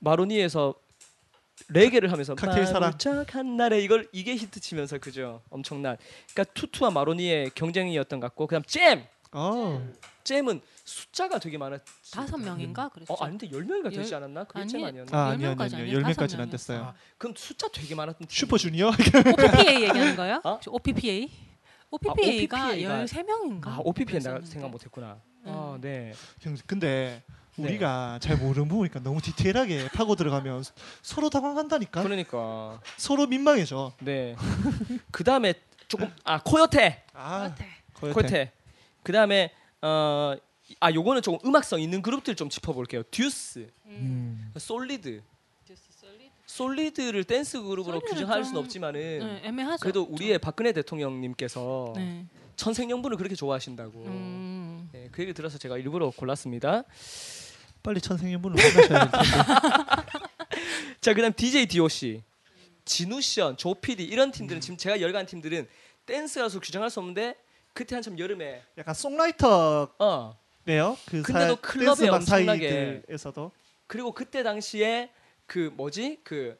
마로니에서 0.00 0.74
레게를 1.68 2.12
하면서 2.12 2.34
칵테일 2.34 2.66
사랑. 2.66 2.92
한 3.30 3.56
날에 3.56 3.80
이걸 3.80 4.08
이게 4.12 4.34
히트 4.36 4.60
치면서 4.60 4.98
그죠 4.98 5.40
엄청난 5.50 5.96
그러니까 6.32 6.52
투투와 6.54 6.90
마로니의 6.90 7.50
경쟁이었던 7.54 8.20
것 8.20 8.26
같고 8.28 8.46
그다음 8.46 8.62
잼 8.64 9.04
어. 9.32 9.88
잼은 10.24 10.60
숫자가 10.84 11.38
되게 11.38 11.56
많았 11.58 11.80
다섯 12.12 12.36
명인가 12.38 12.88
그랬죠. 12.88 13.12
어 13.14 13.24
아닌데 13.24 13.48
열 13.52 13.64
명인가 13.64 13.90
되지 13.90 14.12
열- 14.12 14.22
않았나 14.22 14.44
그게 14.44 14.60
아니, 14.60 14.70
잼 14.70 14.84
아니었나 14.84 15.16
아, 15.16 15.26
열 15.28 15.32
아니요, 15.34 15.48
명까지 15.48 15.74
아니요. 15.76 15.84
아니에요. 15.84 15.96
열 15.98 16.02
명까지는 16.04 16.44
안. 16.44 16.50
됐어요. 16.50 16.94
그럼 17.18 17.34
숫자 17.36 17.68
되게 17.68 17.94
많았던 17.94 18.26
팀. 18.28 18.28
슈퍼주니어? 18.30 18.88
OPPA 18.88 19.74
얘기하는 19.88 20.16
거예요? 20.16 20.40
어? 20.44 20.60
OPPA? 20.66 21.30
OPPA가 21.94 22.12
OPPA 22.12 22.48
가 22.48 23.04
13명인가? 23.04 23.66
아 23.68 23.80
OPPN 23.84 24.22
내가 24.22 24.40
생각 24.42 24.70
못 24.70 24.82
했구나 24.82 25.20
음. 25.46 25.52
아네 25.80 26.12
형, 26.40 26.56
근데 26.66 27.22
네. 27.56 27.68
우리가 27.68 28.18
잘 28.20 28.36
모르는 28.36 28.68
부분이니까 28.68 29.00
너무 29.00 29.20
디테일하게 29.20 29.88
파고 29.90 30.16
들어가면 30.16 30.64
서로 31.02 31.30
당황한다니까. 31.30 32.02
그러니까 32.02 32.80
서로 32.96 33.26
민망해져. 33.26 33.92
네. 34.00 34.34
그 35.12 35.22
다음에 35.22 35.54
조금 35.86 36.10
아 36.24 36.42
코요테 36.42 37.04
아? 37.12 37.54
코요테. 37.94 38.12
코요테. 38.12 38.52
그 39.04 39.12
다음에 39.12 39.52
어아 39.80 40.92
요거는 40.92 41.22
조금 41.22 41.38
음악성 41.48 41.80
있는 41.80 42.02
그룹들 42.02 42.34
좀 42.34 42.48
짚어볼게요. 42.48 43.04
듀스, 43.10 43.70
음. 43.86 44.52
솔리드. 44.56 45.22
솔리드를 46.46 47.24
댄스 47.24 47.60
그룹으로 47.62 48.00
규정할 48.00 48.38
좀- 48.42 48.44
수는 48.44 48.60
없지만은 48.62 49.00
네, 49.18 49.40
애매하죠. 49.48 49.80
그래도 49.80 50.02
우리의 50.02 50.38
박근혜 50.38 50.72
대통령님께서 50.72 51.92
네. 51.96 52.26
천생연분을 52.56 53.16
그렇게 53.16 53.34
좋아하신다고 53.34 54.04
음. 54.04 54.88
네, 54.92 55.08
그 55.10 55.22
얘기 55.22 55.32
들어서 55.32 55.58
제가 55.58 55.76
일부러 55.78 56.10
골랐습니다. 56.10 56.84
빨리 57.82 58.00
천생연분을 58.00 58.56
만나셔야 58.62 58.88
될 58.88 59.10
텐데. 59.10 59.18
자 61.00 61.12
그다음 61.14 61.32
DJ 61.34 61.66
DOC, 61.66 62.22
진우션, 62.84 63.56
조피디 63.56 64.04
이런 64.04 64.30
팀들은 64.30 64.60
지금 64.60 64.76
제가 64.76 65.00
열간 65.00 65.26
팀들은 65.26 65.66
댄스 66.06 66.40
가수 66.40 66.60
규정할 66.60 66.90
수 66.90 67.00
없는데 67.00 67.34
그때 67.72 67.96
한참 67.96 68.18
여름에 68.18 68.62
약간 68.78 68.94
송라이터네요. 68.94 69.96
어그 70.68 71.22
근데도 71.22 71.54
사- 71.56 71.60
클럽에 71.60 72.08
엄청나게 72.08 72.68
나이트들에서도 72.70 73.50
그리고 73.86 74.12
그때 74.12 74.42
당시에 74.42 75.10
그 75.46 75.72
뭐지 75.76 76.20
그 76.24 76.58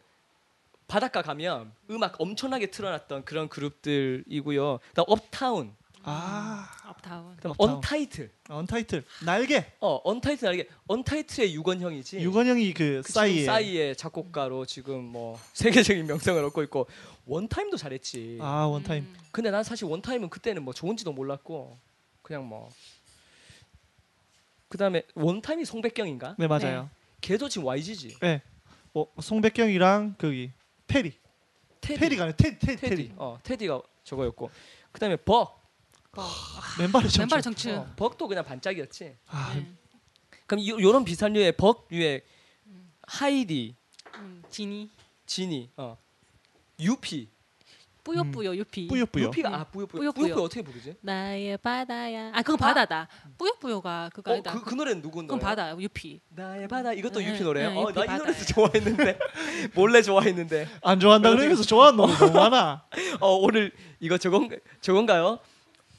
바닷가 0.86 1.22
가면 1.22 1.72
음악 1.90 2.20
엄청나게 2.20 2.70
틀어놨던 2.70 3.24
그런 3.24 3.48
그룹들이고요. 3.48 4.80
그다음 4.90 5.04
업타운, 5.08 5.74
아 6.02 6.68
업타운. 6.86 7.36
그다음 7.36 7.50
업타운. 7.52 7.70
언타이틀. 7.76 8.30
언타이틀 8.48 9.04
날개 9.24 9.64
어 9.80 10.00
언타이틀 10.04 10.48
날개 10.48 10.68
언타이틀의 10.86 11.54
유건형이지. 11.54 12.20
유건형이 12.20 12.74
그그 12.74 13.02
지금 13.10 13.46
싸이의 13.46 13.96
작곡가로 13.96 14.66
지금 14.66 15.02
뭐 15.04 15.38
세계적인 15.54 16.06
명성을 16.06 16.42
얻고 16.44 16.62
있고 16.64 16.86
원타임도 17.26 17.78
잘했지. 17.78 18.38
아 18.40 18.66
원타임 18.66 19.04
음. 19.04 19.16
근데 19.32 19.50
난 19.50 19.64
사실 19.64 19.86
원타임은 19.86 20.28
그때는 20.28 20.62
뭐 20.62 20.74
좋은지도 20.74 21.12
몰랐고 21.12 21.78
그냥 22.20 22.46
뭐 22.46 22.70
그다음에 24.68 25.02
원타임이 25.14 25.64
송백경인가? 25.64 26.36
네 26.38 26.46
맞아요. 26.46 26.90
걔도 27.22 27.48
지금 27.48 27.66
YG지. 27.66 28.18
네. 28.20 28.42
어, 28.94 29.06
송백경이랑 29.20 30.14
거기 30.18 30.52
페리 30.86 31.12
테디. 31.80 32.00
페리가 32.00 32.24
아니라 32.24 32.36
테디 32.36 32.58
테디, 32.58 32.80
테디. 32.80 32.96
테디. 32.96 33.12
어 33.16 33.38
테디가 33.42 33.82
저거였고 34.04 34.50
그다음에 34.92 35.16
벅. 35.16 35.62
맨발의 36.78 37.10
청춘. 37.10 37.18
맨발 37.20 37.42
청춘. 37.42 37.70
어, 37.72 37.92
벅도 37.96 38.28
그냥 38.28 38.44
반짝이었지. 38.44 39.16
아, 39.26 39.52
네. 39.56 39.66
그럼 40.46 40.64
요, 40.68 40.80
요런 40.80 41.04
비슷한 41.04 41.32
류의 41.32 41.52
벅 41.56 41.88
류의 41.90 42.22
하이디, 43.02 43.74
음, 44.18 44.42
지니. 44.48 44.90
지니, 45.26 45.70
어 45.76 45.98
유피. 46.78 47.28
뿌요뿌요 48.04 48.54
유피. 48.56 48.86
뿌요뿌요. 48.86 49.24
유피가 49.26 49.48
아 49.48 49.64
뿌요뿌요. 49.64 50.00
뿌요뿌요. 50.00 50.12
뿌요뿌요 50.12 50.44
어떻게 50.44 50.62
부르지? 50.62 50.94
나의 51.00 51.56
바다야. 51.58 52.30
아 52.34 52.42
그건 52.42 52.58
바다다. 52.58 53.08
뿌요뿌요가 53.38 54.10
그거 54.12 54.30
어, 54.30 54.34
아니다. 54.34 54.52
그, 54.52 54.62
그 54.62 54.74
노래는 54.74 55.00
누구 55.02 55.22
그건 55.22 55.26
노래? 55.38 55.40
바다 55.40 55.76
유피. 55.80 56.20
나의 56.28 56.68
바다 56.68 56.92
이것도 56.92 57.20
네, 57.20 57.32
유피 57.32 57.42
노래야. 57.42 57.70
네, 57.70 57.76
어, 57.82 57.90
나 57.92 58.04
이. 58.04 58.18
노래도 58.18 58.44
좋아했는데 58.44 59.18
몰래 59.74 60.02
좋아했는데. 60.02 60.68
안 60.82 61.00
좋아한다 61.00 61.30
그러면서 61.30 61.62
좋아하는 61.62 61.96
노래 61.96 62.12
너무 62.14 62.32
많아. 62.32 62.84
어 63.20 63.34
오늘 63.36 63.72
이거 64.00 64.18
저건 64.18 64.50
저건가요? 64.82 65.38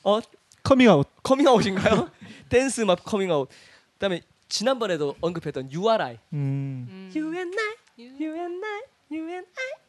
어 0.04 0.20
커밍아웃. 0.64 1.08
커밍아웃인가요? 1.24 2.10
댄스 2.50 2.82
음악 2.82 3.04
커밍아웃. 3.04 3.50
그다음에 3.94 4.22
지난번에도 4.48 5.16
언급했던 5.22 5.72
URI. 5.72 6.20
음. 6.34 6.88
음. 6.88 7.12
You 7.16 7.34
and 7.36 7.58
I, 7.60 7.76
you 7.98 8.36
and 8.38 8.64
I, 8.64 8.82
you 9.12 9.28
and 9.28 9.48
I. 9.58 9.85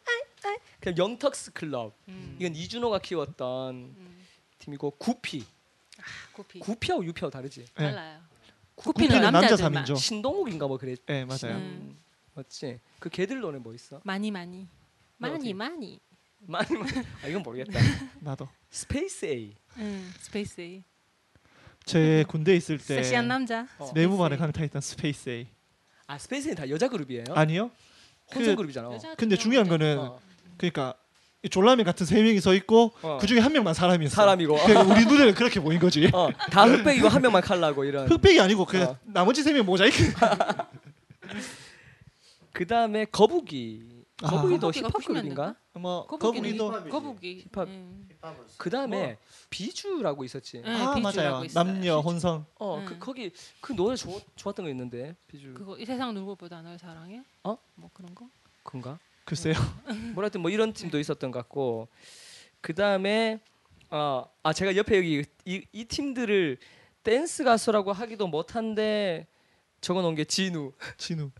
그냥 0.81 0.99
영턱스 0.99 1.53
클럽. 1.53 1.95
음. 2.09 2.37
이건 2.39 2.55
이준호가 2.55 2.99
키웠던 3.01 3.75
음. 3.75 4.25
팀이고 4.59 4.91
구피. 4.93 5.45
구피. 6.33 6.59
구피하고 6.61 7.05
유피하고 7.05 7.31
다르지. 7.31 7.61
네. 7.61 7.91
달라요. 7.91 8.21
구피는 8.75 9.09
구피는 9.09 9.33
남자 9.33 9.41
남자들만. 9.49 9.85
3인조. 9.85 9.97
신동욱인가 9.99 10.67
뭐 10.67 10.77
그래. 10.79 10.95
네 11.07 11.25
맞아요. 11.25 11.57
음. 11.57 11.99
맞지? 12.35 12.79
그 12.99 13.09
걔들 13.09 13.41
노래 13.41 13.59
뭐 13.59 13.73
있어? 13.75 14.01
많이 14.05 14.31
많이. 14.31 14.69
많이 15.19 15.55
많이. 15.55 15.99
많이 16.41 16.75
많이. 16.77 16.93
아 17.25 17.29
이건 17.29 17.43
모르겠다. 17.43 17.79
나도. 18.21 18.47
스페이스 18.71 19.25
A. 19.27 19.55
응. 19.79 20.11
스페이스 20.21 20.61
A. 20.61 20.83
제 21.85 22.25
군대 22.29 22.53
에 22.53 22.57
있을 22.57 22.79
때 22.79 22.85
섹시한 22.97 23.27
남자. 23.29 23.67
어. 23.79 23.91
내무반에 23.95 24.37
강타했던 24.37 24.83
스페이스 24.83 25.29
A. 25.31 25.47
아 26.07 26.19
스페이스 26.19 26.51
A 26.51 26.55
다 26.55 26.69
여자 26.69 26.89
그룹이에요? 26.89 27.25
아니요? 27.31 27.71
혼성 28.35 28.53
그- 28.53 28.57
그룹이잖아. 28.57 28.91
근데 29.17 29.37
중요한 29.37 29.69
거는 29.69 29.99
어. 30.01 30.21
그러니까 30.59 30.95
이 31.43 31.49
졸라맨 31.49 31.85
같은 31.85 32.07
세 32.07 32.23
명이 32.23 32.41
서 32.41 32.55
있고 32.55 32.93
어. 33.03 33.19
그 33.21 33.27
중에 33.27 33.39
한 33.41 33.53
명만 33.53 33.75
사람이었어. 33.75 34.15
사람이고. 34.15 34.55
그러니까 34.65 34.95
우리 34.95 35.05
눈에는 35.07 35.35
그렇게 35.35 35.61
보인 35.61 35.79
거지. 35.79 36.11
어, 36.13 36.29
다 36.51 36.65
흑백이고 36.67 37.09
한 37.09 37.23
명만 37.23 37.43
칼라고 37.43 37.85
이런. 37.85 38.09
흑백이 38.09 38.41
아니고 38.41 38.65
그 38.65 38.83
어. 38.83 38.99
나머지 39.05 39.43
세 39.43 39.53
명 39.53 39.67
모자이크. 39.67 39.97
그 42.53 42.67
다음에 42.67 43.05
거북이. 43.07 43.97
아. 44.23 44.31
거북이도 44.31 44.71
힙합 44.73 45.05
그룹인가? 45.05 45.55
뭐 45.75 46.07
거북이는 46.07 46.57
거북이도 46.57 46.89
거북이. 46.91 47.45
힙합. 47.53 47.69
응. 47.69 48.09
그 48.57 48.71
다음에 48.71 49.19
비주라고 49.51 50.25
있었지. 50.25 50.63
네, 50.63 50.71
아 50.71 50.95
비주라고 50.95 51.01
맞아요. 51.03 51.45
있어요. 51.45 51.65
남녀 51.65 52.01
혼성. 52.01 52.47
어, 52.59 52.79
음. 52.79 52.85
그 52.87 52.99
거기 52.99 53.31
그 53.61 53.75
노래 53.77 53.95
좋, 53.95 54.19
좋았던 54.37 54.65
거 54.65 54.71
있는데 54.71 55.15
비주. 55.29 55.53
그거 55.53 55.77
이 55.79 55.85
세상 55.85 56.15
누구보다 56.15 56.63
널 56.63 56.79
사랑해? 56.79 57.23
어? 57.45 57.59
뭐 57.75 57.91
그런 57.93 58.15
거? 58.15 58.27
그건가? 58.63 58.99
글쎄요. 59.27 59.55
뭐라든 60.15 60.41
뭐 60.41 60.51
이런 60.51 60.73
팀도 60.73 60.99
있었던 60.99 61.31
것 61.31 61.39
같고. 61.41 61.89
그 62.61 62.75
다음에 62.75 63.41
어, 63.91 64.25
아 64.43 64.53
제가 64.53 64.75
옆에 64.77 64.97
여기 64.97 65.25
이, 65.45 65.63
이 65.73 65.85
팀들을 65.85 66.59
댄스 67.03 67.45
가수라고 67.45 67.93
하기도 67.93 68.27
못한데 68.29 69.27
적어놓은 69.81 70.15
게 70.15 70.25
진우. 70.25 70.73
진우. 70.97 71.31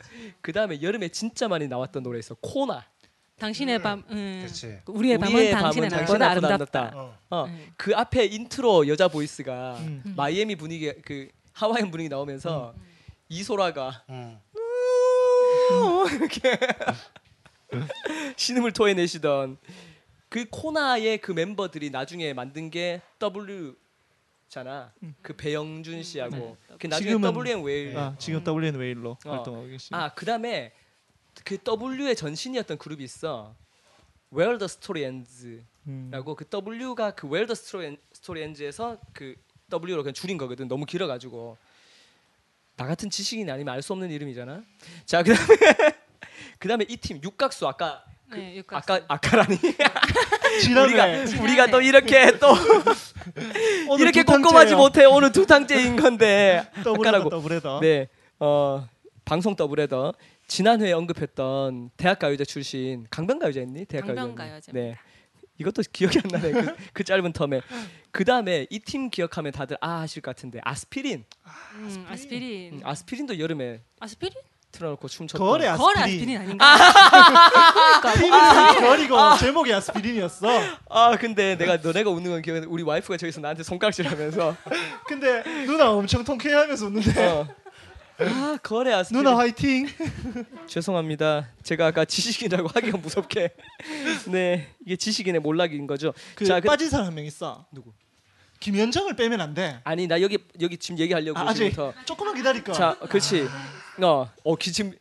그 0.41 0.53
다음에 0.53 0.83
여름에 0.83 1.09
진짜 1.09 1.49
많이 1.49 1.69
나왔던 1.69 2.03
노래 2.03 2.19
있어. 2.19 2.35
코나. 2.41 2.85
당신의 3.39 3.83
밤. 3.83 4.03
응. 4.11 4.41
그렇지. 4.43 4.81
우리의 4.87 5.19
밤은 5.19 5.35
우리의 5.35 5.53
당신의 5.53 5.91
당신의 5.91 6.29
아름답다. 6.29 6.49
아름답다. 6.49 6.93
어. 6.95 7.19
어, 7.31 7.45
응. 7.47 7.73
그 7.77 7.95
앞에 7.95 8.25
인트로 8.25 8.89
여자 8.89 9.09
voice가 9.09 9.77
음. 9.79 10.03
음. 10.07 10.15
마이애미 10.17 10.57
분위기 10.57 10.93
그 11.03 11.29
하와이안 11.53 11.91
분위기 11.91 12.09
나오면서 12.09 12.75
이소라가 13.29 14.05
음. 14.09 14.39
이렇게 16.15 16.59
신음을 18.37 18.73
토해내시던 18.73 19.59
그 20.29 20.45
코나의 20.51 21.19
그 21.19 21.33
멤버들이 21.33 21.91
나중에 21.91 22.33
만든 22.33 22.71
게 22.71 23.01
W잖아. 24.51 24.93
그 25.23 25.35
배영준 25.37 26.03
씨하고 26.03 26.57
그 26.79 26.87
나중에 26.87 27.13
지금은- 27.13 27.35
WM 27.35 27.63
웨일. 27.65 27.97
아 27.97 28.15
지금 28.19 28.43
WN 28.45 28.77
웨일로 28.77 29.11
어. 29.25 29.31
활동하고 29.31 29.67
계시고. 29.69 29.97
아 29.97 30.13
그다음에 30.15 30.73
그 31.45 31.59
W의 31.67 32.17
전신이었던 32.17 32.79
그룹이 32.79 33.05
있어. 33.05 33.55
Where 34.33 34.59
the 34.59 34.65
Story 34.67 35.05
Ends라고 35.05 35.65
음. 35.87 36.11
그 36.37 36.45
W가 36.51 37.13
그 37.15 37.27
Where 37.29 37.47
the 37.47 37.97
Story 38.15 38.45
Ends에서 38.47 38.99
그 39.13 39.37
W로 39.71 40.03
그냥 40.03 40.15
줄인 40.15 40.37
거거든. 40.39 40.69
너무 40.69 40.85
길어가지고 40.87 41.57
나 42.77 42.87
같은 42.87 43.09
지식인이 43.09 43.51
아니면 43.51 43.75
알 43.75 43.83
수 43.83 43.93
없는 43.93 44.11
이름이잖아. 44.11 44.63
자 45.07 45.23
그다음에 45.23 45.47
그다음에 46.59 46.85
이 46.89 46.97
팀 46.97 47.21
육각수 47.23 47.67
아까 47.69 48.05
네, 48.33 48.57
육각수. 48.57 48.93
아까 48.93 49.05
아까라니 49.09 49.57
지난해 50.63 50.87
우리가 51.25 51.43
우리가 51.43 51.67
또 51.69 51.81
이렇게 51.81 52.39
또 52.39 52.55
이렇게 53.99 54.23
두 54.23 54.33
꼼꼼하지. 54.33 54.75
못해 54.75 55.05
오늘 55.05 55.33
두 55.33 55.47
탕째인 55.47 55.97
건데 55.97 56.67
아까라고 56.85 57.29
더블에다. 57.31 57.81
네, 57.81 58.09
어 58.39 58.87
방송 59.25 59.55
더블헤더 59.57 60.15
지난 60.49 60.81
회에 60.81 60.93
언급했던 60.93 61.91
대학가요제 61.97 62.45
출신 62.45 63.07
강변가요제였니? 63.11 63.85
대학가요제. 63.87 64.73
네. 64.73 64.97
이것도 65.59 65.83
기억이 65.91 66.19
안 66.23 66.29
나네. 66.31 66.53
그, 66.53 66.77
그 66.93 67.03
짧은 67.05 67.33
텀에. 67.33 67.63
그 68.11 68.25
다음에 68.25 68.67
이 68.71 68.79
팀 68.79 69.09
기억하면 69.11 69.53
다들 69.53 69.77
아 69.81 70.01
하실 70.01 70.21
것 70.23 70.35
같은데 70.37 70.61
아스피린. 70.63 71.25
음, 71.77 72.07
아스피린. 72.11 72.75
음, 72.75 72.81
아스피린도 72.85 73.39
여름에 73.39 73.81
아스피린? 73.99 74.35
틀어놓고 74.77 75.09
춤췄던. 75.09 75.47
거래 75.47 75.67
아스피린. 75.69 76.03
아스피린 76.03 76.37
아닌가? 76.39 76.77
팀이 78.17 78.87
거리고 78.87 79.17
제목이 79.39 79.73
아스피린이었어. 79.73 80.49
아 80.91 81.17
근데 81.17 81.57
내가 81.57 81.77
너네가 81.77 82.11
웃는 82.11 82.31
건 82.31 82.43
기억해. 82.43 82.63
우리 82.69 82.83
와이프가 82.83 83.17
저기서 83.17 83.41
나한테 83.41 83.63
손가락질하면서. 83.63 84.57
근데 85.07 85.43
누나 85.67 85.91
엄청 85.91 86.25
통쾌해하면서 86.25 86.87
웃는데 86.87 87.27
어. 87.27 87.47
아 88.19 88.59
거래 88.63 88.93
아스피린. 88.93 89.25
누나 89.25 89.37
화이팅. 89.37 89.89
죄송합니다. 90.67 91.49
제가 91.63 91.87
아까 91.87 92.05
지식인이라고 92.05 92.69
하기가 92.75 92.99
무섭게. 92.99 93.51
네 94.29 94.69
이게 94.85 94.97
지식인의 94.97 95.41
몰락인 95.41 95.87
거죠. 95.87 96.13
그 96.35 96.45
자, 96.45 96.61
그- 96.61 96.67
빠진 96.69 96.89
사람 96.91 97.07
한 97.07 97.15
명 97.15 97.25
있어. 97.25 97.67
누구? 97.73 97.93
김현정을 98.61 99.15
빼면 99.17 99.41
안 99.41 99.55
돼. 99.55 99.81
아니 99.85 100.07
나 100.07 100.21
여기 100.21 100.39
여기 100.61 100.77
지금 100.79 100.99
얘기하려고 100.99 101.39
아, 101.39 101.43
아직 101.51 101.71
지금부터. 101.71 101.93
조금만 102.05 102.35
기다릴까. 102.35 102.73
자, 102.73 102.97
그렇지. 102.99 103.47
어, 104.03 104.31
어, 104.45 104.57
기, 104.57 104.73
지금 104.73 104.93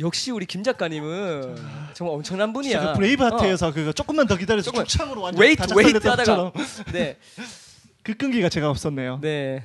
역시 0.00 0.30
우리 0.30 0.46
김 0.46 0.62
작가님은 0.62 1.56
정말 1.94 2.14
엄청난 2.16 2.52
분이야. 2.52 2.92
그 2.92 2.98
Braveheart에서 2.98 3.72
그거 3.72 3.92
조금만 3.92 4.26
더 4.26 4.36
기다려서 4.36 4.66
조금만. 4.66 4.86
죽창으로 4.86 5.20
완전 5.22 5.40
wait 5.40 5.74
wait 5.74 6.06
하다가 6.08 6.16
것처럼 6.16 6.52
네, 6.92 7.16
그 8.02 8.14
끈기가 8.16 8.48
제가 8.48 8.70
없었네요. 8.70 9.18
네. 9.20 9.64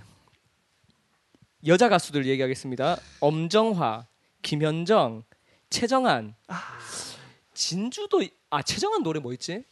여자 1.65 1.88
가수들 1.88 2.26
얘기하겠습니다. 2.26 2.97
엄정화, 3.21 4.05
김현정, 4.41 5.24
최정한, 5.69 6.36
진주도 7.53 8.21
이- 8.21 8.32
아 8.49 8.61
최정한 8.61 9.01
노래 9.03 9.19
뭐 9.19 9.32
있지? 9.34 9.63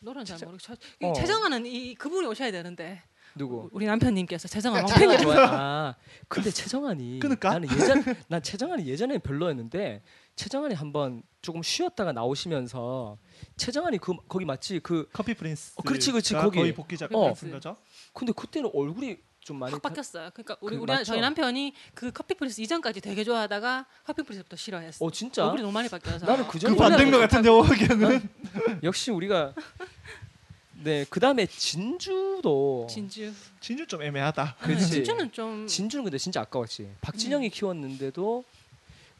노래는 0.00 0.24
잘 0.24 0.38
모르겠어. 0.44 0.74
어. 1.02 1.12
최정아는 1.12 1.66
이 1.66 1.94
그분이 1.94 2.26
오셔야 2.26 2.50
되는데 2.50 3.02
누구? 3.36 3.68
우리 3.72 3.86
남편님께서 3.86 4.48
최정한 4.48 4.82
왕팬이라 4.82 5.18
좋아. 5.18 5.36
아, 5.36 5.96
근데 6.26 6.50
최정한이 6.50 7.20
끊을까? 7.20 7.50
나는 7.50 7.68
예전 7.70 8.02
난 8.28 8.42
최정한이 8.42 8.86
예전에 8.86 9.18
별로였는데 9.18 10.02
최정한이 10.36 10.74
한번 10.74 11.22
조금 11.42 11.62
쉬었다가 11.62 12.12
나오시면서 12.12 13.18
최정한이 13.56 13.98
그 13.98 14.16
거기 14.26 14.44
맞지 14.46 14.80
그 14.80 15.06
커피 15.12 15.34
프린스. 15.34 15.74
어, 15.76 15.82
그렇지, 15.82 16.12
그렇지, 16.12 16.34
거기. 16.34 16.58
거의 16.58 16.74
복귀작 16.74 17.14
어. 17.14 17.26
같은 17.26 17.50
거죠. 17.50 17.76
근데 18.14 18.32
그때는 18.32 18.70
얼굴이 18.72 19.18
좀 19.40 19.58
많이 19.58 19.72
확 19.72 19.82
바뀌었어요. 19.82 20.30
그러니까 20.34 20.56
우리 20.60 20.76
그 20.76 20.82
우리 20.82 20.92
맞죠? 20.92 21.04
저희 21.04 21.20
남편이 21.20 21.72
그 21.94 22.12
커피 22.12 22.34
프린스 22.34 22.60
이전까지 22.60 23.00
되게 23.00 23.24
좋아하다가 23.24 23.86
커피 24.04 24.22
프린스부터 24.22 24.56
싫어했어. 24.56 25.04
어 25.04 25.10
진짜? 25.10 25.44
얼굴이 25.44 25.62
너무 25.62 25.72
많이 25.72 25.88
바뀌어서. 25.88 26.26
나는 26.26 26.44
그그 26.46 26.58
전에 26.58 26.76
반대인 26.76 27.10
것 27.10 27.18
같은데 27.18 27.48
오기에는 27.48 28.28
역시 28.82 29.10
우리가 29.10 29.54
네 30.82 31.04
그다음에 31.08 31.46
진주도 31.46 32.86
진주. 32.90 33.32
진주 33.60 33.86
좀 33.86 34.02
애매하다. 34.02 34.56
그렇지. 34.60 34.86
진주는 34.88 35.32
좀 35.32 35.66
진주는 35.66 36.04
근데 36.04 36.18
진짜 36.18 36.40
아까웠지. 36.42 36.90
박진영이 37.00 37.48
음. 37.48 37.50
키웠는데도 37.50 38.44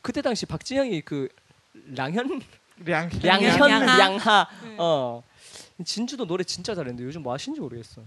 그때 0.03 0.23
당시 0.23 0.47
박진영이 0.47 1.01
그 1.03 1.29
량현 1.95 2.41
량 2.85 3.09
량 3.23 3.43
현 3.43 3.71
양하. 3.71 3.99
양하 4.01 4.49
네. 4.65 4.77
어 4.79 5.23
진주도 5.85 6.27
노래 6.27 6.45
진짜 6.45 6.75
잘했는데 6.75 7.05
요즘 7.05 7.23
뭐 7.23 7.33
하시는지 7.33 7.61
모르겠어. 7.61 8.03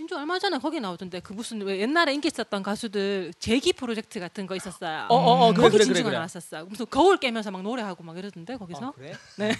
진주 0.00 0.16
얼마 0.16 0.38
전에 0.38 0.56
거기 0.56 0.80
나오던데 0.80 1.20
그 1.20 1.34
무슨 1.34 1.60
왜 1.60 1.78
옛날에 1.80 2.14
인기 2.14 2.28
있었던 2.28 2.62
가수들 2.62 3.34
재기 3.38 3.74
프로젝트 3.74 4.18
같은 4.18 4.46
거 4.46 4.56
있었어요. 4.56 5.04
어 5.10 5.14
어 5.14 5.48
어 5.48 5.52
그래 5.52 5.62
거기 5.64 5.72
그래 5.76 5.84
진주가 5.84 6.08
그래. 6.08 6.16
나왔었어요. 6.16 6.64
무슨 6.64 6.86
거울 6.88 7.18
깨면서 7.18 7.50
막 7.50 7.60
노래하고 7.60 8.02
막 8.02 8.16
이러던데 8.16 8.56
거기서. 8.56 8.86
아, 8.86 8.92
그래? 8.92 9.12
네. 9.36 9.52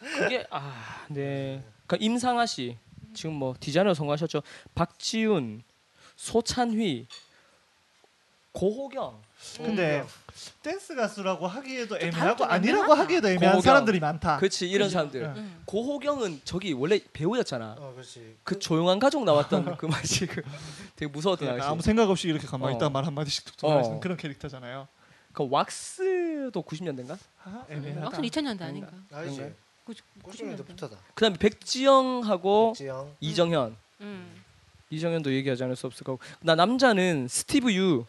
그게 0.00 0.46
아 0.50 1.04
네. 1.10 1.62
그 1.86 1.98
임상아 2.00 2.46
씨 2.46 2.78
지금 3.12 3.34
뭐 3.34 3.54
디자이너 3.60 3.92
성공하셨죠. 3.92 4.40
박지훈, 4.74 5.62
소찬휘, 6.16 7.08
고호경. 8.52 9.20
근데 9.58 10.02
댄스 10.62 10.94
가수라고 10.94 11.46
하기에도 11.46 11.96
애매하고 11.98 12.36
좀 12.38 12.50
아니라고. 12.50 12.94
하기에도 12.94 13.28
애매한 13.28 13.52
고호경. 13.54 13.60
사람들이 13.62 14.00
많다. 14.00 14.36
그렇지 14.38 14.68
이런 14.68 14.88
사람들. 14.90 15.20
네. 15.22 15.28
음. 15.40 15.62
고호경은 15.64 16.40
저기 16.44 16.72
원래 16.72 17.00
배우였잖아. 17.12 17.76
어, 17.78 17.92
그렇지. 17.94 18.36
그 18.44 18.58
조용한 18.58 18.98
가족 18.98 19.24
나왔던 19.24 19.76
그 19.76 19.86
맛이 19.86 20.26
그 20.26 20.42
되게 20.96 21.10
무서웠던 21.10 21.48
당시. 21.48 21.66
아무 21.66 21.82
생각 21.82 22.08
없이 22.10 22.28
이렇게 22.28 22.46
가만히 22.46 22.74
어. 22.74 22.76
있다가 22.76 22.90
말 22.90 23.04
한 23.04 23.14
마디씩 23.14 23.44
툭툭 23.44 23.68
어. 23.70 23.78
하시는 23.78 24.00
그런 24.00 24.16
캐릭터잖아요. 24.16 24.88
그 25.32 25.46
왁스도 25.48 26.62
90년대인가? 26.62 27.16
아, 27.44 27.64
애매하다. 27.70 28.00
막상 28.00 28.22
2000년대 28.24 28.62
아닌가? 28.62 28.90
그런가요? 29.08 29.52
90년대부터다. 30.24 30.96
그다음에 31.14 31.36
백지영하고 31.38 32.74
지영. 32.76 33.14
이정현. 33.20 33.76
음. 34.00 34.42
이정현도 34.90 35.32
얘기하지 35.32 35.64
않을 35.64 35.76
수 35.76 35.86
없을 35.86 36.04
거고. 36.04 36.18
나 36.40 36.54
남자는 36.54 37.28
스티브 37.28 37.72
유. 37.74 38.04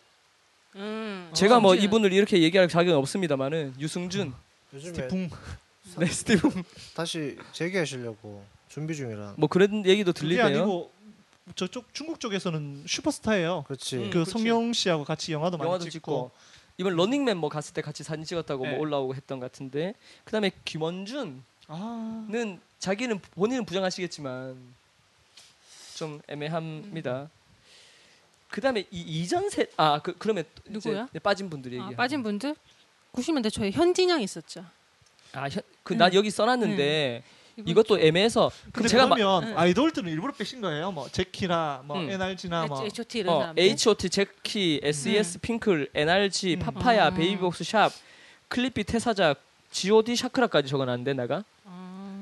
음. 0.75 1.29
제가 1.33 1.59
뭐 1.59 1.73
진주는 1.73 1.87
이분을 1.87 2.13
이렇게 2.13 2.41
얘기할 2.41 2.67
자격은 2.67 2.97
없습니다만은 2.99 3.75
유승준. 3.79 4.33
요즘에 4.73 4.93
스티풍 4.93 5.29
네, 5.97 6.05
스티브. 6.05 6.63
다시 6.95 7.37
재개하시려고 7.53 8.43
준비 8.67 8.95
중이라. 8.95 9.35
뭐 9.37 9.49
그런 9.49 9.85
얘기도 9.85 10.13
그게 10.13 10.27
들리대요. 10.27 10.45
아니고 10.45 10.91
저쪽 11.55 11.93
중국 11.93 12.19
쪽에서는 12.19 12.83
슈퍼스타예요. 12.87 13.63
그렇지. 13.67 13.97
음. 13.97 14.09
그 14.11 14.19
그치. 14.19 14.31
성룡 14.31 14.73
씨하고 14.73 15.03
같이 15.03 15.33
영화도 15.33 15.57
많이 15.57 15.67
영화도 15.67 15.85
찍고, 15.85 15.91
찍고 15.91 16.31
이번 16.77 16.95
런닝맨 16.95 17.37
뭐 17.37 17.49
갔을 17.49 17.73
때 17.73 17.81
같이 17.81 18.03
사진 18.03 18.23
찍었다고 18.23 18.63
네. 18.65 18.71
뭐 18.71 18.79
올라오고 18.79 19.15
했던 19.15 19.39
것 19.39 19.51
같은데 19.51 19.95
그다음에 20.23 20.51
김원준은 20.65 21.43
아 21.67 22.27
자기는 22.77 23.19
본인은 23.35 23.65
부정하시겠지만 23.65 24.55
좀 25.95 26.21
애매합니다. 26.27 27.29
그다음에 28.49 28.85
이 28.91 28.99
이전 29.01 29.49
세 29.49 29.67
아 29.77 29.99
그 29.99 30.15
그러면 30.17 30.43
또 30.55 30.61
이제 30.65 30.89
누구야? 30.89 31.07
네, 31.11 31.19
빠진 31.19 31.49
분들 31.49 31.73
얘기. 31.73 31.81
아, 31.83 31.89
빠진 31.95 32.23
분들 32.23 32.55
90년대 33.13 33.51
초에 33.51 33.71
현진영 33.71 34.21
있었죠. 34.21 34.65
아그난 35.33 36.11
음. 36.11 36.15
여기 36.15 36.29
써놨는데 36.31 37.23
이거 37.57 37.69
이것도 37.71 37.99
애매해서 37.99 38.51
근데 38.71 38.87
제가 38.89 39.05
마- 39.07 39.15
그러면 39.15 39.49
응. 39.49 39.57
아이돌들은 39.57 40.09
일부러 40.11 40.33
빼신 40.33 40.61
거예요. 40.61 40.91
뭐 40.91 41.07
젝키나 41.09 41.83
뭐 41.85 41.97
응. 42.01 42.09
NRG나 42.09 42.65
뭐 42.67 42.83
H.O.T 42.83 43.19
이런 43.19 43.35
어, 43.35 43.39
사람들. 43.41 43.63
H.O.T 43.63 44.09
젝키, 44.09 44.79
S.E.S 44.83 45.39
핑클, 45.39 45.89
NRG, 45.93 46.53
음. 46.55 46.59
파파야, 46.59 47.09
음. 47.09 47.15
베이비복스 47.15 47.63
샵, 47.65 47.91
클리피 48.47 48.85
태사자, 48.85 49.35
G.O.D 49.71 50.15
샤크라까지 50.15 50.67
적어놨는데 50.69 51.13
내가 51.13 51.35
아, 51.35 51.43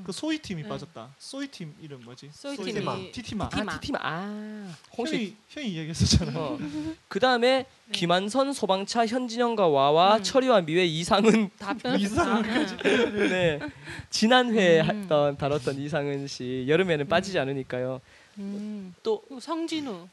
그 0.07 0.13
소이 0.13 0.37
팀이 0.37 0.63
네. 0.63 0.69
빠졌다. 0.69 1.09
소이 1.19 1.47
팀 1.47 1.75
이름 1.81 2.01
뭐지? 2.05 2.29
소이 2.31 2.55
소이 2.55 2.71
팀이 2.71 2.79
팀. 2.79 3.11
티티마. 3.11 3.49
티티마. 3.49 3.73
아 3.73 3.79
티티마 3.81 3.99
아 4.01 4.73
혹시 4.97 5.13
형이 5.17 5.35
형이 5.49 5.67
이야기했었잖아. 5.73 6.31
어. 6.33 6.57
그 7.09 7.19
다음에 7.19 7.65
김한선, 7.91 8.53
소방차, 8.53 9.05
현진영과 9.05 9.67
와와, 9.67 10.15
음. 10.15 10.23
철이와 10.23 10.61
미회, 10.61 10.85
이상은 10.85 11.49
답변 11.59 11.99
이상한까지. 11.99 12.77
네 13.27 13.59
지난 14.09 14.53
회에 14.53 14.79
음. 14.79 14.85
했던 14.85 15.37
다뤘던 15.37 15.77
이상은 15.77 16.25
씨 16.27 16.63
여름에는 16.69 17.09
빠지지 17.09 17.37
않으니까요. 17.37 17.99
음. 18.37 18.95
또 19.03 19.19
그리고 19.27 19.41
성진우 19.41 20.07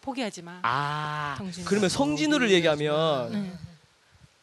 포기하지 0.00 0.42
마. 0.42 0.58
아, 0.62 1.36
성진우. 1.38 1.66
그러면 1.68 1.88
성진우를 1.88 2.50
얘기하면 2.50 3.30
네. 3.30 3.52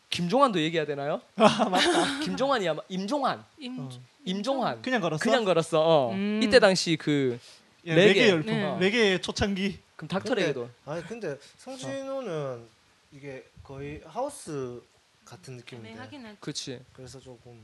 김종환도 0.09 0.61
얘기해야 0.61 0.85
되나요? 0.85 1.19
아 1.35 1.67
맞다. 1.67 2.19
김종환이 2.19 2.69
아마 2.69 2.81
임종환, 2.87 3.43
임, 3.57 3.79
어. 3.81 3.89
임종환 4.25 4.81
그냥 4.81 5.01
걸었어. 5.01 5.23
그냥 5.23 5.45
걸었어. 5.45 5.79
어. 5.81 6.11
음. 6.13 6.41
이때 6.43 6.59
당시 6.59 6.97
그 6.97 7.39
예, 7.85 7.95
레게. 7.95 8.07
레게 8.07 8.29
열풍. 8.29 8.53
네. 8.53 8.79
레게의 8.79 9.21
초창기. 9.21 9.79
그럼 9.95 10.07
닥터레게도 10.07 10.69
아니 10.85 11.03
근데 11.03 11.37
성진우는 11.57 12.65
이게 13.11 13.43
거의 13.63 14.01
하우스 14.05 14.81
같은 15.25 15.57
느낌인데. 15.57 15.89
애매하긴. 15.91 16.37
그렇지. 16.39 16.79
그래서 16.93 17.19
조금 17.19 17.61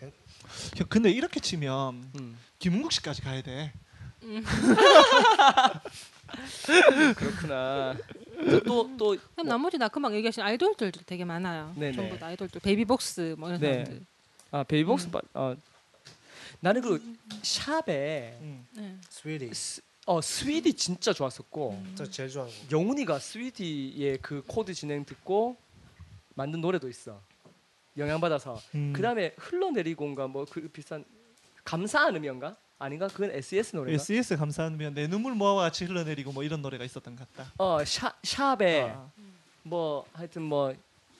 형, 0.00 0.12
근데 0.88 1.10
이렇게 1.10 1.40
치면 1.40 2.10
음. 2.18 2.38
김흥국 2.58 2.92
씨까지 2.92 3.22
가야 3.22 3.42
돼. 3.42 3.72
음. 4.22 4.44
그렇구나. 7.16 7.96
또또 8.64 9.16
그럼 9.34 9.48
나머지 9.48 9.78
나 9.78 9.88
금방 9.88 10.14
얘기하신 10.14 10.42
아이돌들도 10.42 11.00
되게 11.06 11.24
많아요. 11.24 11.72
네네. 11.76 11.96
전부 11.96 12.18
다 12.18 12.26
아이돌들. 12.26 12.60
베이비복스 12.60 13.36
뭐 13.38 13.48
이런 13.48 13.60
네. 13.60 13.72
사람들. 13.84 14.00
아 14.52 14.62
베이비복스 14.64 15.06
음. 15.06 15.10
바, 15.10 15.20
어 15.34 15.56
나는 16.60 16.82
그 16.82 17.02
샵에 17.42 18.38
음. 18.42 18.66
네. 18.76 18.96
스위리. 19.08 19.52
스, 19.54 19.80
어 20.06 20.20
스위디 20.20 20.74
진짜 20.74 21.12
좋았었고 21.12 21.70
음. 21.72 21.94
저 21.96 22.04
제일 22.04 22.28
좋아하는 22.28 22.54
거. 22.68 22.76
영훈이가 22.76 23.18
스위디의 23.18 24.18
그 24.20 24.42
코드 24.46 24.74
진행 24.74 25.04
듣고 25.04 25.56
만든 26.34 26.60
노래도 26.60 26.88
있어 26.88 27.20
영향 27.96 28.20
받아서 28.20 28.60
음. 28.74 28.92
그다음에 28.94 29.34
흘러내리고인가 29.38 30.26
뭐 30.28 30.44
그 30.44 30.68
비싼 30.68 31.04
감사한 31.64 32.14
의미인가 32.14 32.54
아닌가 32.78 33.06
그건 33.08 33.30
SES 33.30 33.76
노래가 33.76 33.94
SES 33.94 34.36
감사하면 34.36 34.92
내 34.94 35.06
눈물 35.06 35.34
모아와 35.34 35.62
같이 35.62 35.84
흘러내리고 35.84 36.32
뭐 36.32 36.42
이런 36.42 36.60
노래가 36.60 36.84
있었던 36.84 37.16
것 37.16 37.32
같다. 37.34 37.52
어 37.56 37.82
샤, 37.84 38.12
샵에 38.22 38.90
아, 38.90 39.10
뭐 39.62 40.04
하여튼 40.12 40.42
뭐 40.42 40.74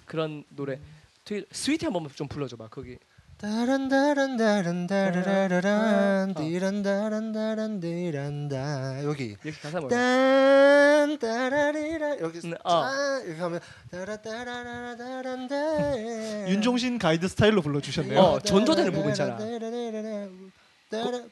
그런 0.05 0.45
노래 0.51 0.79
되게 1.25 1.47
스위티 1.53 1.87
한 1.87 1.93
번만 1.93 2.11
좀 2.15 2.27
불러줘봐 2.29 2.69
거기 2.69 2.99
다란 3.43 3.89
다란 3.89 4.37
다란 4.37 4.87
다라라란 4.87 6.31
어. 6.31 6.35
디란 6.41 6.85
다란 6.85 7.33
다란 7.33 7.81
디란다 7.81 9.03
여기 9.03 9.37
여기 9.45 9.59
가사 9.61 9.81
뭐야 9.81 9.89
딴 9.89 11.19
따라리라 11.19 12.21
여기 12.21 12.39
네, 12.49 12.55
어. 12.63 12.83
짠 12.83 13.27
이렇게 13.27 13.41
하면 13.41 13.61
따라 13.91 14.17
따라라라 14.19 14.97
다란다 14.97 16.47
윤종신 16.51 17.01
가이드 17.01 17.27
스타일로 17.27 17.63
불러주셨네요. 17.63 18.21
어, 18.21 18.39
전조되는 18.39 18.93
부분 18.93 19.11
있잖아. 19.11 19.37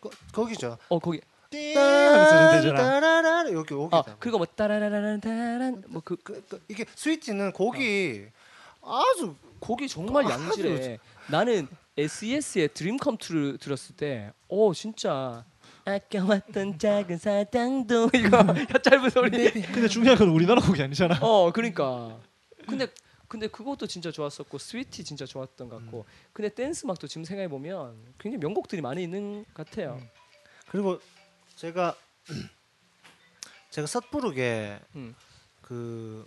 거- 0.01 0.11
거기죠. 0.33 0.79
어 0.89 0.99
거기. 0.99 1.21
따라라라 1.53 3.53
여기 3.53 3.73
어 3.75 3.83
여기다. 3.83 4.17
그리고 4.19 4.39
뭐 4.39 4.49
따라라라란 4.49 5.21
따란 5.21 5.85
뭐그 5.87 6.17
그, 6.25 6.45
그, 6.49 6.61
이게 6.67 6.85
스위티는 6.93 7.53
곡이 7.53 8.25
아주 8.83 9.37
곡이 9.61 9.87
정말 9.87 10.27
아, 10.27 10.31
양질해 10.31 10.99
나는 11.29 11.69
SES의 11.97 12.69
드림 12.75 12.97
컴투를 12.97 13.59
들었을 13.59 13.97
때어 13.97 14.73
진짜 14.75 15.45
아까웠던 15.85 16.79
작은 16.79 17.19
사탕도 17.19 18.11
이거 18.15 18.39
야, 18.39 18.79
짧은 18.83 19.11
소리. 19.11 19.51
근데 19.51 19.89
중요한 19.89 20.19
건 20.19 20.29
우리나라 20.29 20.61
곡이 20.61 20.83
아니잖아. 20.83 21.19
어 21.21 21.53
그러니까. 21.53 22.19
근데 22.67 22.87
근데 23.29 23.47
그것도 23.47 23.87
진짜 23.87 24.11
좋았었고 24.11 24.59
스위티 24.59 25.05
진짜 25.05 25.25
좋았던 25.25 25.69
것 25.69 25.81
같고. 25.81 26.05
근데 26.33 26.49
댄스 26.49 26.85
음악도 26.85 27.07
지금 27.07 27.25
생각해 27.25 27.49
보면 27.49 27.97
굉장히 28.19 28.41
명곡들이 28.43 28.83
많이 28.83 29.03
있는 29.03 29.45
것 29.55 29.67
같아요. 29.67 30.01
그리고 30.69 31.01
제가 31.57 31.97
제가 33.71 33.87
섣부르게 33.87 34.81
음. 34.97 35.15
그 35.63 36.27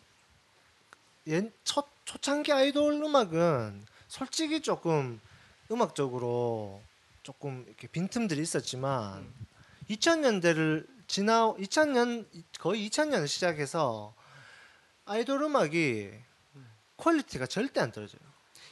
옛, 1.28 1.51
첫 1.64 1.88
초창기 2.05 2.51
아이돌 2.51 2.93
음악은 2.93 3.86
솔직히 4.07 4.61
조금 4.61 5.20
음악적으로 5.74 6.82
조금 7.24 7.63
이렇게 7.67 7.88
빈틈들이 7.88 8.41
있었지만 8.41 9.28
2000년대를 9.89 10.88
지나 11.07 11.53
2000년 11.53 12.26
거의 12.59 12.88
2000년을 12.89 13.28
시작해서 13.28 14.13
아이돌 15.05 15.41
음악이 15.43 16.11
quality가 16.97 17.47
절대 17.47 17.82
안 17.82 17.91
떨어져요. 17.91 18.21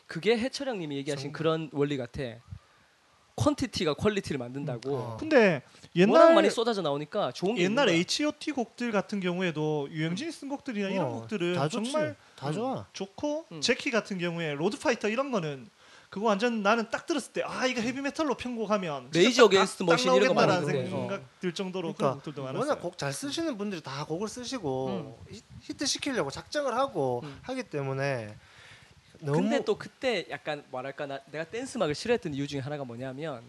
그게 0.08 0.38
해철형님이 0.38 0.98
얘기하신 0.98 1.28
정- 1.30 1.34
그런 1.34 1.70
원리 1.74 1.98
같아. 1.98 2.22
quantity가 3.36 3.94
quality를 3.96 4.38
만든다고. 4.38 4.96
어. 4.96 5.18
근데 5.18 5.62
워낙 5.98 6.22
옛날 6.26 6.36
많이 6.36 6.50
쏟아져 6.50 6.82
나오니까 6.82 7.32
좋은 7.32 7.56
게 7.56 7.64
옛날. 7.64 7.90
H.O.T 7.90 8.52
곡들 8.52 8.92
같은 8.92 9.20
경우에도 9.20 9.88
유영진이 9.90 10.32
쓴 10.32 10.50
곡들이나 10.50 10.90
이런 10.90 11.06
어, 11.08 11.10
곡들은 11.14 11.54
다 11.56 11.68
좋지. 11.68 11.92
정말 11.92 12.16
다 12.36 12.52
좋아. 12.52 12.86
좋고 12.94 13.46
음. 13.54 13.62
젝키 13.62 13.90
같은 13.90 14.18
경우에 14.20 14.54
Road 14.54 14.74
Fighter 14.74 15.10
이런 15.10 15.32
거는 15.32 15.70
그거 16.12 16.26
완전 16.28 16.62
나는 16.62 16.90
딱 16.92 17.06
들었을 17.06 17.32
때 17.32 17.42
아 17.42 17.66
이거 17.66 17.80
헤비메탈로 17.80 18.36
편곡하면 18.36 19.12
Rage 19.14 19.42
Against 19.42 19.80
the 19.80 19.86
Machine 19.86 20.14
이런 20.14 20.28
거 20.28 20.34
많은데, 20.34 20.90
생각 20.90 21.40
들 21.40 21.54
정도로 21.54 21.94
그러니까 21.94 21.98
그런 22.04 22.14
곡들도 22.16 22.44
많았어요. 22.44 22.60
워낙 22.60 22.82
곡 22.82 22.98
잘 22.98 23.14
쓰시는 23.14 23.58
분들이 23.58 23.82
다 23.82 24.04
곡을 24.06 24.28
쓰시고 24.28 25.18
히- 25.32 25.42
히트 25.62 25.86
시키려고 25.86 26.30
작정을 26.30 26.76
하고 26.76 27.22
음. 27.24 27.40
하기 27.44 27.64
때문에 27.64 28.36
너무 29.22 29.40
근데 29.42 29.64
또 29.64 29.78
그때 29.78 30.26
약간 30.30 30.66
뭐랄까 30.70 31.06
나, 31.06 31.20
내가 31.32 31.46
댄스 31.46 31.78
음악을 31.78 31.96
싫어했던 31.96 32.34
이유 32.34 32.46
중에 32.46 32.60
하나가 32.60 32.84
뭐냐면 32.84 33.42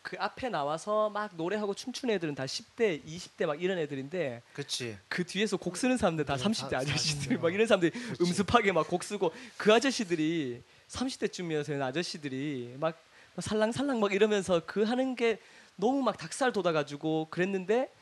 그 0.00 0.16
앞에 0.18 0.48
나와서 0.48 1.10
막 1.10 1.32
노래하고 1.36 1.74
춤추는 1.74 2.14
애들은 2.14 2.36
다 2.36 2.44
10대, 2.46 3.04
20대 3.04 3.44
막 3.44 3.60
이런 3.60 3.76
애들인데 3.76 4.40
그치 4.54 4.96
그 5.08 5.24
뒤에서 5.26 5.58
곡 5.58 5.76
쓰는 5.76 5.98
사람들 5.98 6.24
다 6.24 6.36
네, 6.36 6.42
30대 6.42 6.70
다- 6.70 6.78
아저씨들 6.78 7.36
다- 7.36 7.42
막 7.42 7.52
이런 7.52 7.66
사람들이 7.66 7.90
그치. 7.90 8.22
음습하게 8.22 8.72
막 8.72 8.88
곡 8.88 9.04
쓰고 9.04 9.34
그 9.58 9.74
아저씨들이 9.74 10.62
30대쯤이어서 10.88 11.80
아저씨들이 11.80 12.76
막 12.78 12.98
살랑살랑 13.38 14.00
막 14.00 14.12
이러면서 14.12 14.62
그 14.64 14.82
하는 14.82 15.14
게 15.14 15.38
너무 15.76 16.02
막 16.02 16.16
닭살 16.16 16.52
돋아가지고 16.52 17.28
그랬는데 17.30 17.92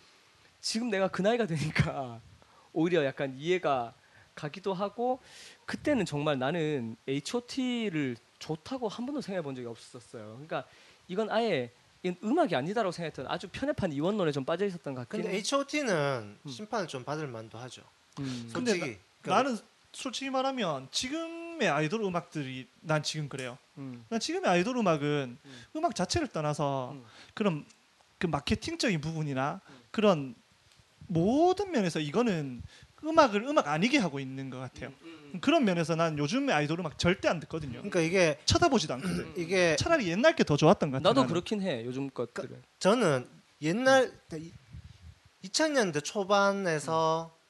지금 0.61 0.91
내가 0.91 1.09
그 1.09 1.23
나이가 1.23 1.47
되니까 1.47 2.21
오히려 2.73 3.05
약간 3.05 3.35
이해가 3.37 3.95
가기도 4.35 4.75
하고 4.75 5.21
그때는 5.67 6.05
정말 6.05 6.39
나는 6.39 6.97
H.O.T.를 7.07 8.17
좋다고 8.39 8.89
한 8.89 9.07
번도 9.07 9.21
생각해 9.21 9.43
본 9.43 9.55
적이 9.55 9.69
없었어요. 9.69 10.25
그러니까 10.33 10.65
이건 11.09 11.31
아예 11.31 11.71
이건 12.03 12.17
음악이 12.23 12.55
아니다라고 12.55 12.93
생각했던 12.93 13.27
아주 13.29 13.49
편협한 13.51 13.93
이원론에 13.93 14.33
좀 14.33 14.45
빠져 14.45 14.67
있었던 14.67 14.95
것 14.95 15.03
같긴 15.03 15.23
근데 15.23 15.35
해. 15.35 15.39
H.O.T.는 15.39 16.39
심판을 16.49 16.87
좀 16.87 17.05
받을 17.05 17.27
만도 17.27 17.59
하죠 17.59 17.83
음. 18.21 18.51
근데 18.53 18.73
솔직히 18.73 18.99
그러니까 19.23 19.43
나는 19.43 19.59
솔직히 19.93 20.31
말하면 20.31 20.89
지금 20.91 21.44
의 21.61 21.69
아이돌 21.69 22.03
음악들이 22.03 22.69
난 22.81 23.03
지금 23.03 23.29
그래요. 23.29 23.59
음. 23.79 24.05
난 24.09 24.21
지금의 24.21 24.51
아이돌 24.51 24.77
음악은 24.77 25.39
음. 25.45 25.63
음. 25.77 25.85
악 25.85 25.95
자체를 25.95 26.29
떠나서 26.29 26.93
음. 26.93 27.05
그런 27.35 27.65
그 28.19 28.27
마케팅적인 28.27 29.01
부분이나 29.01 29.61
그런 29.91 30.35
모든 31.07 31.71
면에서 31.71 32.01
이거는 32.01 32.63
음악을 33.05 33.43
음악 33.45 33.69
아니게 33.69 33.99
하고 33.99 34.19
있는 34.19 34.49
것 34.49 34.59
같아요. 34.59 34.91
음, 35.03 35.39
그런 35.43 35.65
면에서 35.65 35.95
난 35.95 36.17
요즘의 36.19 36.55
아이돌 36.55 36.81
음악 36.81 36.99
절대 36.99 37.29
안 37.29 37.39
듣거든요. 37.41 37.75
그러니까 37.75 38.01
이게 38.01 38.39
쳐다보지도 38.47 38.95
않거든. 38.95 39.35
이게 39.37 39.77
차라리 39.77 40.09
옛날 40.09 40.35
게 40.37 40.45
더 40.45 40.57
좋았던 40.57 40.91
것 40.91 40.97
같아. 40.99 41.09
나도 41.11 41.21
나는. 41.23 41.29
그렇긴 41.29 41.61
해 41.63 41.85
요즘 41.85 42.09
것들은. 42.11 42.63
저는 42.79 43.29
옛날 43.61 44.11
2000년대 45.45 46.03
초반에서 46.03 47.37
이, 47.37 47.44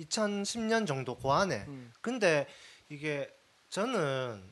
2010년 0.00 0.86
정도 0.86 1.16
고안에 1.16 1.64
음. 1.68 1.92
근데 2.00 2.46
이게 2.88 3.32
저는 3.70 4.42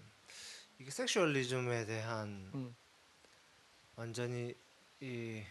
이게 0.79 0.91
섹슈얼리즘에 0.91 1.87
대한 1.87 2.51
음. 2.55 2.75
완전히 3.97 4.55
이 5.01 5.43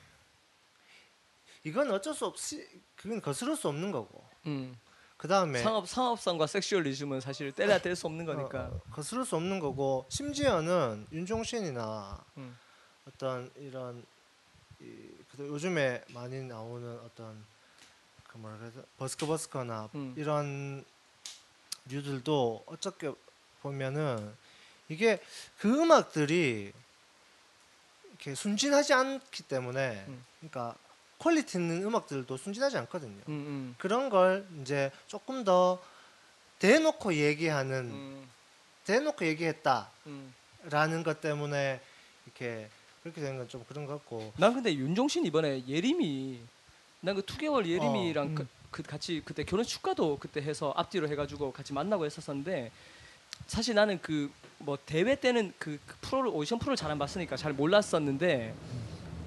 이건 1.63 1.91
어쩔 1.91 2.13
수 2.13 2.25
없이 2.25 2.67
그건 2.95 3.21
거스를 3.21 3.55
수 3.55 3.67
없는 3.69 3.91
거고 3.91 4.23
음. 4.47 4.77
그 5.23 5.29
다음에 5.29 5.63
상업 5.63 5.87
상업성과 5.87 6.47
섹슈얼리즘은 6.47 7.21
사실 7.21 7.53
때려야 7.53 7.79
뗄수 7.79 8.07
없는 8.07 8.25
거니까. 8.25 8.65
어, 8.65 8.81
거스를 8.91 9.23
수 9.23 9.37
없는 9.37 9.59
거고 9.61 10.05
심지어는 10.09 11.07
윤종신이나 11.13 12.25
음. 12.35 12.57
어떤 13.07 13.49
이런 13.55 14.05
이, 14.81 14.85
그 15.31 15.47
요즘에 15.47 16.03
많이 16.09 16.43
나오는 16.43 16.99
어떤 17.05 17.45
그 18.33 18.37
뭐라 18.39 18.57
그래야 18.57 18.71
돼 18.71 18.81
버스커버스커나 18.97 19.89
음. 19.93 20.15
이런 20.17 20.83
류들도 21.85 22.63
어떻게 22.65 23.11
보면은 23.61 24.33
이게 24.89 25.21
그 25.59 25.69
음악들이 25.69 26.73
이렇게 28.09 28.35
순진하지 28.35 28.93
않기 28.93 29.43
때문에 29.43 30.05
음. 30.07 30.25
그러니까 30.39 30.75
퀄리티 31.19 31.57
있는 31.57 31.83
음악들도 31.83 32.35
순진하지 32.35 32.77
않거든요. 32.79 33.21
음, 33.27 33.33
음. 33.33 33.75
그런 33.77 34.09
걸 34.09 34.47
이제 34.61 34.91
조금 35.07 35.43
더 35.43 35.81
대놓고 36.59 37.13
얘기하는 37.13 37.91
음. 37.91 38.29
대놓고 38.85 39.25
얘기했다라는 39.25 39.87
음. 40.07 41.03
것 41.03 41.21
때문에 41.21 41.81
이렇게 42.25 42.69
그렇게 43.03 43.21
되는 43.21 43.37
건 43.37 43.47
좀 43.47 43.63
그런 43.65 43.85
것 43.85 43.93
같고 43.93 44.33
난 44.37 44.53
근데 44.53 44.73
윤종신 44.73 45.25
이번에 45.25 45.65
예림이 45.67 46.41
난 47.03 47.15
그 47.15 47.21
투개월 47.21 47.65
예림이랑 47.67 48.25
어, 48.25 48.29
음. 48.29 48.35
그, 48.35 48.47
그 48.71 48.83
같이 48.83 49.21
그때 49.25 49.43
결혼 49.43 49.65
축가도 49.65 50.17
그때 50.19 50.41
해서 50.41 50.73
앞뒤로 50.75 51.07
해가지고 51.09 51.51
같이 51.51 51.73
만나고 51.73 52.05
했었었는데 52.05 52.71
사실 53.47 53.75
나는 53.75 53.99
그 54.01 54.31
뭐 54.65 54.77
대회 54.85 55.15
때는 55.15 55.53
그, 55.57 55.77
그 55.85 55.95
프로를 56.01 56.31
오디션 56.33 56.57
프로를 56.59 56.77
잘 56.77 56.89
안 56.89 56.97
봤으니까 56.97 57.35
잘 57.35 57.53
몰랐었는데 57.53 58.53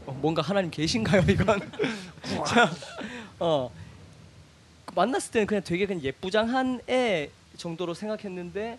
어, 0.06 0.12
뭔가 0.12 0.40
하나님 0.40 0.70
계신가요 0.70 1.22
이건? 1.28 1.60
자, 2.46 2.70
어 3.38 3.70
만났을 4.94 5.32
때는 5.32 5.46
그냥 5.46 5.62
되게 5.62 5.84
그냥 5.86 6.02
예쁘장한 6.02 6.80
애 6.88 7.30
정도로 7.58 7.92
생각했는데 7.92 8.78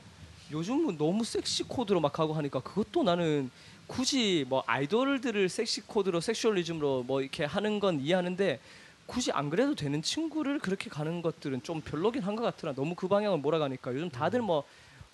요즘은 0.52 0.98
너무 0.98 1.24
섹시 1.24 1.64
코드로 1.64 2.00
막 2.00 2.18
하고 2.18 2.34
하니까 2.34 2.60
그것도 2.62 3.04
나는 3.04 3.52
굳이 3.86 4.46
뭐 4.48 4.64
아이돌들을 4.66 5.48
섹시 5.50 5.82
코드로 5.82 6.22
sexualism으로 6.22 7.04
뭐 7.04 7.22
이렇게 7.22 7.46
하는 7.46 7.80
건 7.80 8.00
이해하는데 8.00 8.60
굳이 9.08 9.32
안 9.32 9.50
그래도 9.50 9.74
되는 9.74 10.02
친구를 10.02 10.60
그렇게 10.60 10.90
가는 10.90 11.22
것들은 11.22 11.64
좀 11.64 11.82
별로긴 11.82 12.22
한 12.24 12.36
것 12.36 12.44
같더라. 12.44 12.74
너무 12.74 12.94
그 12.94 13.08
방향을 13.08 13.40
몰아가니까 13.40 13.94
요즘 13.94 14.10
다들 14.10 14.42
뭐 14.42 14.64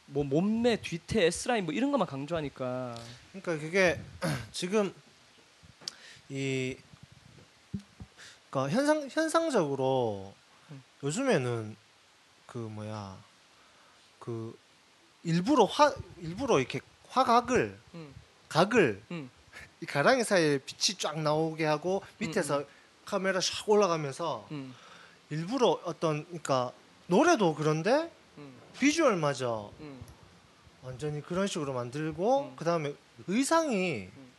뭐 0.06 0.24
몸매 0.24 0.78
뒤태 0.78 1.26
S 1.26 1.48
라인 1.48 1.66
뭐 1.66 1.74
이런 1.74 1.92
것만 1.92 2.08
강조하니까 2.08 2.96
그러니까 3.32 3.58
그게 3.58 4.00
지금 4.52 4.94
이 6.30 6.78
그러니까 8.50 8.76
현상 8.76 9.08
현상적으로 9.10 10.34
요즘에는 11.02 11.76
그 12.46 12.58
뭐야 12.58 13.18
그 14.20 14.58
일부러 15.24 15.64
화 15.64 15.94
일부러 16.18 16.60
이렇게 16.60 16.82
화각을 17.10 17.80
음. 17.94 18.14
각을 18.50 19.02
음. 19.12 19.30
이 19.82 19.86
가랑이 19.86 20.24
사이에 20.24 20.60
빛이 20.60 20.98
쫙 21.00 21.20
나오게 21.20 21.66
하고 21.66 22.04
밑에서 22.20 22.66
카메라 23.06 23.40
샥 23.40 23.68
올라가면서 23.68 24.48
음, 24.52 24.74
일부러 25.30 25.80
어떤 25.86 26.26
그러니까 26.26 26.72
노래도 27.08 27.54
그런데 27.56 28.12
음, 28.38 28.54
비주얼마저 28.80 29.72
음. 29.80 30.00
완전히 30.84 31.22
그런 31.22 31.48
식으로 31.48 31.74
만들고 31.74 32.42
음. 32.42 32.56
그다음에 32.56 32.94
의상이 33.28 34.10
음. 34.16 34.34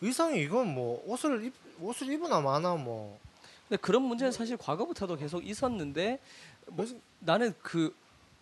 의상이 0.00 0.40
이건 0.42 0.74
뭐 0.74 1.02
옷을 1.06 1.44
입 1.44 1.54
옷을 1.80 2.12
입으나 2.12 2.40
마나 2.40 2.74
뭐 2.74 3.18
근데 3.68 3.80
그런 3.80 4.02
문제는 4.02 4.32
사실 4.32 4.56
과거부터도 4.56 5.16
계속 5.16 5.46
있었는데 5.46 6.20
뭐 6.66 6.86
나는 7.20 7.54
그 7.62 7.94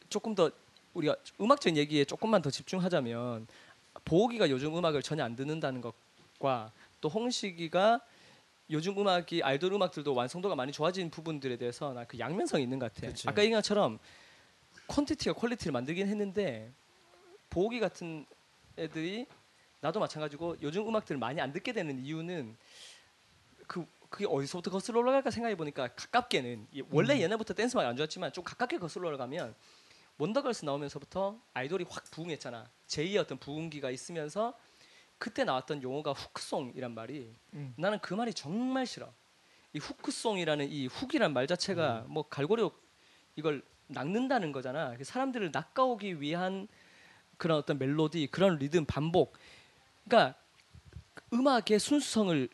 조금 0.09 0.35
더 0.35 0.51
우리가 0.95 1.17
음악적인 1.41 1.77
얘기에 1.77 2.05
조금만 2.05 2.41
더 2.43 2.51
집중하자면 2.51 3.47
보기가 4.05 4.49
요즘 4.51 4.77
음악을 4.77 5.03
전혀 5.03 5.25
안 5.25 5.37
듣는다는 5.37 5.81
것과 5.81 6.71
또 7.01 7.09
홍식이가 7.09 8.01
요즘 8.71 8.99
음악이 8.99 9.43
아이돌 9.43 9.73
음악들도 9.73 10.15
완성도가 10.15 10.55
많이 10.57 10.73
좋아진 10.73 11.11
부분들에 11.11 11.57
대해서 11.57 11.93
나 11.93 12.05
그 12.05 12.19
양면성이 12.19 12.65
있는 12.65 12.79
것 12.79 12.93
같아. 12.93 13.09
그치. 13.09 13.29
아까 13.29 13.43
얘기한 13.43 13.61
것처럼 13.63 13.99
quantity가 14.89 15.33
quality를 15.35 15.73
만들긴 15.73 16.09
했는데 16.09 16.73
보기 17.51 17.79
같은 17.81 18.27
애들이 18.77 19.27
나도 19.81 20.01
마찬가지고 20.01 20.57
요즘 20.63 20.87
음악들을 20.89 21.19
많이 21.19 21.41
안 21.41 21.53
듣게 21.53 21.73
되는 21.73 21.99
이유는 21.99 22.57
그 23.67 23.87
그게 24.09 24.25
어디서부터 24.29 24.71
거슬러 24.71 25.01
올라갈까 25.01 25.31
생각해 25.31 25.57
보니까 25.57 25.89
가깝게는 25.89 26.69
이- 26.73 26.83
원래 26.91 27.19
옛날부터 27.21 27.55
댄스 27.55 27.77
음악이 27.77 27.89
안 27.89 27.97
좋았지만 27.97 28.33
좀 28.33 28.45
가깝게 28.45 28.79
거슬러 28.79 29.09
올라가면 29.09 29.55
원더걸스 30.19 30.65
나오면서부터 30.65 31.39
아이돌이 31.55 31.85
확 31.89 32.05
부흥했잖아. 32.11 32.69
제2의 32.87 33.19
어떤 33.19 33.39
부흥기가 33.39 33.91
있으면서 33.91 34.55
그때 35.19 35.45
나왔던 35.45 35.83
용어가 35.83 36.13
후크송이란 36.13 36.95
말이 36.95 37.35
음. 37.55 37.75
나는 37.77 37.99
그 38.01 38.15
말이 38.15 38.35
정말 38.35 38.87
싫어. 38.87 39.13
이 39.73 39.79
후크송이라는 39.79 40.71
이 40.71 40.87
훅이란 40.87 41.33
말 41.33 41.47
자체가 41.47 42.05
뭐 42.09 42.23
갈고리 42.29 42.69
이걸 43.37 43.63
낚는다는 43.89 44.53
거잖아. 44.53 44.97
그 44.97 45.05
사람들을 45.05 45.51
낚아오기 45.53 46.21
위한 46.21 46.69
그런 47.37 47.59
어떤 47.59 47.79
멜로디, 47.79 48.29
그런 48.29 48.57
리듬 48.57 48.85
반복. 48.85 49.35
그러니까 50.05 50.39
음악의 51.33 51.79
순수성을 51.79 52.49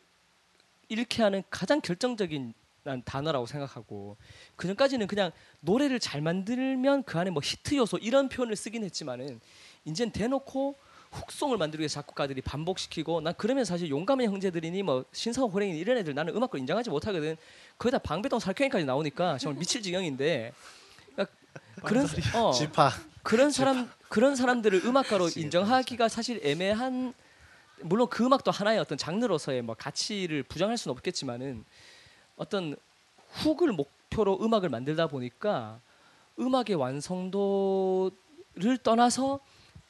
잃게 0.89 1.23
하는 1.23 1.43
가장 1.49 1.81
결정적인 1.81 2.53
난 2.83 3.01
단어라고 3.03 3.45
생각하고 3.45 4.17
그 4.57 4.67
전까지는 4.67 5.07
그냥 5.07 5.31
노래를 5.61 5.99
잘 5.99 6.21
만들면 6.21 7.03
그 7.03 7.17
안에 7.17 7.29
뭐 7.29 7.41
히트 7.43 7.75
요소 7.75 7.97
이런 7.99 8.27
표현을 8.27 8.57
쓰긴 8.57 8.83
했지만은 8.83 9.39
이젠 9.85 10.11
대놓고 10.11 10.77
훅송을 11.13 11.57
만들기 11.57 11.81
위해서 11.81 11.95
작곡가들이 12.01 12.41
반복시키고 12.41 13.21
난 13.21 13.33
그러면 13.37 13.65
사실 13.65 13.89
용감한 13.89 14.25
형제들이니 14.25 14.83
뭐 14.83 15.05
신상호 15.11 15.47
호랭이 15.49 15.77
이런 15.77 15.97
애들 15.97 16.13
나는 16.13 16.35
음악을 16.35 16.59
인정하지 16.59 16.89
못하거든. 16.89 17.37
거기다 17.77 17.99
방배동 17.99 18.39
살쾡이까지 18.39 18.85
나오니까 18.85 19.37
정말 19.37 19.59
미칠 19.59 19.81
지경인데. 19.81 20.53
그러니까 21.13 21.35
그런 21.83 22.07
어, 22.35 22.51
지파. 22.51 22.91
그런 23.21 23.51
사람 23.51 23.89
그런 24.09 24.35
사람들을 24.35 24.85
음악가로 24.85 25.29
인정하기가 25.35 26.09
사실 26.09 26.41
애매한 26.43 27.13
물론 27.81 28.07
그 28.09 28.25
음악도 28.25 28.51
하나의 28.51 28.79
어떤 28.79 28.97
장르로서의 28.97 29.61
뭐 29.61 29.75
가치를 29.75 30.43
부정할 30.43 30.77
수는 30.77 30.93
없겠지만은 30.93 31.65
어떤 32.35 32.75
훅을 33.29 33.71
목표로 33.73 34.39
음악을 34.41 34.69
만들다 34.69 35.07
보니까 35.07 35.79
음악의 36.39 36.75
완성도를 36.75 38.13
떠나서 38.83 39.39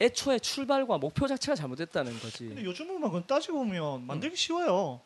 애초에 0.00 0.38
출발과 0.38 0.98
목표 0.98 1.26
자체가 1.26 1.54
잘못됐다는 1.54 2.18
거지. 2.20 2.46
근데 2.48 2.64
요즘 2.64 2.90
음악은 2.90 3.26
따지고 3.26 3.58
보면 3.58 4.06
만들기 4.06 4.36
쉬워요. 4.36 5.00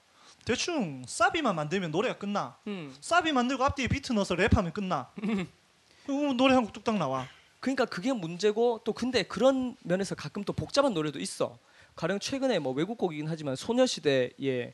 대충 0.44 1.04
사비만 1.06 1.54
만들면 1.56 1.90
노래가 1.90 2.16
끝나. 2.16 2.56
음. 2.66 2.94
사비 3.00 3.32
만들고 3.32 3.62
앞뒤에 3.64 3.88
비트 3.88 4.12
넣어서 4.14 4.34
랩하면 4.34 4.72
끝나. 4.72 5.10
그럼 6.06 6.36
노래 6.38 6.54
한 6.54 6.64
곡 6.64 6.72
뚝딱 6.72 6.96
나와. 6.96 7.26
그러니까 7.60 7.84
그게 7.84 8.12
문제고 8.12 8.80
또 8.84 8.92
근데 8.92 9.24
그런 9.24 9.76
면에서 9.82 10.14
가끔 10.14 10.42
또 10.44 10.52
복잡한 10.52 10.94
노래도 10.94 11.18
있어. 11.18 11.58
가령 11.96 12.18
최근에 12.20 12.60
뭐 12.60 12.72
외국곡이긴 12.72 13.28
하지만 13.28 13.56
소녀시대의 13.56 14.72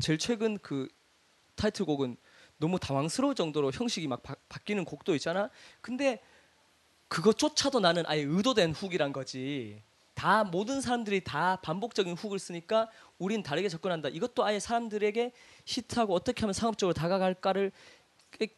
제일 0.00 0.18
최근 0.18 0.58
그 0.58 0.88
타이틀곡은 1.54 2.16
너무 2.56 2.78
당황스러울 2.80 3.34
정도로 3.34 3.70
형식이 3.72 4.08
막 4.08 4.22
바, 4.22 4.34
바뀌는 4.48 4.84
곡도 4.84 5.14
있잖아. 5.14 5.50
근데 5.80 6.20
그것조차도 7.08 7.80
나는 7.80 8.04
아예 8.06 8.22
의도된 8.22 8.72
훅이란 8.72 9.12
거지. 9.12 9.82
다 10.14 10.44
모든 10.44 10.80
사람들이 10.80 11.24
다 11.24 11.56
반복적인 11.56 12.14
훅을 12.14 12.38
쓰니까 12.38 12.88
우린 13.18 13.42
다르게 13.42 13.68
접근한다. 13.68 14.08
이것도 14.08 14.44
아예 14.44 14.60
사람들에게 14.60 15.32
히트하고 15.66 16.14
어떻게 16.14 16.40
하면 16.42 16.52
상업적으로 16.52 16.94
다가갈까를 16.94 17.72
꽤 17.72 17.74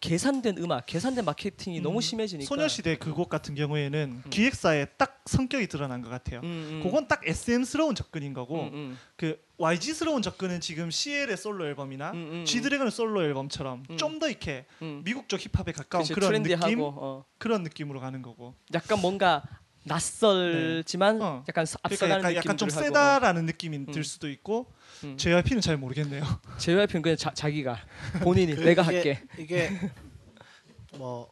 계산된 0.00 0.58
음악, 0.58 0.86
계산된 0.86 1.24
마케팅이 1.24 1.80
너무 1.80 1.98
음, 1.98 2.00
심해지니까. 2.00 2.48
소녀시대 2.48 2.96
그곡 2.96 3.28
같은 3.28 3.54
경우에는 3.54 4.22
기획사에 4.30 4.86
딱 4.96 5.22
성격이 5.26 5.66
드러난 5.66 6.02
것 6.02 6.08
같아요. 6.08 6.40
음, 6.40 6.46
음. 6.46 6.80
그건 6.82 7.08
딱 7.08 7.20
SM스러운 7.26 7.94
접근인 7.94 8.32
거고 8.32 8.62
음, 8.64 8.70
음. 8.74 8.98
그 9.16 9.38
YG스러운 9.58 10.22
접근은 10.22 10.60
지금 10.60 10.90
CL의 10.90 11.36
솔로 11.36 11.66
앨범이나 11.66 12.10
음, 12.12 12.16
음, 12.40 12.44
G드래곤의 12.44 12.90
솔로 12.90 13.22
앨범처럼 13.22 13.84
음. 13.90 13.96
좀더 13.96 14.28
이렇게 14.28 14.66
음. 14.82 15.02
미국적 15.04 15.40
힙합에 15.40 15.72
가까운 15.72 16.02
그치, 16.02 16.14
그런 16.14 16.28
트렌디하고 16.30 16.66
느낌 16.66 16.80
어. 16.82 17.24
그런 17.38 17.62
느낌으로 17.62 18.00
가는 18.00 18.22
거고. 18.22 18.54
약간 18.74 19.00
뭔가 19.00 19.42
낯설지만 19.84 21.18
네. 21.18 21.24
어. 21.24 21.44
약간 21.48 21.64
서- 21.66 21.78
그러니까 21.82 22.04
앞서가는 22.06 22.18
약간, 22.24 22.34
약간 22.36 22.56
좀 22.56 22.68
하고. 22.70 22.80
세다라는 22.82 23.46
느낌이 23.46 23.76
음. 23.78 23.86
들 23.92 24.04
수도 24.04 24.28
있고 24.28 24.66
음. 25.04 25.16
JYP는 25.16 25.60
잘 25.60 25.76
모르겠네요. 25.76 26.22
JYP는 26.58 27.02
그냥 27.02 27.16
자, 27.16 27.32
자기가 27.34 27.78
본인이 28.22 28.54
내가 28.54 28.82
이게- 28.82 29.12
할게. 29.14 29.22
이게 29.38 29.70
뭐 30.98 31.30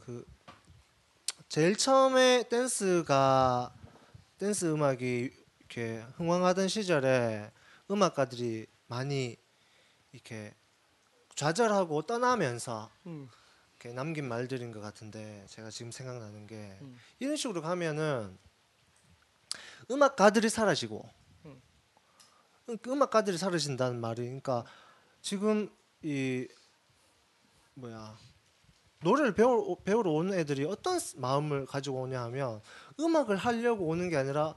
그 0.00 0.24
제일 1.48 1.76
처음에 1.76 2.44
댄스가 2.48 3.74
댄스 4.38 4.66
음악이 4.72 5.30
이렇게 5.58 6.04
흥왕하던 6.16 6.68
시절에 6.68 7.50
음악가들이 7.90 8.66
많이 8.86 9.36
이렇게 10.12 10.54
좌절하고 11.34 12.02
떠나면서 12.02 12.88
음. 13.06 13.28
이렇게 13.80 13.92
남긴 13.94 14.28
말들인 14.28 14.70
것 14.70 14.80
같은데 14.80 15.44
제가 15.48 15.70
지금 15.70 15.90
생각나는 15.90 16.46
게 16.46 16.78
음. 16.82 16.96
이런 17.18 17.34
식으로 17.36 17.62
가면은 17.62 18.38
음악가들이 19.90 20.48
사라지고 20.48 21.08
음. 22.68 22.78
그 22.78 22.92
음악가들이 22.92 23.38
사라진다는 23.38 24.00
말이 24.00 24.22
그러니까 24.24 24.64
지금 25.22 25.70
이 26.02 26.46
뭐야 27.74 28.16
노래를 29.02 29.34
배우, 29.34 29.76
배우러 29.84 30.10
오는 30.10 30.36
애들이 30.38 30.64
어떤 30.64 30.98
스- 30.98 31.16
마음을 31.16 31.66
가지고 31.66 32.00
오냐 32.02 32.22
하면 32.24 32.60
음악을 32.98 33.36
하려고 33.36 33.86
오는 33.86 34.08
게 34.08 34.16
아니라 34.16 34.56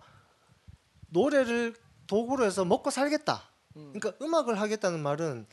노래를 1.10 1.76
도구로 2.08 2.46
해서 2.46 2.66
먹고 2.66 2.90
살겠다. 2.90 3.50
음. 3.76 3.94
그러니까 3.94 4.24
음악을 4.24 4.60
하겠다는 4.60 5.02
말은 5.02 5.46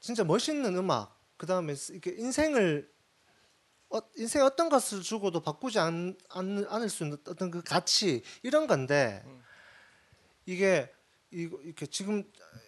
진짜 0.00 0.24
멋있는 0.24 0.76
음악 0.76 1.16
그 1.36 1.46
다음에 1.46 1.74
스- 1.74 1.92
이렇게 1.92 2.12
인생을 2.12 2.90
어, 3.90 3.98
인생 4.16 4.42
어떤 4.44 4.68
것을 4.68 5.02
주고도 5.02 5.40
바꾸지 5.42 5.78
않, 5.78 6.16
않, 6.30 6.64
않을 6.68 6.88
수 6.88 7.04
있는 7.04 7.18
어떤 7.28 7.50
그 7.50 7.62
가치 7.62 8.22
이런 8.42 8.66
건데 8.66 9.22
음. 9.26 9.42
이게 10.46 10.92
이렇게 11.30 11.86
지금 11.86 12.24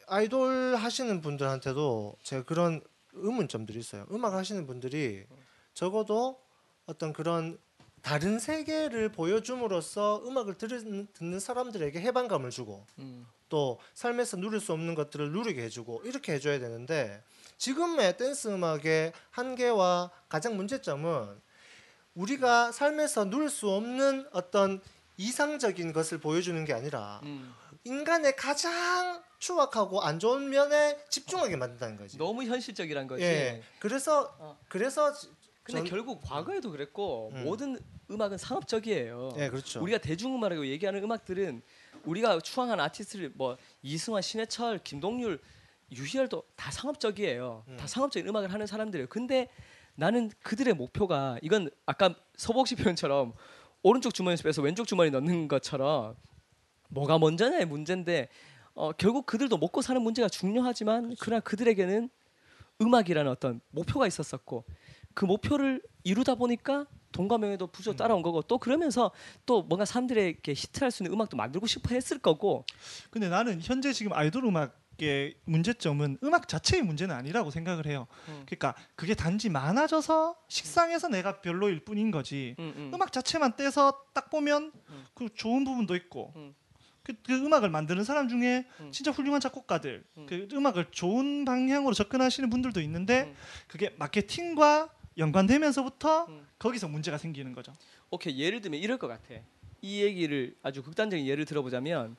아이돌 0.07 0.77
하시는 0.77 1.21
분들한테도 1.21 2.17
제가 2.23 2.45
그런 2.45 2.81
의문점들이 3.13 3.79
있어요. 3.79 4.07
음악 4.11 4.35
하시는 4.35 4.67
분들이 4.67 5.27
적어도 5.75 6.41
어떤 6.87 7.13
그런 7.13 7.59
다른 8.03 8.39
세계를 8.39 9.11
보여줌으로써 9.11 10.23
음악을 10.27 10.59
들은, 10.59 11.07
듣는 11.13 11.41
사람들에게 11.41 12.01
해방감을 12.01 12.51
주고 12.51 12.85
음. 12.99 13.27
또 13.49 13.79
삶에서 13.95 14.39
누릴 14.39 14.61
수 14.61 14.73
없는 14.73 14.95
것들을 14.95 15.31
누리게 15.31 15.63
해주고 15.65 16.03
이렇게 16.05 16.33
해줘야 16.33 16.59
되는데 16.59 17.23
지금의 17.59 18.17
댄스 18.17 18.49
음악의 18.49 19.13
한계와 19.31 20.11
가장 20.29 20.57
문제점은 20.57 21.41
우리가 22.15 22.73
삶에서 22.73 23.27
누릴 23.27 23.51
수 23.51 23.71
없는 23.71 24.27
어떤 24.33 24.81
이상적인 25.17 25.93
것을 25.93 26.19
보여주는 26.19 26.65
게 26.65 26.73
아니라 26.73 27.21
음. 27.23 27.55
인간의 27.85 28.37
가장 28.37 29.23
추악하고 29.39 30.03
안 30.03 30.19
좋은 30.19 30.49
면에 30.51 30.97
집중하게 31.09 31.57
만든다는 31.57 31.97
거지. 31.97 32.17
너무 32.17 32.45
현실적이란 32.45 33.07
거지. 33.09 33.25
예. 33.25 33.63
그래서 33.81 34.35
어. 34.39 34.57
그래서 34.69 35.13
근데 35.65 35.81
전- 35.81 35.85
결국 35.89 36.21
과거에도 36.23 36.71
그랬고 36.71 37.31
음. 37.35 37.45
모든 37.45 37.79
음악은 38.11 38.39
상업적이에요. 38.39 39.33
예, 39.39 39.49
그렇죠. 39.49 39.81
우리가 39.83 39.99
대중음악이라고 39.99 40.67
얘기하는 40.67 41.03
음악들은 41.03 41.63
우리가 42.05 42.41
추앙하는 42.41 42.83
아티스트를 42.85 43.33
뭐 43.35 43.57
이승환, 43.83 44.23
신해철, 44.23 44.79
김동률, 44.85 45.41
유희열도 45.93 46.43
다 46.57 46.71
상업적이에요. 46.71 47.65
음. 47.69 47.77
다 47.77 47.87
상업적인 47.87 48.29
음악을 48.29 48.53
하는 48.53 48.67
사람들이에요. 48.67 49.09
근데 49.09 49.49
나는 49.95 50.31
그들의 50.43 50.75
목표가 50.75 51.39
이건 51.43 51.71
아까 51.87 52.15
서복 52.37 52.67
씨 52.69 52.77
표현처럼 52.77 53.35
오른쪽 53.83 54.15
주머니에서 54.15 54.43
빼서 54.45 54.63
왼쪽 54.63 54.87
주머니 54.87 55.11
넣는 55.11 55.49
것처럼 55.49 56.17
뭐가 56.93 57.19
먼저냐의 57.19 57.65
문제인데 57.65 58.29
어, 58.75 58.93
결국 58.93 59.27
그들도 59.27 59.59
먹고 59.59 59.83
사는 59.83 60.01
문제가 60.01 60.29
중요하지만 60.29 61.15
그러나 61.21 61.41
그들에게는 61.41 62.09
음악이라는 62.81 63.31
어떤 63.31 63.61
목표가 63.71 64.07
있었었고 64.07 64.65
그 65.15 65.25
목표를 65.25 65.83
이루다 66.05 66.37
보니까 66.37 66.87
명예도 67.15 67.67
부조 67.67 67.95
따라온 67.95 68.23
거고 68.23 68.41
또 68.43 68.57
그러면서 68.57 69.11
또 69.45 69.63
뭔가 69.63 69.85
사람들에게 69.85 70.51
히트할 70.51 70.91
수 70.91 71.03
있는 71.03 71.15
음악도 71.15 71.37
만들고 71.37 71.67
싶어 71.67 71.95
했을 71.95 72.19
거고 72.19 72.65
근데 73.11 73.29
나는 73.29 73.61
현재 73.61 73.93
지금 73.93 74.15
아이돌 74.15 74.47
음악의 74.47 75.35
문제점은 75.45 76.19
음악 76.25 76.49
자체의 76.49 76.83
문제는 76.83 77.15
아니라고 77.15 77.51
생각을 77.51 77.87
해요. 77.87 78.07
음. 78.29 78.45
그러니까 78.47 78.75
그게 78.97 79.15
단지 79.15 79.51
많아져서 79.51 80.37
식상해서 80.49 81.09
내가 81.09 81.43
별로일 81.43 81.85
뿐인 81.85 82.11
거지. 82.11 82.57
음, 82.59 82.73
음. 82.77 82.91
음악 82.95 83.13
자체만 83.13 83.57
떼서 83.57 84.07
딱 84.15 84.31
보면 84.31 84.73
음. 84.89 85.07
그 85.13 85.29
좋은 85.35 85.65
부분도 85.65 85.95
있고 85.97 86.33
음. 86.37 86.55
그, 87.03 87.15
그 87.25 87.35
음악을 87.35 87.69
만드는 87.71 88.05
사람 88.05 88.29
중에 88.29 88.67
음. 88.81 88.93
진짜 88.93 89.11
훌륭한 89.11 89.41
작곡가들 89.41 90.05
음. 90.19 90.27
그 90.27 90.49
음악을 90.53 90.87
좋은 90.91 91.45
방향으로 91.45 91.95
접근하시는 91.95 92.49
분들도 92.49 92.81
있는데 92.83 93.25
음. 93.25 93.35
그게 93.67 93.95
마케팅과 93.99 94.89
연관되면서부터 95.19 96.27
음. 96.27 96.47
거기서 96.59 96.89
문제가 96.89 97.19
생기는 97.19 97.53
거죠. 97.53 97.73
오케이 98.11 98.39
예를 98.39 98.61
들면 98.61 98.81
이럴 98.81 98.99
것 98.99 99.09
같아. 99.09 99.35
이 99.81 100.03
얘기를 100.03 100.55
아주 100.63 100.83
극단적인 100.83 101.27
예를 101.27 101.45
들어보자면 101.45 102.17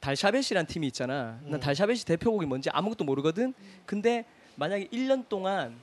달샤벳이란 0.00 0.66
팀이 0.66 0.86
있잖아. 0.88 1.38
난 1.42 1.54
음. 1.54 1.60
달샤벳이 1.60 2.00
대표곡이 2.00 2.46
뭔지 2.46 2.70
아무것도 2.70 3.04
모르거든. 3.04 3.52
근데 3.84 4.24
만약에 4.56 4.88
1년 4.88 5.28
동안 5.28 5.78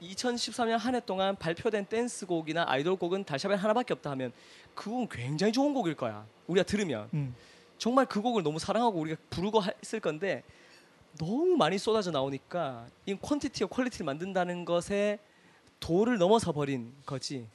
2013년 0.00 0.78
한 0.78 0.94
해 0.94 1.00
동안 1.00 1.36
발표된 1.36 1.86
댄스곡이나 1.86 2.64
아이돌곡은 2.68 3.24
달샤벳 3.24 3.62
하나밖에 3.62 3.94
없다 3.94 4.10
하면 4.12 4.32
그 4.74 4.90
곡은 4.90 5.08
굉장히 5.10 5.52
좋은 5.52 5.74
곡일 5.74 5.94
거야. 5.94 6.26
우리가 6.46 6.64
들으면 6.64 7.08
음. 7.14 7.34
정말 7.78 8.06
그 8.06 8.20
곡을 8.20 8.42
너무 8.42 8.58
사랑하고 8.58 8.98
우리가 9.00 9.20
부르고 9.30 9.62
했을 9.62 10.00
건데 10.00 10.42
너무 11.18 11.56
많이 11.56 11.78
쏟아져 11.78 12.10
나오니까 12.10 12.86
이 13.06 13.14
quantity가 13.14 13.68
quality를 13.70 14.06
만든다는 14.06 14.64
것에 14.64 15.18
도를 15.80 16.18
넘어서 16.18 16.52
버린 16.52 16.92
거지. 17.06 17.46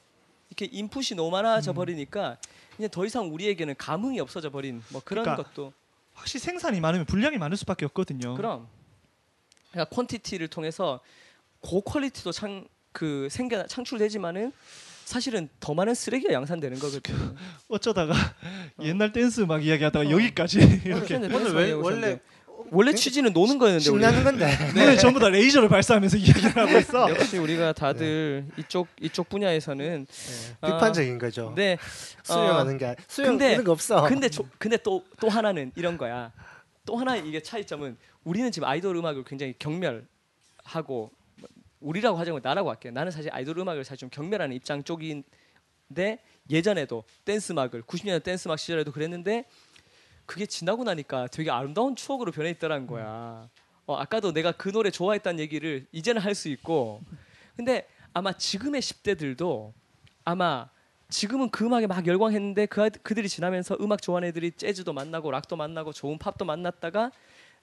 이렇게 0.48 0.66
input이 0.66 1.14
너무 1.14 1.30
많아져 1.30 1.72
음. 1.72 1.74
버리니까 1.74 2.38
이제 2.78 2.88
더 2.88 3.04
이상 3.04 3.32
우리에게는 3.32 3.74
감흥이 3.76 4.20
없어져 4.20 4.50
버린 4.50 4.82
뭐 4.90 5.00
그런 5.04 5.24
그러니까 5.24 5.48
것도 5.48 5.72
확실히 6.14 6.40
생산이 6.40 6.80
많으면 6.80 7.06
불량이 7.06 7.38
많을 7.38 7.56
수밖에 7.56 7.84
없거든요. 7.86 8.34
그럼 8.34 8.68
그러니까 9.70 9.94
quantity를 9.94 10.48
통해서 10.48 11.00
고quality도 11.60 12.32
창 12.32 12.64
그 12.92 13.28
생겨 13.30 13.66
창출되지만은 13.66 14.52
사실은 15.04 15.50
더 15.60 15.74
많은 15.74 15.94
쓰레기가 15.94 16.32
양산되는 16.32 16.78
거거든. 16.78 17.14
어쩌다가 17.68 18.14
옛날 18.80 19.12
댄스 19.12 19.42
막 19.42 19.62
이야기하다가 19.62 20.08
어. 20.08 20.10
여기까지 20.10 20.80
이렇게 20.82 21.16
오늘 21.16 21.34
오늘 21.34 21.54
왜 21.54 21.72
원래 21.72 22.18
원래 22.70 22.94
취지는 22.94 23.34
노는 23.34 23.58
거였는데 23.58 23.90
우리 23.90 24.00
신나는 24.02 24.24
건데. 24.24 24.46
오늘 24.74 24.96
전부 24.96 25.20
다 25.20 25.28
레이저를 25.28 25.68
발사하면서 25.68 26.16
이야기를 26.24 26.56
하고 26.56 26.78
있어. 26.78 27.10
역시 27.10 27.36
우리가 27.36 27.74
다들 27.74 28.46
이쪽 28.56 28.88
이쪽 28.98 29.28
분야에서는 29.28 30.06
네, 30.06 30.56
아, 30.62 30.66
비판적인 30.72 31.18
거죠. 31.18 31.52
네 31.54 31.76
수용하는 32.22 32.78
게 32.78 32.86
아니- 32.86 32.96
수용 33.08 33.32
근데- 33.36 33.52
이런 33.52 33.64
거 33.64 33.72
없어. 33.72 34.08
근데 34.08 34.30
조, 34.30 34.48
근데 34.56 34.78
또 34.78 35.04
또 35.20 35.28
하나는 35.28 35.70
이런 35.76 35.98
거야. 35.98 36.32
또 36.86 36.96
하나 36.96 37.14
이게 37.14 37.42
차이점은 37.42 37.98
우리는 38.24 38.50
지금 38.50 38.66
아이돌 38.66 38.96
음악을 38.96 39.24
굉장히 39.24 39.54
경멸하고 39.58 40.06
뭐 40.86 41.10
우리라고 41.86 42.18
하자면 42.18 42.40
나라고 42.42 42.68
할게. 42.68 42.90
나는 42.90 43.12
사실 43.12 43.32
아이돌 43.32 43.58
음악을 43.58 43.84
사실 43.84 43.98
좀 43.98 44.10
경멸하는 44.10 44.56
입장 44.56 44.82
쪽인데 44.82 46.18
예전에도 46.50 47.04
댄스 47.24 47.52
음악을 47.52 47.82
90년대 47.82 48.24
댄스 48.24 48.48
음악 48.48 48.58
시절에도 48.58 48.90
그랬는데 48.90 49.44
그게 50.26 50.46
지나고 50.46 50.82
나니까 50.82 51.28
되게 51.28 51.50
아름다운 51.52 51.94
추억으로 51.94 52.32
변해 52.32 52.50
있더라는 52.50 52.88
거야. 52.88 53.48
어, 53.86 53.94
아까도 53.94 54.32
내가 54.32 54.50
그 54.50 54.72
노래 54.72 54.90
좋아했다는 54.90 55.38
얘기를 55.38 55.86
이제는 55.92 56.20
할 56.20 56.34
수 56.34 56.48
있고 56.48 57.02
근데 57.54 57.86
아마 58.12 58.32
지금의 58.32 58.82
10대들도 58.82 59.72
아마 60.24 60.68
지금은 61.08 61.50
그 61.50 61.66
음악에 61.66 61.86
막 61.86 62.04
열광했는데 62.04 62.66
그 62.66 62.90
그들이 63.04 63.28
지나면서 63.28 63.76
음악 63.80 64.02
좋아하는 64.02 64.28
애들이 64.28 64.50
재즈도 64.50 64.92
만나고 64.92 65.30
락도 65.30 65.54
만나고 65.54 65.92
좋은 65.92 66.18
팝도 66.18 66.44
만났다가 66.44 67.12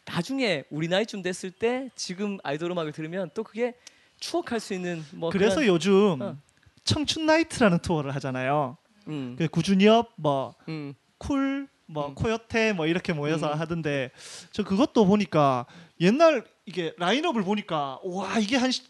나중에 0.06 0.64
우리 0.70 0.88
나이쯤 0.88 1.24
됐을 1.24 1.52
때 1.52 1.90
지금 1.96 2.38
아이돌 2.44 2.72
음악을 2.72 2.94
들으면 2.94 3.30
또 3.34 3.44
그게 3.44 3.76
추억할 4.24 4.60
수 4.62 4.74
있는 4.74 5.04
뭐 5.12 5.30
그래서 5.30 5.56
그런, 5.56 5.68
요즘 5.68 6.22
어. 6.22 6.38
청춘 6.86 7.26
나이트라는 7.26 7.80
투어를 7.80 8.16
하잖아요. 8.16 8.78
음, 9.10 9.36
그 9.38 9.50
구준엽 9.50 10.14
뭐 10.16 10.56
음, 10.70 10.94
쿨, 11.18 11.68
뭐 11.88 12.08
음. 12.08 12.16
코요테 12.16 12.72
뭐 12.72 12.88
이렇게 12.88 13.12
모여서 13.12 13.52
음. 13.52 13.60
하던데 13.60 14.12
저 14.54 14.64
그것도 14.64 15.06
보니까 15.06 15.66
옛날 16.00 16.46
이게 16.66 16.94
라인업을 16.98 17.44
보니까 17.44 18.00
와 18.04 18.40
이게 18.40 18.56
한 18.56 18.72
시- 18.72 18.84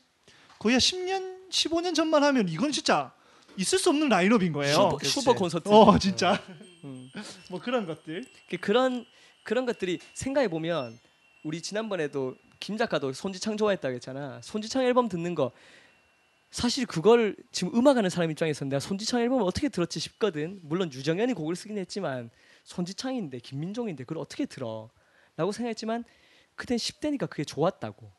거의 0.59 0.73
한 0.75 0.79
10년, 0.79 1.49
15년 1.49 1.95
전만 1.95 2.23
하면 2.23 2.47
이건 2.47 2.71
진짜 2.71 3.11
있을 3.57 3.79
수 3.79 3.89
없는 3.89 4.09
라인업인 4.09 4.53
거예요. 4.53 4.73
슈퍼. 4.75 4.99
슈퍼 5.03 5.33
콘서트 5.33 5.67
어 5.69 5.97
진짜 5.97 6.39
음. 6.85 7.09
뭐 7.49 7.59
그런 7.59 7.87
것들. 7.87 8.23
그- 8.49 8.57
그런 8.57 9.03
그런 9.43 9.65
것들이 9.65 9.97
생각해 10.13 10.47
보면 10.47 10.99
우리 11.43 11.59
지난번에도 11.61 12.35
김 12.63 12.77
작가도 12.77 13.11
손지창 13.11 13.57
좋아했다고 13.57 13.95
했잖아. 13.95 14.39
손지창 14.41 14.85
앨범 14.85 15.09
듣는 15.09 15.35
거 15.35 15.51
사실 16.49 16.85
그걸 16.85 17.35
지금 17.51 17.75
음악하는 17.75 18.09
사람 18.09 18.31
입장에서 18.31 18.63
내가 18.63 18.79
손지창 18.79 19.19
앨범을 19.19 19.43
어떻게 19.43 19.67
들었지 19.67 19.99
싶거든. 19.99 20.61
물론 20.63 20.89
유정현이 20.89 21.33
곡을 21.33 21.57
쓰긴 21.57 21.77
했지만 21.77 22.29
손지창인데 22.63 23.39
김민종인데 23.39 24.05
그걸 24.05 24.19
어떻게 24.19 24.45
들어? 24.45 24.89
라고 25.35 25.51
생각했지만 25.51 26.05
그땐 26.55 26.77
10대니까 26.77 27.29
그게 27.29 27.43
좋았다고. 27.43 28.09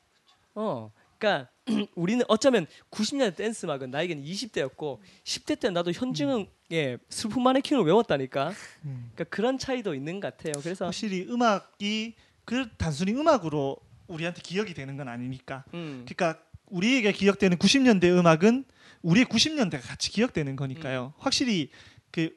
어. 0.57 0.93
그러니까 1.17 1.51
우리는 1.97 2.23
어쩌면 2.29 2.67
90년대 2.91 3.37
댄스 3.37 3.65
음악은 3.65 3.93
나에게는 3.93 4.25
20대였고 4.25 4.99
10대 5.25 5.59
때 5.59 5.71
나도 5.71 5.91
현증의 5.93 6.99
슬픈 7.09 7.43
마네킹을 7.43 7.83
외웠다니까. 7.83 8.53
음. 8.85 9.11
그러니까 9.15 9.25
그런 9.35 9.57
차이도 9.57 9.95
있는 9.95 10.21
것 10.21 10.37
같아요. 10.37 10.53
그래서 10.63 10.85
확실히 10.85 11.23
음악이 11.31 12.15
그 12.45 12.69
단순히 12.77 13.13
음악으로 13.13 13.79
우리한테 14.07 14.41
기억이 14.43 14.75
되는 14.75 14.97
건 14.97 15.09
아니니까. 15.09 15.65
음, 15.75 16.05
그러니까 16.07 16.41
우리에게 16.67 17.13
기억되는 17.13 17.59
90년대 17.59 18.05
음악은 18.05 18.65
우리의 19.03 19.27
90년대가 19.27 19.83
같이 19.83 20.11
기억되는 20.11 20.57
거니까요. 20.57 21.15
확실히 21.19 21.71
그 22.11 22.31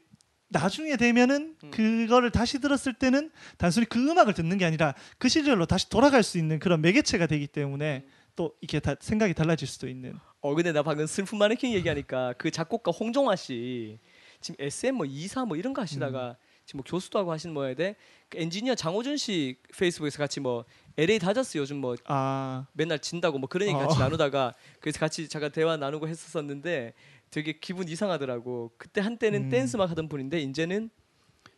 나중에 0.49 0.95
되면은 0.95 1.55
음. 1.63 1.71
그거를 1.71 2.31
다시 2.31 2.59
들었을 2.59 2.93
때는 2.93 3.31
단순히 3.57 3.85
그 3.85 3.99
음악을 3.99 4.33
듣는 4.33 4.57
게 4.57 4.65
아니라 4.65 4.93
그 5.17 5.27
시절로 5.29 5.65
다시 5.65 5.89
돌아갈 5.89 6.23
수 6.23 6.37
있는 6.37 6.59
그런 6.59 6.81
매개체가 6.81 7.27
되기 7.27 7.47
때문에 7.47 8.05
또 8.35 8.53
이렇게 8.61 8.79
다 8.79 8.95
생각이 8.99 9.33
달라질 9.33 9.67
수도 9.67 9.87
있는. 9.87 10.13
어 10.41 10.55
근데 10.55 10.71
나 10.71 10.83
방금 10.83 11.07
슬픈 11.07 11.37
마네킹 11.37 11.73
얘기하니까 11.73 12.33
그 12.37 12.51
작곡가 12.51 12.91
홍종화 12.91 13.35
씨 13.35 13.99
지금 14.39 14.63
SM 14.63 14.95
뭐 14.95 15.05
이사 15.05 15.43
뭐 15.45 15.57
이런 15.57 15.73
거 15.73 15.81
하시다가 15.81 16.37
지금 16.65 16.79
뭐 16.79 16.83
교수도 16.85 17.17
하고 17.17 17.31
하시는 17.31 17.75
돼? 17.75 17.95
그 18.29 18.37
엔지니어 18.37 18.75
장호준 18.75 19.17
씨 19.17 19.57
페이스북에서 19.77 20.17
같이 20.17 20.39
뭐 20.39 20.65
LA 20.97 21.19
다저스 21.19 21.57
요즘 21.59 21.77
뭐 21.77 21.95
아 22.05 22.65
맨날 22.73 22.99
진다고 22.99 23.37
뭐 23.37 23.47
그런 23.47 23.67
얘기 23.69 23.75
어. 23.75 23.79
같이 23.79 23.99
나누다가 23.99 24.53
그래서 24.79 24.99
같이 24.99 25.27
잠깐 25.29 25.51
대화 25.51 25.77
나누고 25.77 26.07
했었었는데 26.07 26.93
되게 27.29 27.53
기분 27.59 27.87
이상하더라고. 27.87 28.71
그때 28.77 29.01
한때는 29.01 29.43
음. 29.45 29.49
댄스막 29.49 29.89
하던 29.91 30.07
분인데 30.09 30.39
이제는 30.39 30.89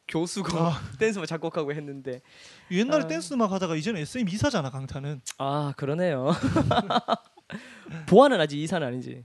교수고 0.08 0.58
아. 0.58 0.82
댄스막 1.00 1.28
작곡하고 1.28 1.72
했는데 1.74 2.22
옛날에 2.72 3.04
아. 3.04 3.08
댄스 3.08 3.34
음악 3.36 3.52
하다가 3.52 3.76
이제는 3.76 4.02
SM 4.02 4.28
이사잖아 4.28 4.72
강타는. 4.72 5.22
아 5.38 5.74
그러네요. 5.78 6.32
보아는 8.08 8.40
아직 8.42 8.58
이사는 8.60 8.86
아니지. 8.86 9.24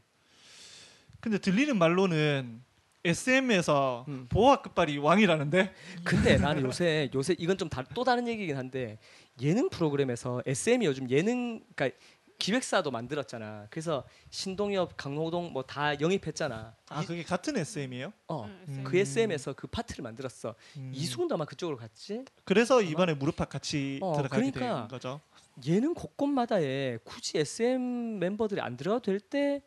근데 1.21 1.39
들리는 1.39 1.77
말로는 1.79 2.63
SM에서 3.07 4.05
음. 4.09 4.27
보아 4.29 4.63
끝발이 4.63 4.99
왕이라는데. 4.99 5.73
근데 6.05 6.37
나는 6.37 6.63
요새 6.65 7.11
요새 7.15 7.35
이건 7.39 7.59
좀 7.59 7.69
또 7.95 8.05
다른 8.05 8.29
얘기긴 8.29 8.57
한데 8.57 8.99
예능 9.41 9.69
프로그램에서 9.69 10.43
SM이 10.47 10.87
요즘 10.87 11.11
예능 11.11 11.63
그러니까 11.75 11.99
기획사도 12.39 12.91
만들었잖아. 12.91 13.69
그래서 13.71 14.05
신동엽, 14.31 14.97
강호동 14.97 15.53
뭐 15.53 15.63
다 15.63 15.99
영입했잖아. 16.01 16.75
아 16.89 17.05
그게 17.05 17.23
같은 17.23 17.57
SM이에요? 17.57 18.13
어. 18.29 18.45
음. 18.69 18.85
그 18.85 18.97
SM에서 18.99 19.53
그 19.55 19.67
파트를 19.69 20.03
만들었어. 20.03 20.55
음. 20.77 20.91
이수근도 20.95 21.35
아마 21.37 21.45
그쪽으로 21.45 21.77
갔지. 21.77 22.25
그래서 22.45 22.83
이번에 22.83 23.15
무릎팍 23.15 23.49
같이 23.49 23.99
어, 24.03 24.15
들어가게 24.17 24.51
그러니까. 24.51 24.81
된 24.81 24.89
거죠. 24.89 25.21
예능 25.67 25.95
곳곳마다에 25.95 26.99
굳이 27.05 27.39
SM 27.39 28.19
멤버들이 28.19 28.61
안 28.61 28.77
들어가도 28.77 29.05
될 29.05 29.21
때 29.21 29.63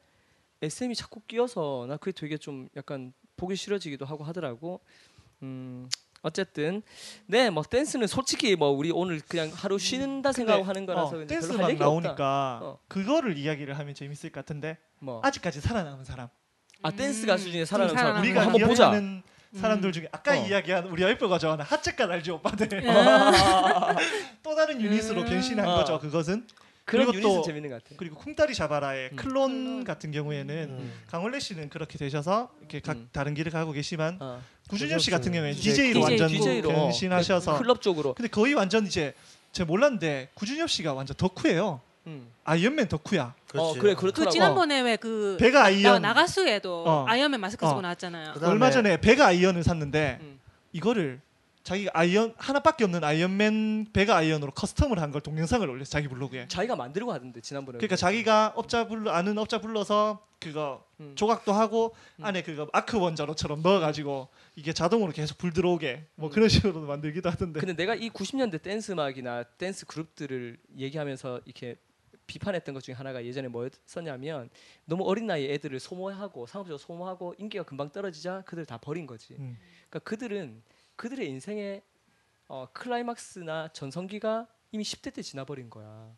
SM이 0.61 0.95
자꾸 0.95 1.21
끼어서 1.21 1.85
나 1.87 1.97
그게 1.97 2.11
되게 2.11 2.37
좀 2.37 2.67
약간 2.75 3.13
보기 3.37 3.55
싫어지기도 3.55 4.05
하고 4.05 4.23
하더라고. 4.25 4.81
음 5.43 5.87
어쨌든 6.27 6.81
네 7.25 7.49
뭐 7.49 7.63
댄스는 7.63 8.07
솔직히 8.07 8.55
뭐 8.55 8.69
우리 8.69 8.91
오늘 8.91 9.19
그냥 9.27 9.51
하루 9.53 9.79
쉬는다 9.79 10.31
생각하고 10.31 10.63
하는 10.65 10.85
거라서 10.85 11.17
어, 11.21 11.25
댄스 11.25 11.53
막 11.53 11.73
나오니까 11.73 12.59
어. 12.61 12.79
그거를 12.87 13.37
이야기를 13.37 13.77
하면 13.79 13.95
재밌을 13.95 14.29
것 14.31 14.41
같은데 14.41 14.77
뭐 14.99 15.21
아직까지 15.23 15.61
살아남은 15.61 16.03
사람 16.05 16.27
아 16.83 16.91
댄스 16.91 17.23
음, 17.23 17.27
가수 17.27 17.51
중에 17.51 17.65
살아남은 17.65 17.89
좀 17.89 17.97
사람 17.97 18.23
살아남은 18.23 18.27
우리가 18.27 18.45
한번 18.45 18.67
보자. 18.67 19.27
사람들 19.59 19.91
중에 19.93 20.07
아까 20.11 20.33
어. 20.33 20.45
이야기한 20.45 20.87
우리 20.87 21.03
와이프가 21.03 21.39
좋아하는 21.39 21.63
핫젝갓알지 21.65 22.31
오빠들 22.31 22.67
예. 22.83 22.87
또 24.43 24.55
다른 24.55 24.79
유닛으로 24.81 25.21
음. 25.21 25.25
변신한 25.25 25.67
어. 25.67 25.75
거죠 25.75 25.99
그것은 25.99 26.45
그런 26.83 27.05
그리고 27.07 27.17
유닛은 27.21 27.35
또- 27.37 27.41
재밌는 27.43 27.69
것 27.69 27.83
같아. 27.83 27.95
그리고 27.97 28.15
쿵따리 28.17 28.53
샤바라의 28.53 29.09
음. 29.11 29.15
클론 29.17 29.51
클론. 29.51 29.83
같은 29.83 30.11
경우에는 30.11 30.55
음. 30.69 30.93
강원래 31.07 31.39
씨는 31.39 31.67
그렇게 31.69 31.97
되셔서 31.97 32.49
이렇게 32.59 32.79
각 32.79 32.95
음. 32.97 33.09
다른 33.11 33.33
길을 33.33 33.51
가고 33.51 33.71
계시만 33.73 34.17
어. 34.21 34.41
구준엽 34.67 35.01
씨 35.01 35.11
같은 35.11 35.31
경우에는 35.31 35.57
DJ 35.59 35.75
DJ로 35.93 36.01
완전 36.01 36.27
DJ로 36.27 36.69
어. 36.69 36.73
변신하셔서 36.73 37.57
클럽 37.59 37.81
쪽으로. 37.81 38.13
근데 38.13 38.29
거의 38.29 38.53
완전 38.53 38.85
이제 38.85 39.13
제가 39.51 39.67
몰랐는데 39.67 40.29
구준엽 40.33 40.69
씨가 40.69 40.93
완전 40.93 41.15
덕후예요 41.17 41.81
음. 42.07 42.27
아이언맨 42.43 42.87
덕후야 42.87 43.23
어 43.23 43.33
그렇지. 43.47 43.79
그래 43.79 43.93
그 43.95 44.01
그렇더라고. 44.01 44.31
지난번에 44.31 44.81
왜 44.81 44.97
그 44.97 45.37
베가 45.39 45.63
아이언 45.65 46.01
나가수에도 46.01 46.83
어. 46.85 47.05
아이언맨 47.07 47.39
마스크 47.39 47.65
쓰고 47.65 47.79
어. 47.79 47.81
나왔잖아요. 47.81 48.33
그다음에 48.33 48.51
얼마 48.53 48.71
전에 48.71 48.97
베가 48.99 49.27
아이언을 49.27 49.63
샀는데 49.63 50.17
음. 50.21 50.39
이거를 50.73 51.19
자기가 51.63 51.91
아이언 51.93 52.33
하나밖에 52.37 52.85
없는 52.85 53.03
아이언맨 53.03 53.87
베가 53.91 54.15
아이언으로 54.15 54.51
custom을 54.53 54.99
한 54.99 55.11
걸 55.11 55.19
동영상을 55.19 55.69
올렸어 55.69 55.89
자기 55.89 56.07
블로그에. 56.07 56.47
자기가 56.47 56.77
만들고 56.77 57.11
하던데 57.11 57.41
지난번에. 57.41 57.77
그러니까 57.77 57.97
자기가 57.97 58.53
업자 58.55 58.87
불러 58.87 59.11
아는 59.11 59.37
업자 59.37 59.59
불러서 59.59 60.19
그거 60.39 60.83
음. 61.01 61.11
조각도 61.15 61.51
하고 61.51 61.93
음. 62.19 62.25
안에 62.25 62.43
그거 62.43 62.69
아크 62.71 62.97
원자로처럼 62.97 63.61
넣어가지고 63.63 64.29
이게 64.57 64.73
자동으로 64.73 65.11
계속 65.11 65.37
불 65.37 65.53
들어오게 65.53 66.07
뭐 66.15 66.29
음. 66.29 66.31
그런 66.31 66.49
식으로 66.49 66.81
만들기도 66.81 67.29
하던데. 67.29 67.59
근데 67.59 67.75
내가 67.75 67.93
이 67.93 68.09
90년대 68.09 68.59
댄스 68.63 68.91
음악이나 68.91 69.43
댄스 69.43 69.85
그룹들을 69.85 70.57
얘기하면서 70.77 71.41
이렇게 71.45 71.75
비판했던 72.25 72.73
것 72.73 72.81
중에 72.83 72.95
하나가 72.95 73.23
예전에 73.23 73.49
뭐였었냐면 73.49 74.49
너무 74.85 75.03
어린 75.05 75.27
나이에 75.27 75.53
애들을 75.53 75.79
소모하고 75.79 76.47
상업적으로 76.47 76.79
소모하고 76.79 77.35
인기가 77.37 77.63
금방 77.63 77.91
떨어지자 77.91 78.41
그들 78.47 78.65
다 78.65 78.79
버린 78.79 79.05
거지. 79.05 79.35
음. 79.35 79.59
그러니까 79.89 79.99
그들은 79.99 80.63
그들의 80.95 81.29
인생의 81.29 81.83
어, 82.47 82.67
클라이막스나 82.73 83.73
전성기가 83.73 84.47
이미 84.71 84.83
10대 84.83 85.13
때 85.13 85.21
지나버린 85.21 85.69
거야. 85.69 86.11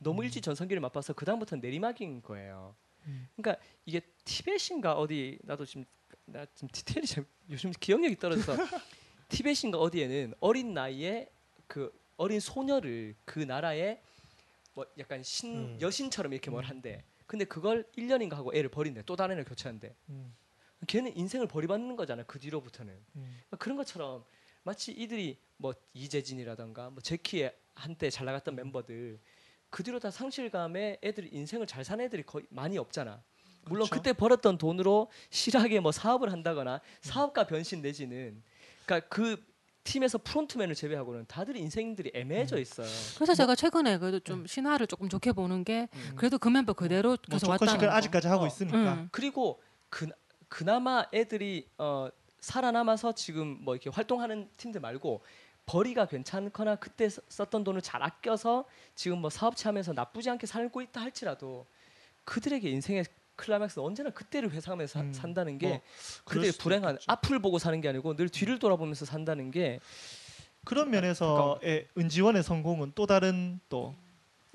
너무 0.00 0.24
일찍 0.24 0.42
전성기를 0.42 0.80
맛봐서 0.80 1.12
그 1.12 1.26
다음부터는 1.26 1.60
내리막인 1.60 2.22
거예요. 2.22 2.74
음. 3.06 3.28
그러니까 3.36 3.62
이게 3.84 4.00
티벳인가 4.24 4.94
어디 4.94 5.38
나도 5.42 5.66
지금 5.66 5.84
나 6.26 6.46
지금 6.54 6.68
디테일이 6.72 7.06
좀 7.06 7.26
요즘 7.50 7.72
기억력이 7.78 8.16
떨어져서 8.16 8.56
티벳인가 9.28 9.78
어디에는 9.78 10.34
어린 10.40 10.74
나이에 10.74 11.30
그 11.66 11.92
어린 12.16 12.40
소녀를 12.40 13.14
그 13.24 13.40
나라의 13.40 14.00
뭐 14.74 14.86
약간 14.98 15.22
신 15.22 15.74
음. 15.74 15.78
여신처럼 15.80 16.32
이렇게 16.32 16.50
뭘 16.50 16.64
한대. 16.64 17.04
근데 17.26 17.44
그걸 17.44 17.84
1년인가 17.96 18.34
하고 18.34 18.54
애를 18.54 18.68
버린대. 18.70 19.02
또 19.06 19.16
다른 19.16 19.34
애를 19.34 19.44
교체한대. 19.44 19.94
음. 20.10 20.34
걔는 20.86 21.16
인생을 21.16 21.46
버리받는 21.46 21.96
거잖아. 21.96 22.24
그 22.24 22.38
뒤로부터는. 22.38 22.92
음. 22.92 23.36
그러니까 23.46 23.56
그런 23.56 23.76
것처럼 23.76 24.24
마치 24.62 24.92
이들이 24.92 25.38
뭐 25.56 25.74
이재진이라던가 25.94 26.90
뭐 26.90 27.00
제키의 27.00 27.54
한때 27.74 28.10
잘 28.10 28.26
나갔던 28.26 28.54
멤버들 28.54 29.18
그 29.70 29.82
뒤로 29.82 29.98
다 29.98 30.10
상실감에 30.10 30.98
애들 31.02 31.32
인생을 31.32 31.66
잘 31.66 31.84
사는 31.84 32.04
애들이 32.04 32.22
거의 32.22 32.44
많이 32.50 32.76
없잖아. 32.76 33.22
물론 33.64 33.84
그쵸. 33.88 33.96
그때 33.96 34.12
벌었던 34.12 34.58
돈으로 34.58 35.08
실하게 35.30 35.80
뭐 35.80 35.92
사업을 35.92 36.32
한다거나 36.32 36.80
사업가 37.00 37.46
변신 37.46 37.80
내지는 37.82 38.42
그러니까 38.84 39.08
그 39.08 39.42
팀에서 39.84 40.18
프론트맨을 40.18 40.74
제외하고는 40.76 41.26
다들 41.26 41.56
인생들이 41.56 42.12
애매해져 42.14 42.58
있어요. 42.58 42.86
그래서 43.16 43.34
제가 43.34 43.54
최근에 43.56 43.98
그래도 43.98 44.20
좀 44.20 44.46
신화를 44.46 44.86
조금 44.86 45.08
좋게 45.08 45.32
보는 45.32 45.64
게 45.64 45.88
음. 45.94 46.12
그래도 46.16 46.38
그 46.38 46.48
멤버 46.48 46.72
그대로 46.72 47.10
뭐 47.10 47.16
계속 47.28 47.46
조건식을 47.46 47.66
왔다는 47.68 47.88
거. 47.88 47.96
아직까지 47.96 48.28
하고 48.28 48.44
어. 48.44 48.46
있으니까. 48.46 48.94
음. 48.94 49.08
그리고 49.10 49.60
그 49.88 50.08
그나마 50.48 51.04
애들이 51.12 51.68
어 51.78 52.08
살아남아서 52.40 53.12
지금 53.14 53.58
뭐 53.60 53.74
이렇게 53.74 53.90
활동하는 53.90 54.48
팀들 54.56 54.80
말고 54.80 55.22
벌이가 55.66 56.06
괜찮거나 56.06 56.76
그때 56.76 57.08
쓰- 57.08 57.20
썼던 57.28 57.64
돈을 57.64 57.82
잘 57.82 58.02
아껴서 58.02 58.64
지금 58.94 59.18
뭐 59.18 59.30
사업체 59.30 59.68
하면서 59.68 59.92
나쁘지 59.92 60.28
않게 60.30 60.46
살고 60.46 60.80
있다 60.82 61.00
할지라도 61.00 61.66
그들에게 62.24 62.68
인생의 62.68 63.04
클라이맥스는 63.46 63.84
언제나 63.84 64.10
그때를 64.10 64.50
회상하면서 64.52 64.92
사- 64.92 65.00
음, 65.04 65.12
산다는 65.12 65.58
게뭐 65.58 65.80
수도 66.28 66.62
불행한 66.62 66.94
있겠죠. 66.94 67.04
앞을 67.12 67.40
보고 67.40 67.58
사는 67.58 67.80
게 67.80 67.88
아니고 67.88 68.14
늘 68.16 68.28
뒤를 68.28 68.58
돌아보면서 68.58 69.04
산다는 69.04 69.50
게 69.50 69.80
그런 70.64 70.90
면에서의 70.90 71.88
은지원의 71.98 72.42
성공은 72.44 72.92
또 72.94 73.06
다른 73.06 73.58
또 73.68 73.94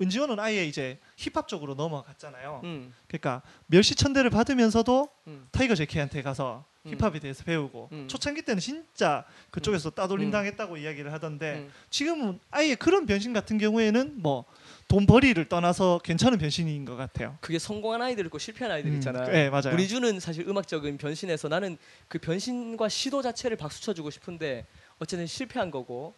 은지원은 0.00 0.38
아예 0.40 0.64
이제 0.64 0.98
힙합 1.16 1.48
쪽으로 1.48 1.74
넘어갔잖아요. 1.74 2.60
음, 2.64 2.94
그러니까 3.08 3.42
멸시천대를 3.66 4.30
받으면서도 4.30 5.08
음, 5.26 5.48
타이거 5.50 5.74
JK한테 5.74 6.22
가서 6.22 6.64
음. 6.86 6.92
힙합에 6.96 7.18
대해서 7.18 7.44
배우고 7.44 7.88
음. 7.92 8.08
초창기 8.08 8.42
때는 8.42 8.60
진짜 8.60 9.24
그쪽에서 9.50 9.90
따돌림 9.90 10.28
음. 10.28 10.30
당했다고 10.30 10.78
이야기를 10.78 11.12
하던데 11.12 11.56
음. 11.56 11.72
지금은 11.90 12.38
아예 12.50 12.74
그런 12.76 13.04
변신 13.06 13.32
같은 13.34 13.58
경우에는 13.58 14.14
뭐 14.22 14.44
돈벌이를 14.88 15.48
떠나서 15.48 16.00
괜찮은 16.02 16.38
변신인 16.38 16.84
것 16.86 16.96
같아요. 16.96 17.36
그게 17.42 17.58
성공한 17.58 18.00
아이들 18.00 18.24
있고 18.26 18.38
실패한 18.38 18.72
아이들 18.72 18.90
음, 18.90 18.96
있잖아요. 18.96 19.30
네 19.30 19.50
맞아요. 19.50 19.74
우리주는 19.74 20.18
사실 20.18 20.48
음악적인 20.48 20.96
변신에서 20.96 21.48
나는 21.48 21.76
그 22.08 22.18
변신과 22.18 22.88
시도 22.88 23.20
자체를 23.20 23.58
박수 23.58 23.82
쳐주고 23.82 24.08
싶은데 24.10 24.64
어쨌든 24.98 25.26
실패한 25.26 25.70
거고 25.70 26.14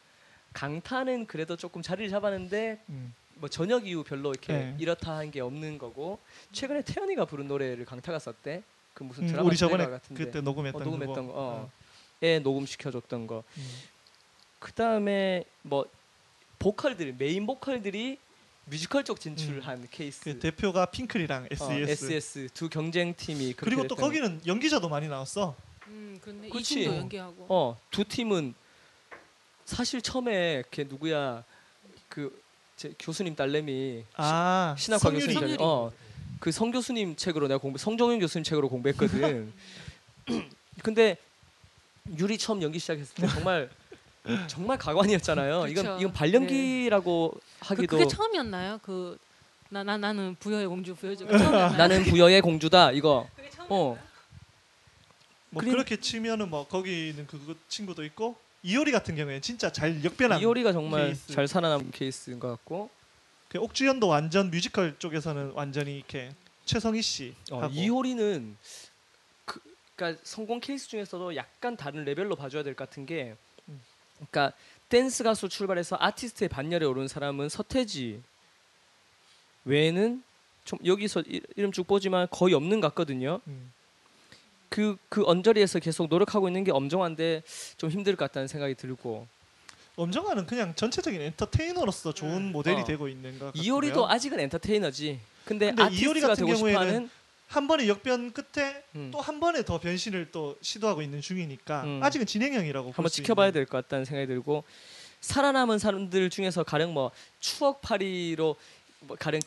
강타는 0.53 1.27
그래도 1.27 1.57
조금 1.57 1.83
자리를 1.83 2.09
잡았는데 2.11 2.79
음. 2.91 3.13
뭐 3.35 3.49
전역 3.49 3.87
이후 3.89 4.05
별로 4.05 4.31
이렇게 4.31 4.53
네. 4.53 4.77
이렇다 4.79 5.17
한 5.17 5.31
게 5.31 5.41
없는 5.41 5.79
거고 5.79 6.19
최근에 6.53 6.83
태연이가 6.83 7.25
부른 7.25 7.49
노래를 7.49 7.85
강타가 7.85 8.19
썼대 8.21 8.63
그 8.95 9.03
무슨 9.03 9.25
음, 9.25 9.29
드라마 9.29 9.47
우리 9.49 9.57
저번에 9.57 9.87
같은데 9.87 10.25
그때 10.25 10.39
어, 10.39 10.43
녹음했던, 10.43 10.83
녹음했던 10.85 11.27
그거. 11.27 11.33
거, 11.33 11.35
어. 11.41 11.71
에 12.23 12.39
녹음 12.39 12.67
시켜줬던 12.67 13.27
거. 13.27 13.43
음. 13.57 13.69
그 14.59 14.73
다음에 14.73 15.45
뭐 15.63 15.87
보컬들 16.59 17.15
메인 17.19 17.47
보컬들이 17.47 18.19
뮤지컬 18.71 19.05
쪽 19.05 19.19
진출한 19.21 19.87
케이스. 19.91 20.21
그 20.23 20.39
대표가 20.39 20.87
핑클이랑 20.87 21.49
SES. 21.51 21.65
어, 21.65 21.73
SES 21.91 22.49
두 22.55 22.69
경쟁 22.69 23.15
팀이 23.15 23.55
그렇게 23.55 23.65
그리고 23.65 23.87
또 23.89 23.97
거기는 23.97 24.41
연기자도 24.47 24.89
많이 24.89 25.09
나왔어. 25.09 25.57
음, 25.89 26.19
근데 26.23 26.47
이 26.49 26.51
그치. 26.51 26.77
팀도 26.81 26.97
연기하고. 26.97 27.47
어, 27.49 27.79
두 27.91 28.05
팀은 28.05 28.55
사실 29.65 30.01
처음에 30.01 30.63
걔 30.71 30.85
누구야 30.85 31.45
그제 32.09 32.95
교수님 32.99 33.35
딸내미 33.35 34.05
아 34.17 34.75
신학과. 34.79 35.11
교수님 35.11 35.41
딸- 35.41 35.57
어, 35.61 35.91
그성 36.39 36.71
교수님 36.71 37.17
책으로 37.17 37.49
내가 37.49 37.59
공부 37.59 37.77
성종윤 37.79 38.21
교수님 38.21 38.45
책으로 38.45 38.69
공부했거든. 38.69 39.53
근데 40.83 41.17
유리 42.19 42.39
처음 42.39 42.63
연기 42.63 42.79
시작했을 42.79 43.15
때 43.15 43.27
정말 43.29 43.69
정말 44.49 44.77
가관이었잖아요. 44.79 45.67
이건. 45.69 46.01
이건 46.01 46.13
발연기라고 46.13 47.33
그, 47.35 47.41
하기도 47.61 47.97
그 47.97 48.03
게 48.05 48.09
처음이었나요? 48.09 48.79
그 48.83 49.19
나 49.73 49.85
나 49.85 49.97
나 49.97 50.13
는 50.13 50.35
부여의 50.41 50.67
공주 50.67 50.97
처음이었나요? 50.97 51.77
나는 51.79 52.03
부여의 52.05 52.41
공주다 52.41 52.91
이거. 52.93 53.29
그게 53.37 53.49
처음. 53.51 53.67
어. 53.71 53.99
뭐 55.51 55.63
그렇게 55.63 55.97
치면은 55.99 56.49
뭐 56.51 56.67
거기는 56.67 57.27
그 57.27 57.57
친구도 57.69 58.05
있고 58.05 58.37
이효리 58.63 58.93
같은 58.93 59.17
경우에 59.17 59.41
진짜 59.41 59.71
잘 59.73 60.03
역변한. 60.05 60.41
이효리가 60.41 60.73
정말 60.73 61.07
케이스. 61.07 61.33
잘 61.33 61.49
살아남은 61.49 61.91
케이스인 61.93 62.39
것 62.41 62.49
같고 62.49 62.91
그 63.49 63.59
옥주현도 63.59 64.07
완전 64.07 64.51
뮤지컬 64.51 64.97
쪽에서는 64.99 65.53
완전히 65.55 65.97
이렇게 65.97 66.33
최성희 66.67 67.01
씨 67.03 67.35
어, 67.51 67.67
이효리는 67.73 68.57
그, 69.45 69.61
그러니까 69.97 70.21
성공 70.25 70.61
케이스 70.61 70.89
중에서도 70.89 71.35
약간 71.37 71.77
다른 71.77 72.05
레벨로 72.05 72.37
봐줘야 72.37 72.63
될 72.63 72.75
것 72.75 72.89
같은 72.89 73.07
게, 73.07 73.31
음. 73.31 73.37
그러니까 74.31 74.53
댄스 74.89 75.23
가수 75.25 75.49
출발해서 75.49 75.97
아티스트의 75.99 76.49
반열에 76.49 76.85
오른 76.85 77.09
사람은 77.09 77.49
서태지 77.49 78.21
외에는 79.65 80.23
좀 80.65 80.79
여기서 80.85 81.23
이- 81.27 81.41
이름 81.57 81.73
쭉 81.73 81.87
보지만 81.87 82.27
거의 82.31 82.55
없는 82.55 82.81
것 82.81 82.89
같거든요. 82.89 83.41
음. 83.47 83.73
그그 84.69 85.25
언저리에서 85.27 85.81
계속 85.81 86.09
노력하고 86.09 86.49
있는 86.49 86.63
게 86.65 86.71
엄정한데 86.71 87.43
좀 87.77 87.91
힘들 87.91 88.15
것 88.15 88.27
같다는 88.27 88.47
생각이 88.47 88.75
들고 88.77 89.27
엄정화는 89.97 90.47
그냥 90.47 90.75
전체적인 90.77 91.21
엔터테이너로서 91.21 92.15
좋은 92.15 92.53
모델이 92.53 92.83
어. 92.83 92.85
되고 92.85 93.09
있는 93.09 93.39
것 93.39 93.47
같고요. 93.47 93.63
이효리도 93.63 94.09
아직은 94.09 94.39
엔터테이너지. 94.41 95.19
근데, 95.45 95.73
근데 95.75 95.83
이효리 95.95 96.21
아티스트가 96.21 96.29
같은 96.29 96.47
되고 96.47 96.57
싶어하는 96.57 97.11
한 97.51 97.67
번의 97.67 97.89
역변 97.89 98.33
끝에 98.33 98.85
음, 98.95 99.11
또한 99.13 99.41
번에 99.41 99.65
더 99.65 99.81
변신을 99.81 100.31
또 100.31 100.57
시도하고 100.63 101.03
있는 101.03 101.21
중이니까 101.21 101.83
음. 101.83 102.01
아직은 102.03 102.25
진행형이라고 102.27 102.93
한번 102.93 103.11
지켜봐야. 103.11 103.51
될 103.51 103.67
것 103.67 103.83
같다는 103.83 104.05
생각이 104.05 104.29
들고 104.29 104.63
살아남은 105.21 105.81
사람들 105.81 106.31
중에서 106.31 106.63
가령 106.63 106.95
뭐 106.95 107.11
추억팔이로 107.41 108.55
뭐 109.01 109.17
가령 109.19 109.41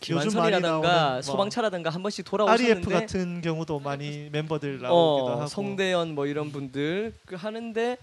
나오는 0.61 0.89
뭐 1.13 1.21
소방차라든가 1.21 1.89
한 1.91 2.01
번씩 2.01 2.25
돌아오셨는데 2.25 2.81
같은 2.91 3.41
경우도 3.41 3.79
많이 3.79 4.29
멤버들 4.31 4.81
나오기도 4.81 5.27
어, 5.27 5.31
하고 5.37 5.47
성대현 5.47 6.13
뭐 6.13 6.27
이런 6.27 6.51
분들 6.51 7.13
그 7.25 7.35
하는데 7.35 7.97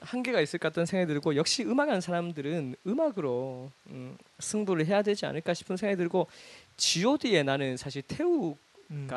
한계가 0.00 0.40
있을 0.40 0.58
것 0.58 0.68
같다는 0.68 0.86
생각이 0.86 1.08
들고 1.12 1.36
역시 1.36 1.64
음악하는 1.64 2.00
사람들은 2.00 2.76
음악으로 2.86 3.70
음, 3.88 4.16
승부를 4.38 4.86
해야 4.86 5.02
되지 5.02 5.26
않을까 5.26 5.52
싶은 5.52 5.76
생각이 5.76 5.98
들고 5.98 6.28
G.O.D에 6.78 7.42
나는 7.42 7.76
사실 7.76 8.00
태 8.02 8.22
음. 8.90 9.08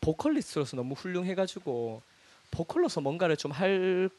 보컬리스트로서 0.00 0.76
너무 0.76 0.94
훌륭해가지고 0.94 2.02
보컬로서 2.50 3.00
뭔가를 3.00 3.36
좀 3.36 3.52
할 3.52 4.10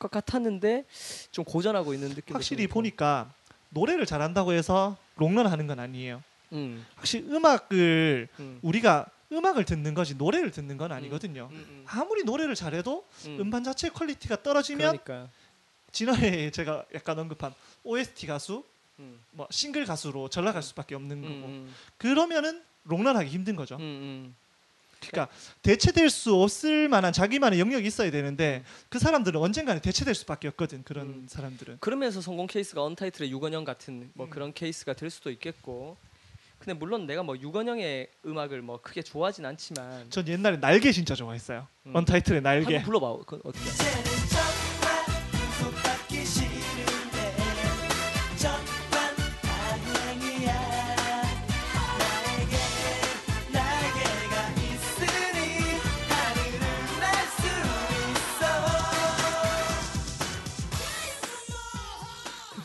것 0.00 0.10
같았는데 0.10 0.84
좀 1.30 1.44
고전하고 1.44 1.94
있는 1.94 2.08
느낌. 2.14 2.34
확실히 2.34 2.66
보니까 2.66 3.32
노래를 3.68 4.06
잘한다고 4.06 4.52
해서 4.52 4.96
롱런 5.16 5.46
하는 5.46 5.68
건 5.68 5.78
아니에요. 5.78 6.24
음, 6.52 6.84
확실히 6.96 7.30
음악을 7.30 8.28
음, 8.40 8.58
우리가 8.62 9.06
음악을 9.30 9.64
듣는 9.64 9.94
거지 9.94 10.16
노래를 10.16 10.50
듣는 10.50 10.76
건 10.76 10.90
아니거든요. 10.90 11.48
음, 11.52 11.56
음, 11.56 11.84
아무리 11.86 12.24
노래를 12.24 12.56
잘해도 12.56 13.06
음. 13.26 13.40
음반 13.40 13.62
자체 13.62 13.90
quality가 13.90 14.42
떨어지면 14.42 14.98
그러니까. 14.98 15.30
지난해 15.92 16.50
제가 16.50 16.84
약간 16.94 17.18
언급한 17.18 17.54
OST 17.84 18.26
가수, 18.26 18.64
음, 18.98 19.20
뭐 19.32 19.46
싱글 19.50 19.84
가수로 19.84 20.28
전락할 20.28 20.62
수밖에 20.62 20.94
없는 20.94 21.18
음, 21.18 21.22
거고 21.22 21.46
음, 21.46 21.74
그러면은 21.98 22.62
롱런하기 22.84 23.28
힘든 23.30 23.56
거죠. 23.56 23.76
음, 23.76 23.80
음. 23.80 24.34
그러니까 25.00 25.34
대체될 25.62 26.10
수 26.10 26.34
없을 26.34 26.88
만한 26.88 27.12
자기만의 27.12 27.58
영역이 27.58 27.86
있어야 27.86 28.10
되는데 28.10 28.62
그 28.90 28.98
사람들은 28.98 29.40
언젠가는 29.40 29.80
대체될 29.80 30.14
수밖에 30.14 30.48
없거든. 30.48 30.82
그런 30.84 31.06
음. 31.06 31.26
사람들은. 31.28 31.78
그러면서 31.80 32.20
성공 32.20 32.46
케이스가 32.46 32.82
언타이틀의 32.84 33.30
유건형 33.30 33.64
같은 33.64 34.10
뭐 34.14 34.28
그런 34.28 34.52
케이스가 34.52 34.92
될 34.92 35.10
수도 35.10 35.30
있겠고. 35.30 35.96
근데 36.58 36.74
물론 36.74 37.06
내가 37.06 37.22
뭐 37.22 37.38
유건형의 37.38 38.08
음악을 38.26 38.60
뭐 38.60 38.82
크게 38.82 39.00
좋아하진 39.00 39.46
않지만 39.46 40.10
전 40.10 40.28
옛날에 40.28 40.58
날개 40.58 40.92
진짜 40.92 41.14
좋아했어요. 41.14 41.66
음. 41.86 41.96
언타이틀의 41.96 42.42
날개. 42.42 42.76
한번 42.76 42.82
불러봐. 42.82 43.24
그 43.26 43.40
어떻게? 43.42 43.70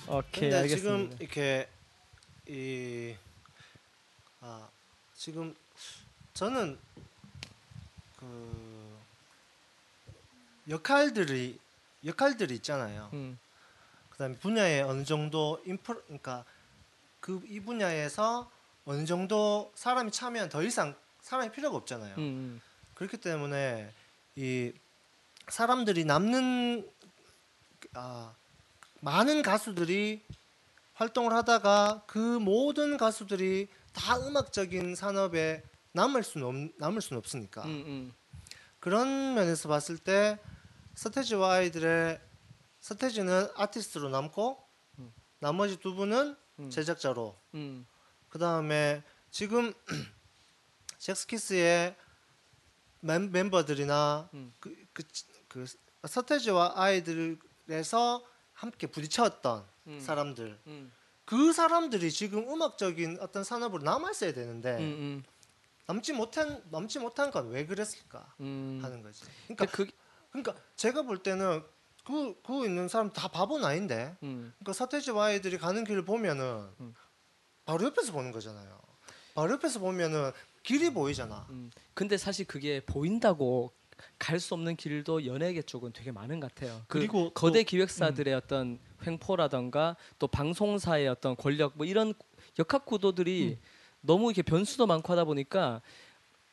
오케이 0.07 0.41
근데 0.49 0.55
알겠습니다. 0.57 1.15
지금 1.15 1.17
이렇게 1.19 1.69
이 2.47 3.15
아, 4.41 4.67
지금 5.15 5.55
저는 6.33 6.77
그 8.19 8.97
역할들이 10.69 11.59
역할들이 12.05 12.55
있잖아요. 12.55 13.09
음, 13.13 13.39
그다음에 14.11 14.35
분야에 14.37 14.81
어느 14.81 15.03
정도 15.03 15.61
인프 15.65 16.01
그러니까 16.05 16.45
그 17.19 17.41
이 17.47 17.59
분야에서 17.59 18.49
어느 18.85 19.03
정도 19.05 19.71
사람이 19.73 20.11
참여한 20.11 20.49
더 20.49 20.61
이상 20.61 20.95
사람이 21.21 21.51
필요가 21.51 21.75
없잖아요. 21.77 22.15
음, 22.19 22.61
그렇기 22.93 23.17
때문에 23.17 23.91
이 24.35 24.71
사람들이 25.49 26.05
남는 26.05 26.87
아 27.93 28.33
많은 29.05 29.43
가수들이 29.43 30.25
활동을 30.93 31.31
하다가 31.33 32.05
그 32.07 32.17
모든 32.17 32.97
가수들이 32.97 33.67
다 33.93 34.17
음악적인 34.17 34.95
산업에 34.95 35.63
남을 35.91 36.23
수는 36.23 36.47
없, 36.47 36.55
남을 36.79 37.01
수는 37.01 37.19
없으니까 37.19 37.65
음, 37.65 37.69
음, 37.69 38.13
그런 38.79 39.35
면에서 39.35 39.69
봤을 39.69 39.99
때 39.99 40.39
서태지와 40.95 41.53
아이들의 41.53 42.19
서태지는 42.79 43.49
아티스트로 43.55 44.09
남고 44.09 44.57
음. 44.97 45.13
나머지 45.37 45.77
두 45.77 45.93
분은 45.93 46.35
음. 46.57 46.69
제작자로 46.71 47.39
음, 47.53 47.85
그 48.27 48.39
다음에 48.39 49.03
지금 49.29 49.71
잭스키스의 50.97 51.95
멤, 53.01 53.31
멤버들이나 53.31 54.31
음. 54.33 54.51
그, 54.59 54.75
그, 54.93 55.03
그 55.47 55.65
서태지와 56.07 56.73
아이들에서 56.75 58.34
함께 58.55 58.87
부딪혔던 58.87 59.63
음. 59.87 59.99
사람들 59.99 60.57
음, 60.67 60.91
그 61.25 61.53
사람들이 61.53 62.11
지금 62.11 62.49
음악적인 62.49 63.19
어떤 63.21 63.43
산업으로 63.43 63.83
남아 63.83 64.11
있어야 64.11 64.33
되는데 64.33 64.77
음, 64.79 65.23
남지 65.85 66.13
못한 66.13 66.63
남지 66.71 66.99
못한 66.99 67.29
건 67.29 67.49
왜 67.49 67.65
그랬을까 67.65 68.33
음. 68.39 68.79
하는 68.81 69.03
거지. 69.03 69.23
그러니까 69.47 69.65
그 69.67 69.87
그러니까 70.31 70.55
제가 70.75 71.03
볼 71.03 71.21
때는 71.21 71.63
그, 72.03 72.35
그 72.43 72.65
있는 72.65 72.87
사람 72.87 73.11
다 73.11 73.27
바보는 73.27 73.65
아닌데 73.65 74.15
음, 74.23 74.53
그러니까 74.57 74.73
서태지와 74.73 75.25
아이들이 75.25 75.57
가는 75.57 75.83
길을 75.83 76.05
보면은 76.05 76.67
음. 76.79 76.95
바로 77.65 77.85
옆에서 77.85 78.11
보는 78.11 78.31
거잖아요. 78.31 78.79
바로 79.33 79.51
옆에서 79.53 79.79
보면은 79.79 80.31
길이 80.63 80.91
보이잖아. 80.91 81.45
음. 81.49 81.69
근데 81.93 82.17
사실 82.17 82.45
그게 82.45 82.83
보인다고 82.85 83.73
갈 84.19 84.39
수 84.39 84.53
없는 84.53 84.75
길도 84.75 85.25
연예계 85.25 85.61
쪽은 85.63 85.93
되게 85.93 86.11
많은 86.11 86.39
것 86.39 86.53
같아요. 86.53 86.81
그 86.87 86.99
그리고 86.99 87.29
거대 87.31 87.63
또- 87.63 87.67
기획사들의 87.69 88.33
어떤 88.33 88.79
횡포라던가 89.05 89.95
또 90.19 90.27
방송사의 90.27 91.07
어떤 91.07 91.35
권력 91.35 91.73
뭐 91.75 91.85
이런 91.85 92.13
역학 92.59 92.85
구도들이 92.85 93.57
너무 94.01 94.29
이렇게 94.29 94.41
변수도 94.41 94.85
많고 94.87 95.11
하다 95.13 95.23
보니까 95.25 95.81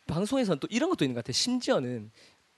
방송에서는 0.07 0.59
또 0.61 0.69
이런 0.71 0.89
것도 0.91 1.05
있는 1.05 1.15
것 1.15 1.21
같아요. 1.25 1.33
심지어는 1.33 2.11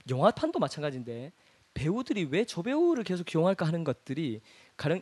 영화판도 0.08 0.58
마찬가지인데 0.58 1.32
배우들이 1.74 2.24
왜 2.30 2.44
저 2.44 2.62
배우를 2.62 3.04
계속 3.04 3.24
기용할까 3.24 3.66
하는 3.66 3.84
것들이 3.84 4.40
가령 4.76 5.00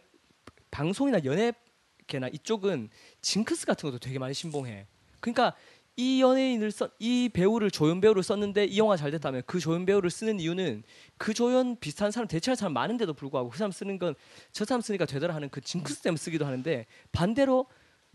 방송이나 0.70 1.20
연예계나 1.24 2.28
이쪽은 2.32 2.88
징크스 3.20 3.66
같은 3.66 3.90
것도 3.90 3.98
되게 3.98 4.18
많이 4.18 4.32
신봉해. 4.34 4.86
그러니까 5.20 5.54
이 5.96 6.22
연예인을 6.22 6.70
써, 6.70 6.88
이 6.98 7.28
배우를 7.28 7.70
조연 7.70 8.00
배우를 8.00 8.22
썼는데 8.22 8.64
이 8.64 8.78
영화 8.78 8.96
잘 8.96 9.10
됐다면 9.10 9.42
그 9.46 9.60
조연 9.60 9.84
배우를 9.84 10.10
쓰는 10.10 10.40
이유는 10.40 10.82
그 11.18 11.34
조연 11.34 11.76
비슷한 11.78 12.10
사람 12.10 12.26
대체할 12.28 12.56
사람 12.56 12.72
많은데도 12.72 13.12
불구하고 13.14 13.50
그 13.50 13.58
사람 13.58 13.70
쓰는 13.72 13.98
건 13.98 14.14
저 14.52 14.64
사람 14.64 14.80
쓰니까 14.80 15.04
되더라 15.06 15.34
하는 15.34 15.48
그 15.50 15.60
징크스 15.60 16.00
때문에 16.02 16.16
쓰기도 16.16 16.46
하는데 16.46 16.86
반대로 17.12 17.66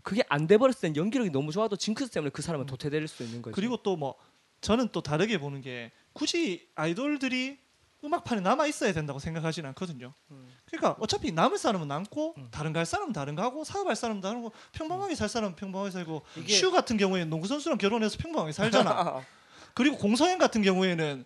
그게 0.02 0.22
안 0.28 0.46
돼 0.46 0.56
버렸을 0.58 0.80
땐 0.80 0.96
연기력이 0.96 1.30
너무 1.30 1.52
좋아도 1.52 1.76
징크스 1.76 2.10
때문에 2.10 2.30
그 2.30 2.42
사람은 2.42 2.66
도태될 2.66 3.06
수 3.08 3.22
있는 3.22 3.42
거죠. 3.42 3.54
그리고 3.54 3.76
또 3.82 3.96
뭐 3.96 4.14
저는 4.60 4.88
또 4.90 5.00
다르게 5.02 5.38
보는 5.38 5.60
게 5.60 5.92
굳이 6.12 6.68
아이돌들이 6.74 7.58
음악판에 8.04 8.40
남아 8.40 8.66
있어야 8.66 8.92
된다고 8.92 9.18
생각하지는 9.18 9.68
않거든요. 9.70 10.12
음. 10.30 10.48
그러니까 10.66 10.96
어차피 11.00 11.32
남을 11.32 11.58
사람은 11.58 11.88
남고 11.88 12.36
다른 12.50 12.72
갈 12.72 12.86
사람은 12.86 13.12
다른 13.12 13.34
거 13.34 13.42
하고 13.42 13.64
사업할 13.64 13.96
사람은 13.96 14.20
다른 14.20 14.42
거 14.42 14.52
평범하게 14.72 15.14
살 15.14 15.28
사람은 15.28 15.56
평범하게 15.56 15.90
살고 15.90 16.22
슈 16.46 16.70
같은 16.70 16.96
경우에는 16.96 17.28
농구 17.28 17.48
선수랑 17.48 17.78
결혼해서 17.78 18.18
평범하게 18.18 18.52
살잖아. 18.52 19.22
그리고 19.74 19.96
공서현 19.96 20.38
같은 20.38 20.62
경우에는 20.62 21.24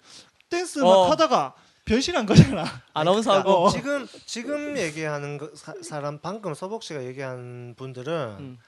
댄스 0.49 0.81
막 0.81 0.89
어. 0.89 1.11
하다가 1.11 1.55
변신한 1.85 2.27
거잖아. 2.27 2.65
아나운서하고 2.95 3.51
어. 3.51 3.71
지금 3.71 4.07
지금 4.27 4.79
얘기하는 4.79 5.39
거, 5.39 5.51
사, 5.55 5.75
사람 5.83 6.19
방금 6.21 6.55
서복 6.55 6.83
씨가 6.83 7.05
얘기한 7.05 7.75
분들은 7.77 8.37
음. 8.39 8.59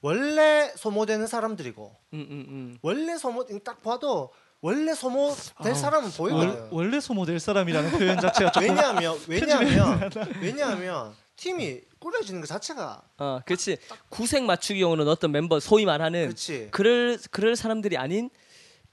원래 0.00 0.72
소모되는 0.76 1.26
사람들이고 1.26 1.96
음, 2.14 2.18
음, 2.30 2.46
음. 2.48 2.78
원래 2.82 3.18
소모 3.18 3.44
딱 3.64 3.82
봐도 3.82 4.32
원래 4.62 4.94
소모될 4.94 5.72
아, 5.72 5.74
사람은 5.74 6.10
보이거든. 6.10 6.48
월, 6.48 6.68
원래 6.70 7.00
소모될 7.00 7.40
사람이라는 7.40 7.90
표현 7.92 8.20
자체가 8.20 8.52
조금 8.52 8.68
왜냐하면 8.68 9.18
왜냐하면 9.26 10.10
왜냐하면 10.40 11.14
팀이 11.36 11.80
꾸려지는 11.98 12.40
것 12.42 12.46
자체가 12.46 13.02
어, 13.18 13.40
그렇지. 13.46 13.78
구색 14.10 14.44
맞추기용으로는 14.44 15.10
어떤 15.10 15.32
멤버 15.32 15.58
소위 15.60 15.86
말하는 15.86 16.24
그렇지. 16.26 16.68
그럴 16.72 17.18
그럴 17.30 17.56
사람들이 17.56 17.96
아닌 17.96 18.28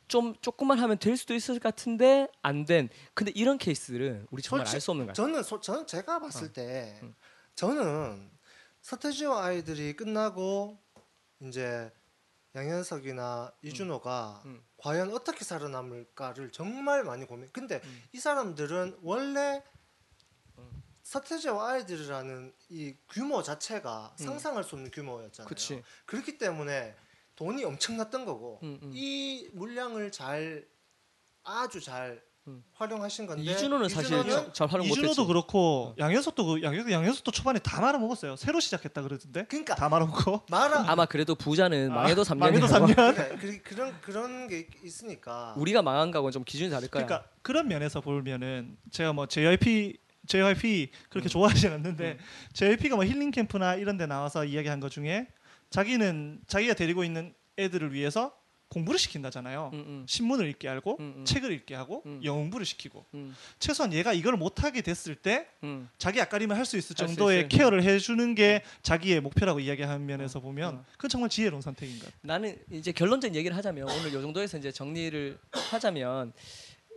좀 0.08 0.34
조금만 0.40 0.80
하면 0.80 0.98
될 0.98 1.18
수도 1.18 1.34
있을 1.34 1.56
것 1.56 1.64
같은데 1.64 2.30
안 2.42 2.64
된. 2.64 2.88
근데 3.14 3.34
이런 3.36 3.58
케이스들은 3.58 4.28
우리 4.32 4.42
정말 4.42 4.66
알 4.66 4.80
수 4.80 4.92
없는 4.92 5.08
거야. 5.08 5.14
저는 5.14 5.44
소, 5.44 5.60
저는 5.60 5.86
제가 5.86 6.20
봤을 6.20 6.48
어. 6.48 6.54
때 6.54 6.98
음. 7.04 7.14
저는 7.56 8.30
서태지와 8.82 9.44
아이들이 9.48 9.94
끝나고 9.98 10.78
이제 11.42 11.92
양현석이나 12.56 13.52
이준호가 13.62 14.44
음. 14.46 14.62
과연 14.78 15.12
어떻게 15.12 15.44
살아남을까를 15.44 16.52
정말 16.52 17.04
많이 17.04 17.26
고민. 17.26 17.50
근데 17.52 17.82
음. 17.84 18.04
이 18.14 18.20
사람들은 18.20 19.00
원래 19.02 19.64
서태지와 21.08 21.70
아이들이라는 21.70 22.54
이 22.68 22.98
규모 23.10 23.42
자체가 23.42 24.14
음. 24.20 24.26
상상할 24.26 24.66
수 24.66 24.76
없는 24.76 24.92
규모였잖아요. 24.92 25.48
그치. 25.48 25.82
그렇기 26.06 26.38
때문에 26.38 26.96
돈이 27.38 27.64
엄청났던 27.64 28.26
거고 28.26 28.60
음, 28.64 28.78
음. 28.84 28.92
이 28.94 29.50
물량을 29.54 30.12
잘 30.12 30.68
아주 31.44 31.80
잘 31.80 32.12
음. 32.12 32.27
활용하신 32.74 33.28
건데 33.28 33.44
이준호는 33.44 33.90
사실 33.90 34.06
이준호는 34.18 34.32
잘- 34.32 34.54
잘 34.54 34.68
활용 34.68 34.88
못했지. 34.88 35.00
이준호도 35.00 35.28
그렇고 35.28 35.96
양현석도 36.00 36.46
그 36.46 36.62
양현, 36.64 36.92
양현석도 36.92 37.32
초반에 37.32 37.60
다 37.60 37.82
말아 37.82 37.98
먹었어요. 38.00 38.36
새로 38.36 38.60
시작했다 38.60 39.02
그러던데. 39.02 39.46
그러니까 39.46 39.76
다 39.76 39.90
말아 39.90 40.06
먹고. 40.06 40.42
말아 40.50 40.86
아마 40.88 41.06
그래도 41.06 41.36
부자는 41.36 41.94
망해도 41.94 42.24
3년. 42.24 42.38
망해도 42.38 42.68
3년. 42.68 42.96
그래, 43.16 43.38
그, 43.40 43.62
그런 43.64 44.02
그런 44.02 44.48
게 44.48 44.60
있- 44.60 44.68
있으니까 44.84 45.54
우리가 45.58 45.82
망한 45.82 46.12
거하고는 46.12 46.32
좀 46.32 46.44
기준이 46.44 46.70
다를 46.70 46.88
거야. 46.88 47.06
그러니까 47.06 47.30
그런 47.42 47.68
면에서 47.68 48.02
보면은 48.02 48.78
제가 48.92 49.14
뭐 49.14 49.26
JYP 49.28 49.98
JYP 50.28 50.92
그렇게 51.10 51.30
좋아하진 51.30 51.72
않는데 51.72 52.18
JYP가 52.54 52.96
뭐 52.96 53.06
힐링 53.06 53.32
캠프나 53.32 53.76
이런 53.76 53.98
데 53.98 54.06
나와서 54.06 54.44
이야기한 54.46 54.80
것 54.82 54.92
중에 54.92 55.28
자기는 55.70 56.42
자기가 56.48 56.74
데리고 56.74 57.04
있는 57.04 57.34
애들을 57.58 57.94
위해서 57.94 58.34
공부를 58.70 59.00
시킨다잖아요. 59.00 59.72
음, 59.74 59.80
음, 59.80 60.06
신문을 60.08 60.48
읽게 60.50 60.68
하고 60.68 60.98
음, 61.00 61.14
음. 61.20 61.26
책을 61.26 61.52
읽게 61.54 61.74
하고 61.74 62.04
음. 62.06 62.20
영어 62.24 62.38
공부를 62.40 62.66
시키고 62.66 63.06
음, 63.14 63.34
최소한 63.60 63.94
얘가 63.94 64.12
이걸 64.12 64.36
못하게 64.36 64.82
됐을 64.82 65.16
때 65.16 65.48
음. 65.64 65.90
자기 65.98 66.20
앞가림을 66.22 66.56
할 66.56 66.66
수 66.66 66.76
있을 66.78 66.96
할수 67.00 67.16
정도의 67.16 67.38
있어요. 67.40 67.48
케어를 67.48 67.84
해주는 67.84 68.36
게 68.36 68.62
자기의 68.82 69.22
목표라고 69.22 69.62
이야기하는 69.62 70.06
면에서 70.06 70.42
보면 70.42 70.76
어. 70.76 70.86
그건 70.94 71.10
정말 71.10 71.30
지혜로운 71.30 71.62
선택인 71.62 71.98
것 71.98 72.06
같아요. 72.06 72.20
나는 72.24 72.58
이제 72.70 72.92
결론적인 72.92 73.36
얘기를 73.36 73.56
하자면 73.56 73.88
오늘 73.90 74.12
요 74.14 74.22
정도에서 74.22 74.58
이제 74.58 74.70
정리를 74.72 75.38
하자면 75.72 76.34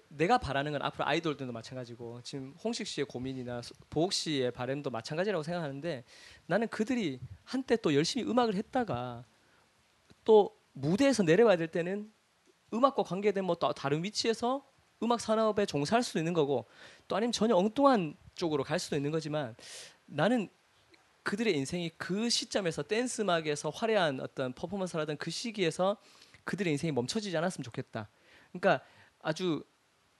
내가 0.09 0.38
바라는 0.38 0.72
건 0.72 0.82
앞으로 0.82 1.06
아이돌들도 1.06 1.52
마찬가지고 1.52 2.20
지금 2.24 2.52
홍식 2.64 2.84
씨의 2.88 3.05
고민이나 3.05 3.62
소- 3.62 3.76
보옥 3.90 4.12
씨의 4.12 4.51
바램도 4.51 4.90
마찬가지라고 4.90 5.44
생각하는데 5.44 6.02
나는 6.47 6.66
그들이 6.66 7.20
한때 7.44 7.76
또 7.76 7.94
열심히 7.94 8.28
음악을 8.28 8.56
했다가 8.56 9.24
또 10.24 10.59
무대에서 10.72 11.22
내려와야 11.22 11.56
될 11.56 11.68
때는 11.68 12.12
음악과 12.72 13.02
관계된 13.02 13.44
뭐 13.44 13.56
또 13.56 13.72
다른 13.72 14.05
위치에서 14.05 14.64
음악 15.02 15.20
산업에 15.20 15.66
종사할 15.66 16.02
수도 16.02 16.18
있는 16.18 16.32
거고 16.34 16.66
또 17.09 17.16
아니면 17.16 17.32
전혀 17.32 17.56
엉뚱한 17.56 18.16
쪽으로 18.34 18.64
갈 18.64 18.78
수도 18.78 18.97
있는 18.97 19.10
거지만 19.10 19.56
나는 20.06 20.48
그들의 21.22 21.56
인생이 21.56 21.90
그 21.97 22.28
시점에서 22.30 22.82
댄스 22.82 23.22
음악에서 23.22 23.70
화려한 23.70 24.20
어떤 24.20 24.52
퍼포먼스를 24.52 25.02
하던 25.02 25.16
그 25.16 25.30
시기에서 25.30 25.97
그들의 26.44 26.72
인생이 26.72 26.92
멈춰지지 26.92 27.36
않았으면 27.36 27.62
좋겠다. 27.64 28.09
그러니까 28.52 28.84
아주 29.20 29.62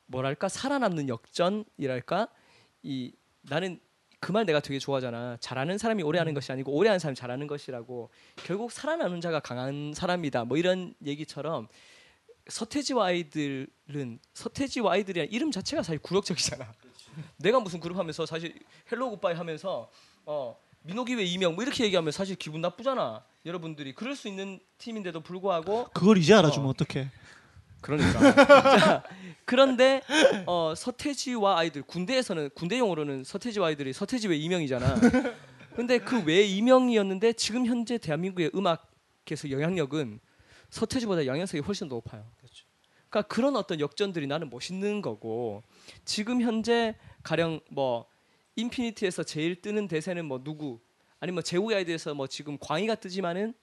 뭐랄까 0.07 0.49
살아남는 0.49 1.09
역전이랄까 1.09 2.29
이 2.83 3.15
나는 3.43 3.81
그 4.21 4.33
말 4.33 4.45
내가 4.45 4.61
되게 4.61 4.79
좋아하잖아. 4.79 5.39
잘하는 5.41 5.79
사람이 5.79 6.03
오래 6.03 6.19
하는 6.19 6.35
것이 6.35 6.53
아니고 6.53 6.73
오래 6.73 6.89
하는 6.89 6.99
사람이 6.99 7.17
잘하는 7.17 7.47
것이라고. 7.47 8.11
결국 8.37 8.71
살아남는 8.71 9.21
자가 9.21 9.41
강한 9.41 9.93
사람이다. 9.95 10.45
뭐 10.45 10.57
이런 10.59 10.95
얘기처럼 11.05 11.69
서태지와 12.47 13.07
아이들은 13.07 14.19
서태지와 14.35 14.93
아이들이란 14.93 15.29
이름 15.31 15.51
자체가 15.51 15.83
사실 15.83 15.99
굴욕적이잖아. 16.01 16.73
내가 17.39 17.61
무슨 17.61 17.81
그룹 17.81 17.99
하면서 17.99 18.27
사실 18.27 18.55
헬로 18.93 19.11
굿바이 19.11 19.35
하면서 19.35 19.91
어 20.27 20.57
민호기 20.83 21.15
외 21.15 21.25
이 21.25 21.29
명 21.29 21.55
뭐 21.55 21.65
이렇게 21.65 21.85
얘기하면 21.85 22.13
사실 22.13 22.37
기분 22.37 22.61
나쁘잖아. 22.61 23.25
여러분들이 23.47 23.95
그럴 23.95 24.15
수 24.15 24.29
있는 24.29 24.61
팀인데도 24.79 25.21
불구하고 25.23 25.89
그걸 25.95 26.19
이제 26.19 26.35
알아주면 26.35 26.67
어. 26.67 26.71
어. 26.71 26.73
떡해 26.75 27.09
그러니까. 27.81 28.79
자, 28.79 29.03
그런데 29.45 30.03
어, 30.47 30.75
서태지와 30.77 31.59
아이들 31.59 31.83
군대에서는 31.83 32.51
군대 32.55 32.79
용어로는 32.79 33.25
서태지와 33.25 33.69
아이들이 33.69 33.93
서태지 33.93 34.29
외 34.29 34.37
이 34.37 34.41
명이잖아. 34.41 34.97
근데 35.75 35.99
그 35.99 36.45
외 36.45 36.54
이 36.54 36.58
명이었는데 36.58 37.33
지금 37.35 37.67
현재 37.67 37.99
대한민국의 37.99 38.51
음악에서 38.55 39.51
영향력은 39.51 40.21
서태지보다 40.69 41.27
영향성이 41.27 41.63
훨씬 41.63 41.89
더 41.89 41.97
높아요. 41.97 42.25
그러니까 43.09 43.23
그런 43.35 43.57
어떤 43.57 43.81
역전들이 43.81 44.27
나는 44.27 44.51
멋있는 44.51 45.03
거고 45.03 45.65
지금 46.05 46.41
현재 46.41 46.95
가령 47.23 47.61
뭐 47.71 48.07
인피니티에서 48.57 49.25
제일 49.25 49.61
뜨는 49.61 49.89
대세는 49.89 50.25
뭐 50.27 50.43
누구 50.43 50.81
아니면 51.19 51.37
뭐 51.37 51.43
제우의 51.43 51.79
아이들에서 51.79 52.15
뭐 52.15 52.27
지금 52.27 52.57
광희가 52.59 52.95
뜨지만은 52.97 53.55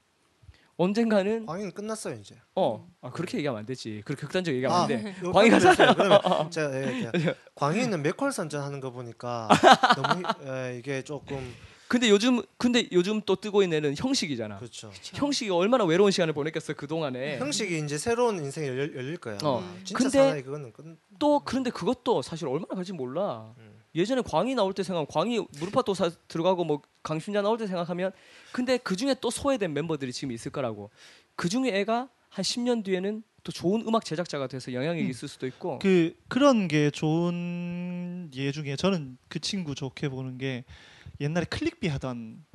언젠가는 0.77 1.45
광희는 1.45 1.71
끝났어요 1.71 2.15
이제. 2.15 2.35
어 2.55 2.87
아, 3.01 3.09
그렇게 3.11 3.37
얘기하면 3.37 3.59
안 3.59 3.65
되지. 3.65 4.01
그렇게 4.05 4.21
극단적 4.21 4.53
얘기하면 4.53 4.77
아, 4.79 4.81
안 4.83 4.87
돼. 4.87 5.15
요 5.23 5.31
광희가 5.31 5.93
그러면 5.93 6.21
제가 6.51 6.73
예, 6.75 7.11
예. 7.15 7.35
광희는 7.55 8.03
맥콜 8.03 8.31
선전하는 8.31 8.79
거 8.79 8.91
보니까 8.91 9.47
너무 9.95 10.23
예, 10.45 10.77
이게 10.77 11.01
조금 11.01 11.53
근데 11.87 12.09
요즘 12.09 12.41
근데 12.57 12.87
요즘 12.91 13.21
또 13.21 13.35
뜨고 13.35 13.63
있는 13.63 13.77
애는 13.77 13.95
형식이잖아. 13.97 14.57
그렇죠. 14.57 14.91
형식이 15.13 15.49
얼마나 15.49 15.85
외로운 15.85 16.11
시간을 16.11 16.33
보냈겠어 16.33 16.73
그 16.73 16.85
동안에. 16.85 17.39
형식이 17.39 17.79
이제 17.79 17.97
새로운 17.97 18.37
인생이 18.43 18.67
열릴, 18.67 18.95
열릴 18.95 19.17
거야. 19.17 19.37
어. 19.43 19.59
아마. 19.59 19.73
진짜 19.83 19.97
근데 19.97 20.17
사나이 20.19 20.43
그거는 20.43 20.73
끝. 20.73 20.83
또 21.17 21.39
그런데 21.39 21.69
그것도 21.71 22.21
사실 22.21 22.47
얼마나 22.47 22.75
갈지 22.75 22.91
몰라. 22.93 23.53
음. 23.57 23.66
예전에 23.97 24.21
광희 24.21 24.53
나올 24.53 24.73
때 24.73 24.83
생각, 24.83 25.07
광희 25.07 25.43
무르파도 25.59 25.95
사 25.95 26.11
들어가고 26.27 26.63
뭐 26.63 26.81
강신자 27.01 27.41
나올 27.41 27.57
때 27.57 27.65
생각하면, 27.65 28.11
근데 28.51 28.77
그 28.77 28.95
중에 28.95 29.15
또 29.19 29.31
소외된 29.31 29.73
멤버들이 29.73 30.13
지금 30.13 30.31
있을 30.31 30.51
거라고. 30.51 30.91
그 31.35 31.49
중에 31.49 31.69
애가 31.79 32.07
한 32.29 32.43
10년 32.43 32.85
뒤에는 32.85 33.23
또 33.43 33.51
좋은 33.51 33.81
음악 33.87 34.05
제작자가 34.05 34.47
돼서 34.47 34.71
영향력이 34.71 35.05
음. 35.05 35.09
있을 35.09 35.27
수도 35.27 35.47
있고. 35.47 35.79
그 35.79 36.15
그런 36.27 36.67
게 36.67 36.91
좋은 36.91 38.29
예 38.35 38.51
중에 38.51 38.75
저는 38.75 39.17
그 39.29 39.39
친구 39.39 39.73
좋게 39.73 40.09
보는 40.09 40.37
게 40.37 40.63
옛날에 41.19 41.45
클릭비 41.45 41.87
하던 41.87 42.45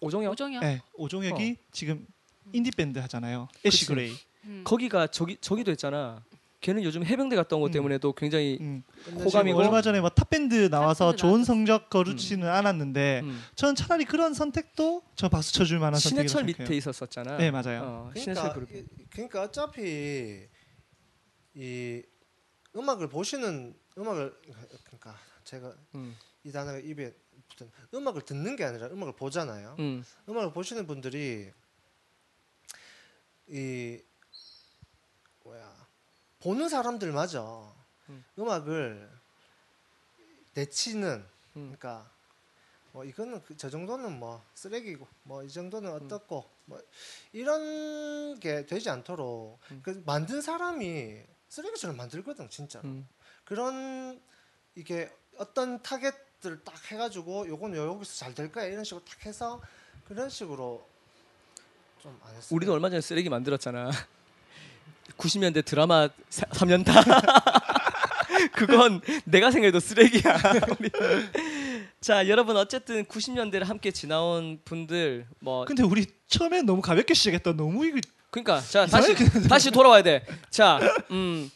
오정혁 0.00 0.32
오정현. 0.32 0.62
예, 0.64 0.82
오종혁이 0.94 1.56
지금 1.70 2.06
인디 2.52 2.70
밴드 2.70 2.98
하잖아요. 2.98 3.48
그치. 3.54 3.68
애쉬 3.68 3.86
그레이. 3.86 4.12
음. 4.44 4.62
거기가 4.64 5.06
저기 5.08 5.36
저기도 5.40 5.70
했잖아. 5.70 6.24
걔는 6.60 6.82
요즘 6.84 7.04
해병대 7.04 7.36
갔다 7.36 7.54
온것 7.56 7.70
음. 7.70 7.72
때문에도 7.72 8.12
굉장히 8.14 8.58
음. 8.60 8.82
호감이고. 9.24 9.58
얼마 9.58 9.82
전에 9.82 10.00
뭐 10.00 10.08
탑밴드 10.10 10.68
나와서 10.70 11.06
탑밴드 11.12 11.20
좋은. 11.20 11.44
성적 11.44 11.90
거두지는 11.90 12.48
않았는데 12.48 13.20
음. 13.24 13.40
저는 13.54 13.74
차라리 13.74 14.04
그런 14.04 14.34
선택도 14.34 15.02
저 15.14 15.28
박수 15.28 15.52
쳐줄 15.52 15.78
만한 15.78 15.98
신해철 16.00 16.28
생각해요. 16.40 16.56
밑에 16.64 16.76
있었었잖아. 16.76 17.36
네 17.36 17.50
맞아요. 17.50 17.82
어, 17.84 18.10
신해철 18.16 18.52
그러니까 18.52 18.54
그룹. 18.54 18.72
이- 18.72 19.06
그러니까 19.10 19.42
어차피 19.42 20.46
이 21.54 22.02
음악을 22.74 23.08
보시는 23.08 23.74
음악을 23.98 24.34
그러니까 24.84 25.16
제가 25.44 25.72
음. 25.94 26.16
이 26.42 26.50
단어가 26.52 26.78
입에 26.78 27.14
붙은 27.48 27.70
음악을 27.94 28.22
듣는 28.22 28.56
게 28.56 28.64
아니라 28.64 28.86
음악을 28.88 29.14
보잖아요. 29.14 29.76
음. 29.78 30.04
음악을 30.28 30.52
보시는 30.52 30.86
분들이 30.86 31.50
이 33.48 33.98
뭐야 35.44 35.75
보는 36.40 36.68
사람들 36.68 37.12
맞아. 37.12 37.42
음. 38.08 38.24
음. 38.38 38.48
악을 38.48 39.10
내치는 40.54 41.24
음. 41.56 41.74
그러니까 41.78 42.10
뭐 42.92 43.04
이거는 43.04 43.42
그, 43.44 43.56
저 43.56 43.68
정도는 43.68 44.18
뭐 44.18 44.42
쓰레기고 44.54 45.06
뭐 45.24 45.42
이 45.44 45.48
정도는 45.50 45.92
어떻고 45.92 46.48
뭐 46.66 46.80
이런 47.32 48.38
게 48.40 48.64
되지 48.66 48.88
않도록 48.90 49.58
음. 49.70 49.80
그 49.82 50.02
만든 50.06 50.40
사람이 50.40 51.22
쓰레기처럼 51.48 51.96
만들거든 51.96 52.48
진짜로. 52.50 52.88
음. 52.88 53.08
그런 53.44 54.20
이게 54.74 55.12
어떤 55.38 55.82
타겟들을 55.82 56.64
딱 56.64 56.90
해가지고 56.90 57.46
요거는 57.48 57.76
여기서 57.78 58.14
잘 58.14 58.34
될 58.34 58.50
거야 58.50 58.64
이런 58.64 58.82
식으로 58.84 59.04
딱 59.04 59.24
해서 59.26 59.60
그런 60.08 60.28
식으로 60.28 60.86
좀 62.02 62.18
안 62.24 62.34
했어. 62.34 62.54
우리도 62.54 62.72
얼마 62.72 62.88
전에 62.90 63.00
쓰레기 63.00 63.28
만들었잖아. 63.28 63.90
90년대 65.16 65.64
드라마 65.64 66.08
3년타. 66.30 66.92
그건 68.52 69.00
내가 69.24 69.50
생각해도 69.50 69.80
쓰레기야. 69.80 70.38
자, 72.00 72.28
여러분 72.28 72.56
어쨌든 72.56 73.04
90년대를 73.04 73.64
함께 73.64 73.90
지나온 73.90 74.60
분들 74.64 75.26
뭐 75.40 75.64
근데 75.64 75.82
우리 75.82 76.06
처음에 76.28 76.62
너무 76.62 76.82
가볍게 76.82 77.14
시작했다. 77.14 77.52
너무 77.54 77.86
이거 77.86 78.00
그러니까 78.30 78.60
자 78.60 78.86
다시 78.86 79.14
다시 79.48 79.70
돌아와야 79.70 80.02
돼. 80.02 80.24
자, 80.50 80.78
음, 81.10 81.50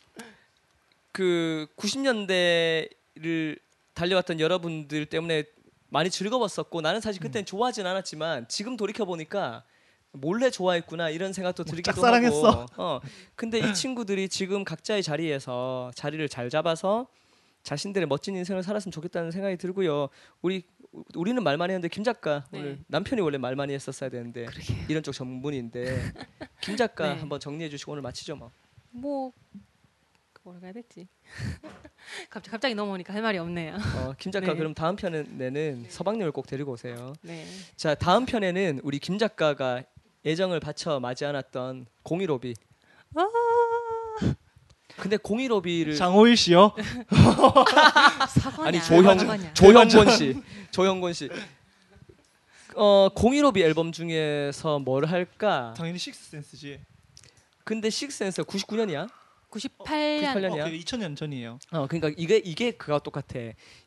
그 1.12 1.66
90년대를 1.77 3.59
달려왔던 3.94 4.40
여러분들 4.40 5.06
때문에 5.06 5.44
많이 5.89 6.09
즐거웠었고 6.09 6.81
나는 6.81 7.01
사실 7.01 7.20
그때는 7.20 7.44
좋아하진 7.44 7.86
않았지만 7.86 8.47
지금 8.48 8.77
돌이켜 8.77 9.05
보니까 9.05 9.64
몰래 10.12 10.51
좋아했구나 10.51 11.11
이런 11.11 11.32
생각도 11.32 11.65
들기도 11.65 11.93
짝사랑했어. 11.93 12.51
하고. 12.51 12.82
어. 12.82 13.01
근데 13.37 13.59
이 13.59 13.74
친구들이 13.74 14.28
지금 14.28 14.65
각자의 14.65 15.03
자리에서 15.03 15.91
자리를 15.95 16.28
잘 16.28 16.51
잡아서 16.51 17.07
자신들의 17.62 18.09
멋진 18.09 18.37
인생을 18.37 18.62
살았으면 18.62 18.93
좋겠다는 18.93 19.31
생각이 19.31 19.57
들고요. 19.57 20.09
우리 20.43 20.65
우리는 21.15 21.41
말 21.43 21.57
많이 21.57 21.73
했는데 21.73 21.89
김 21.89 22.03
작가 22.03 22.45
네. 22.51 22.59
오늘 22.59 22.78
남편이 22.89 23.20
원래 23.20 23.39
말 23.39 23.55
많이 23.55 23.73
했었어야 23.73 24.11
되는데 24.11 24.47
그러게요. 24.47 24.87
이런 24.89 25.03
쪽 25.03 25.12
전문인데 25.12 26.12
김 26.61 26.77
작가 26.77 27.15
네. 27.15 27.20
한번 27.20 27.39
정리해 27.39 27.70
주시고 27.70 27.93
오늘 27.93 28.03
마치죠 28.03 28.35
뭐. 28.37 28.51
뭐 28.91 29.32
뭐라고 30.43 30.65
해야 30.65 30.73
될지 30.73 31.07
갑자기 32.28 32.51
갑자기 32.51 32.74
넘어오니까 32.74 33.12
할 33.15 33.23
말이 33.23 33.39
없네요. 33.39 33.77
어, 33.99 34.15
김 34.19 34.32
작가 34.32 34.49
네. 34.53 34.59
그럼 34.59 34.74
다음 34.74 34.97
편에는 34.97 35.85
서방님을 35.89 36.32
꼭 36.32 36.47
데리고 36.47 36.73
오세요. 36.73 37.12
네. 37.23 37.47
자 37.77 37.95
다음 37.95 38.27
편에는 38.27 38.81
우리 38.82 38.99
김 38.99 39.19
작가가 39.19 39.85
애정을 40.24 40.60
바쳐 40.60 41.01
맞이 41.01 41.24
않았던 41.24 41.86
공일오비. 42.02 42.55
아. 43.16 43.22
근데 44.97 45.16
공일오비를 45.16 45.97
장호일 45.97 46.36
씨요. 46.36 46.72
아니 48.60 48.82
조형 48.82 49.18
사과냐? 49.18 49.55
조형권 49.55 50.10
씨 50.10 50.42
조형권 50.70 51.12
씨. 51.14 51.30
어 52.74 53.09
공일오비 53.14 53.62
앨범 53.62 53.92
중에서 53.92 54.78
뭘 54.78 55.06
할까? 55.06 55.72
당연히 55.76 55.98
식스센스지. 55.98 56.80
근데 57.64 57.88
식센스 57.88 58.42
99년이야. 58.42 59.09
98년 59.51 60.22
98년. 60.22 60.36
어, 60.36 60.40
년이야? 60.40 60.64
그게 60.64 60.78
2000년 60.78 61.16
전이에요. 61.16 61.59
어 61.72 61.86
그러니까 61.86 62.12
이게 62.16 62.36
이게 62.39 62.70
그가 62.72 62.98
똑같아. 63.01 63.39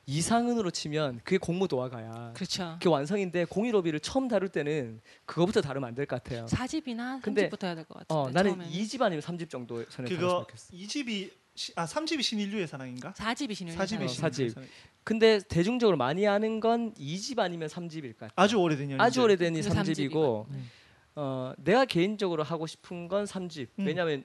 이상은으로 0.06 0.72
치면 0.72 1.22
그게 1.24 1.38
공무 1.38 1.68
도화가야. 1.68 2.34
그렇죠. 2.36 2.74
그게 2.80 2.90
완성인데 2.90 3.46
공일오비를 3.46 4.00
처음 4.02 4.28
다룰 4.28 4.50
때는 4.50 5.02
그거부터 5.26 5.62
다루면 5.62 5.88
안 5.90 5.96
될 5.96 6.06
것 6.06 6.22
같아요. 6.24 6.46
4집이나 6.48 7.22
근데- 7.22 7.50
3집부터 7.50 7.64
해야 7.64 7.76
될 7.76 7.86
것 7.86 7.94
같은데. 8.00 8.14
어 8.14 8.30
나는 8.32 8.52
처음에는. 8.52 8.72
2집 8.74 9.02
아니면 9.02 9.22
3집 9.22 9.50
정도 9.50 9.84
선에 9.90 10.08
그거 10.10 10.16
다뤘으면 10.22 10.42
좋겠어. 10.48 10.70
이 10.74 10.88
집이 10.88 11.32
아 11.76 11.86
3집이 11.86 12.22
신인류의 12.24 12.68
사랑인가? 12.68 13.14
4집이 13.14 13.54
신을 13.56 13.74
4집이 13.74 13.82
어, 13.82 13.86
신인류의 13.86 14.10
사집. 14.10 14.50
사랑. 14.52 14.68
근데 15.06 15.40
대중적으로 15.48 15.98
많이 15.98 16.26
아는 16.28 16.60
건 16.60 16.94
2집 16.96 17.40
아니면 17.40 17.68
3집일 17.70 18.14
것 18.18 18.20
같아. 18.30 18.34
아주 18.36 18.58
오래된 18.58 18.86
연인들. 18.86 19.02
아주 19.06 19.22
오래된 19.22 19.56
이 19.56 19.62
근데 19.62 19.80
3집이고 19.82 20.48
음. 20.50 20.70
어, 21.16 21.54
내가 21.58 21.86
개인적으로 21.86 22.42
하고 22.44 22.66
싶은 22.68 23.08
건 23.08 23.26
3집. 23.26 23.68
음. 23.80 23.86
왜냐면 23.86 24.24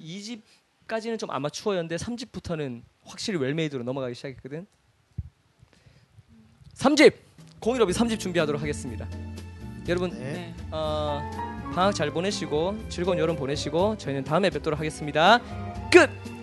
2집 0.00 0.40
까지는 0.86 1.18
좀 1.18 1.30
아마추어였는데 1.30 1.96
3집부터는 1.96 2.82
확실히 3.04 3.38
웰메이드로 3.38 3.82
넘어가기 3.84 4.14
시작했거든. 4.14 4.66
3집 6.74 7.14
공일업이 7.60 7.92
3집 7.92 8.18
준비하도록 8.18 8.60
하겠습니다. 8.60 9.08
여러분 9.88 10.10
네. 10.10 10.18
네. 10.18 10.54
어, 10.70 11.20
방학 11.74 11.94
잘 11.94 12.10
보내시고 12.10 12.88
즐거운 12.88 13.18
여름 13.18 13.36
보내시고 13.36 13.96
저희는 13.98 14.24
다음에 14.24 14.50
뵙도록 14.50 14.78
하겠습니다. 14.78 15.38
끝. 15.90 16.33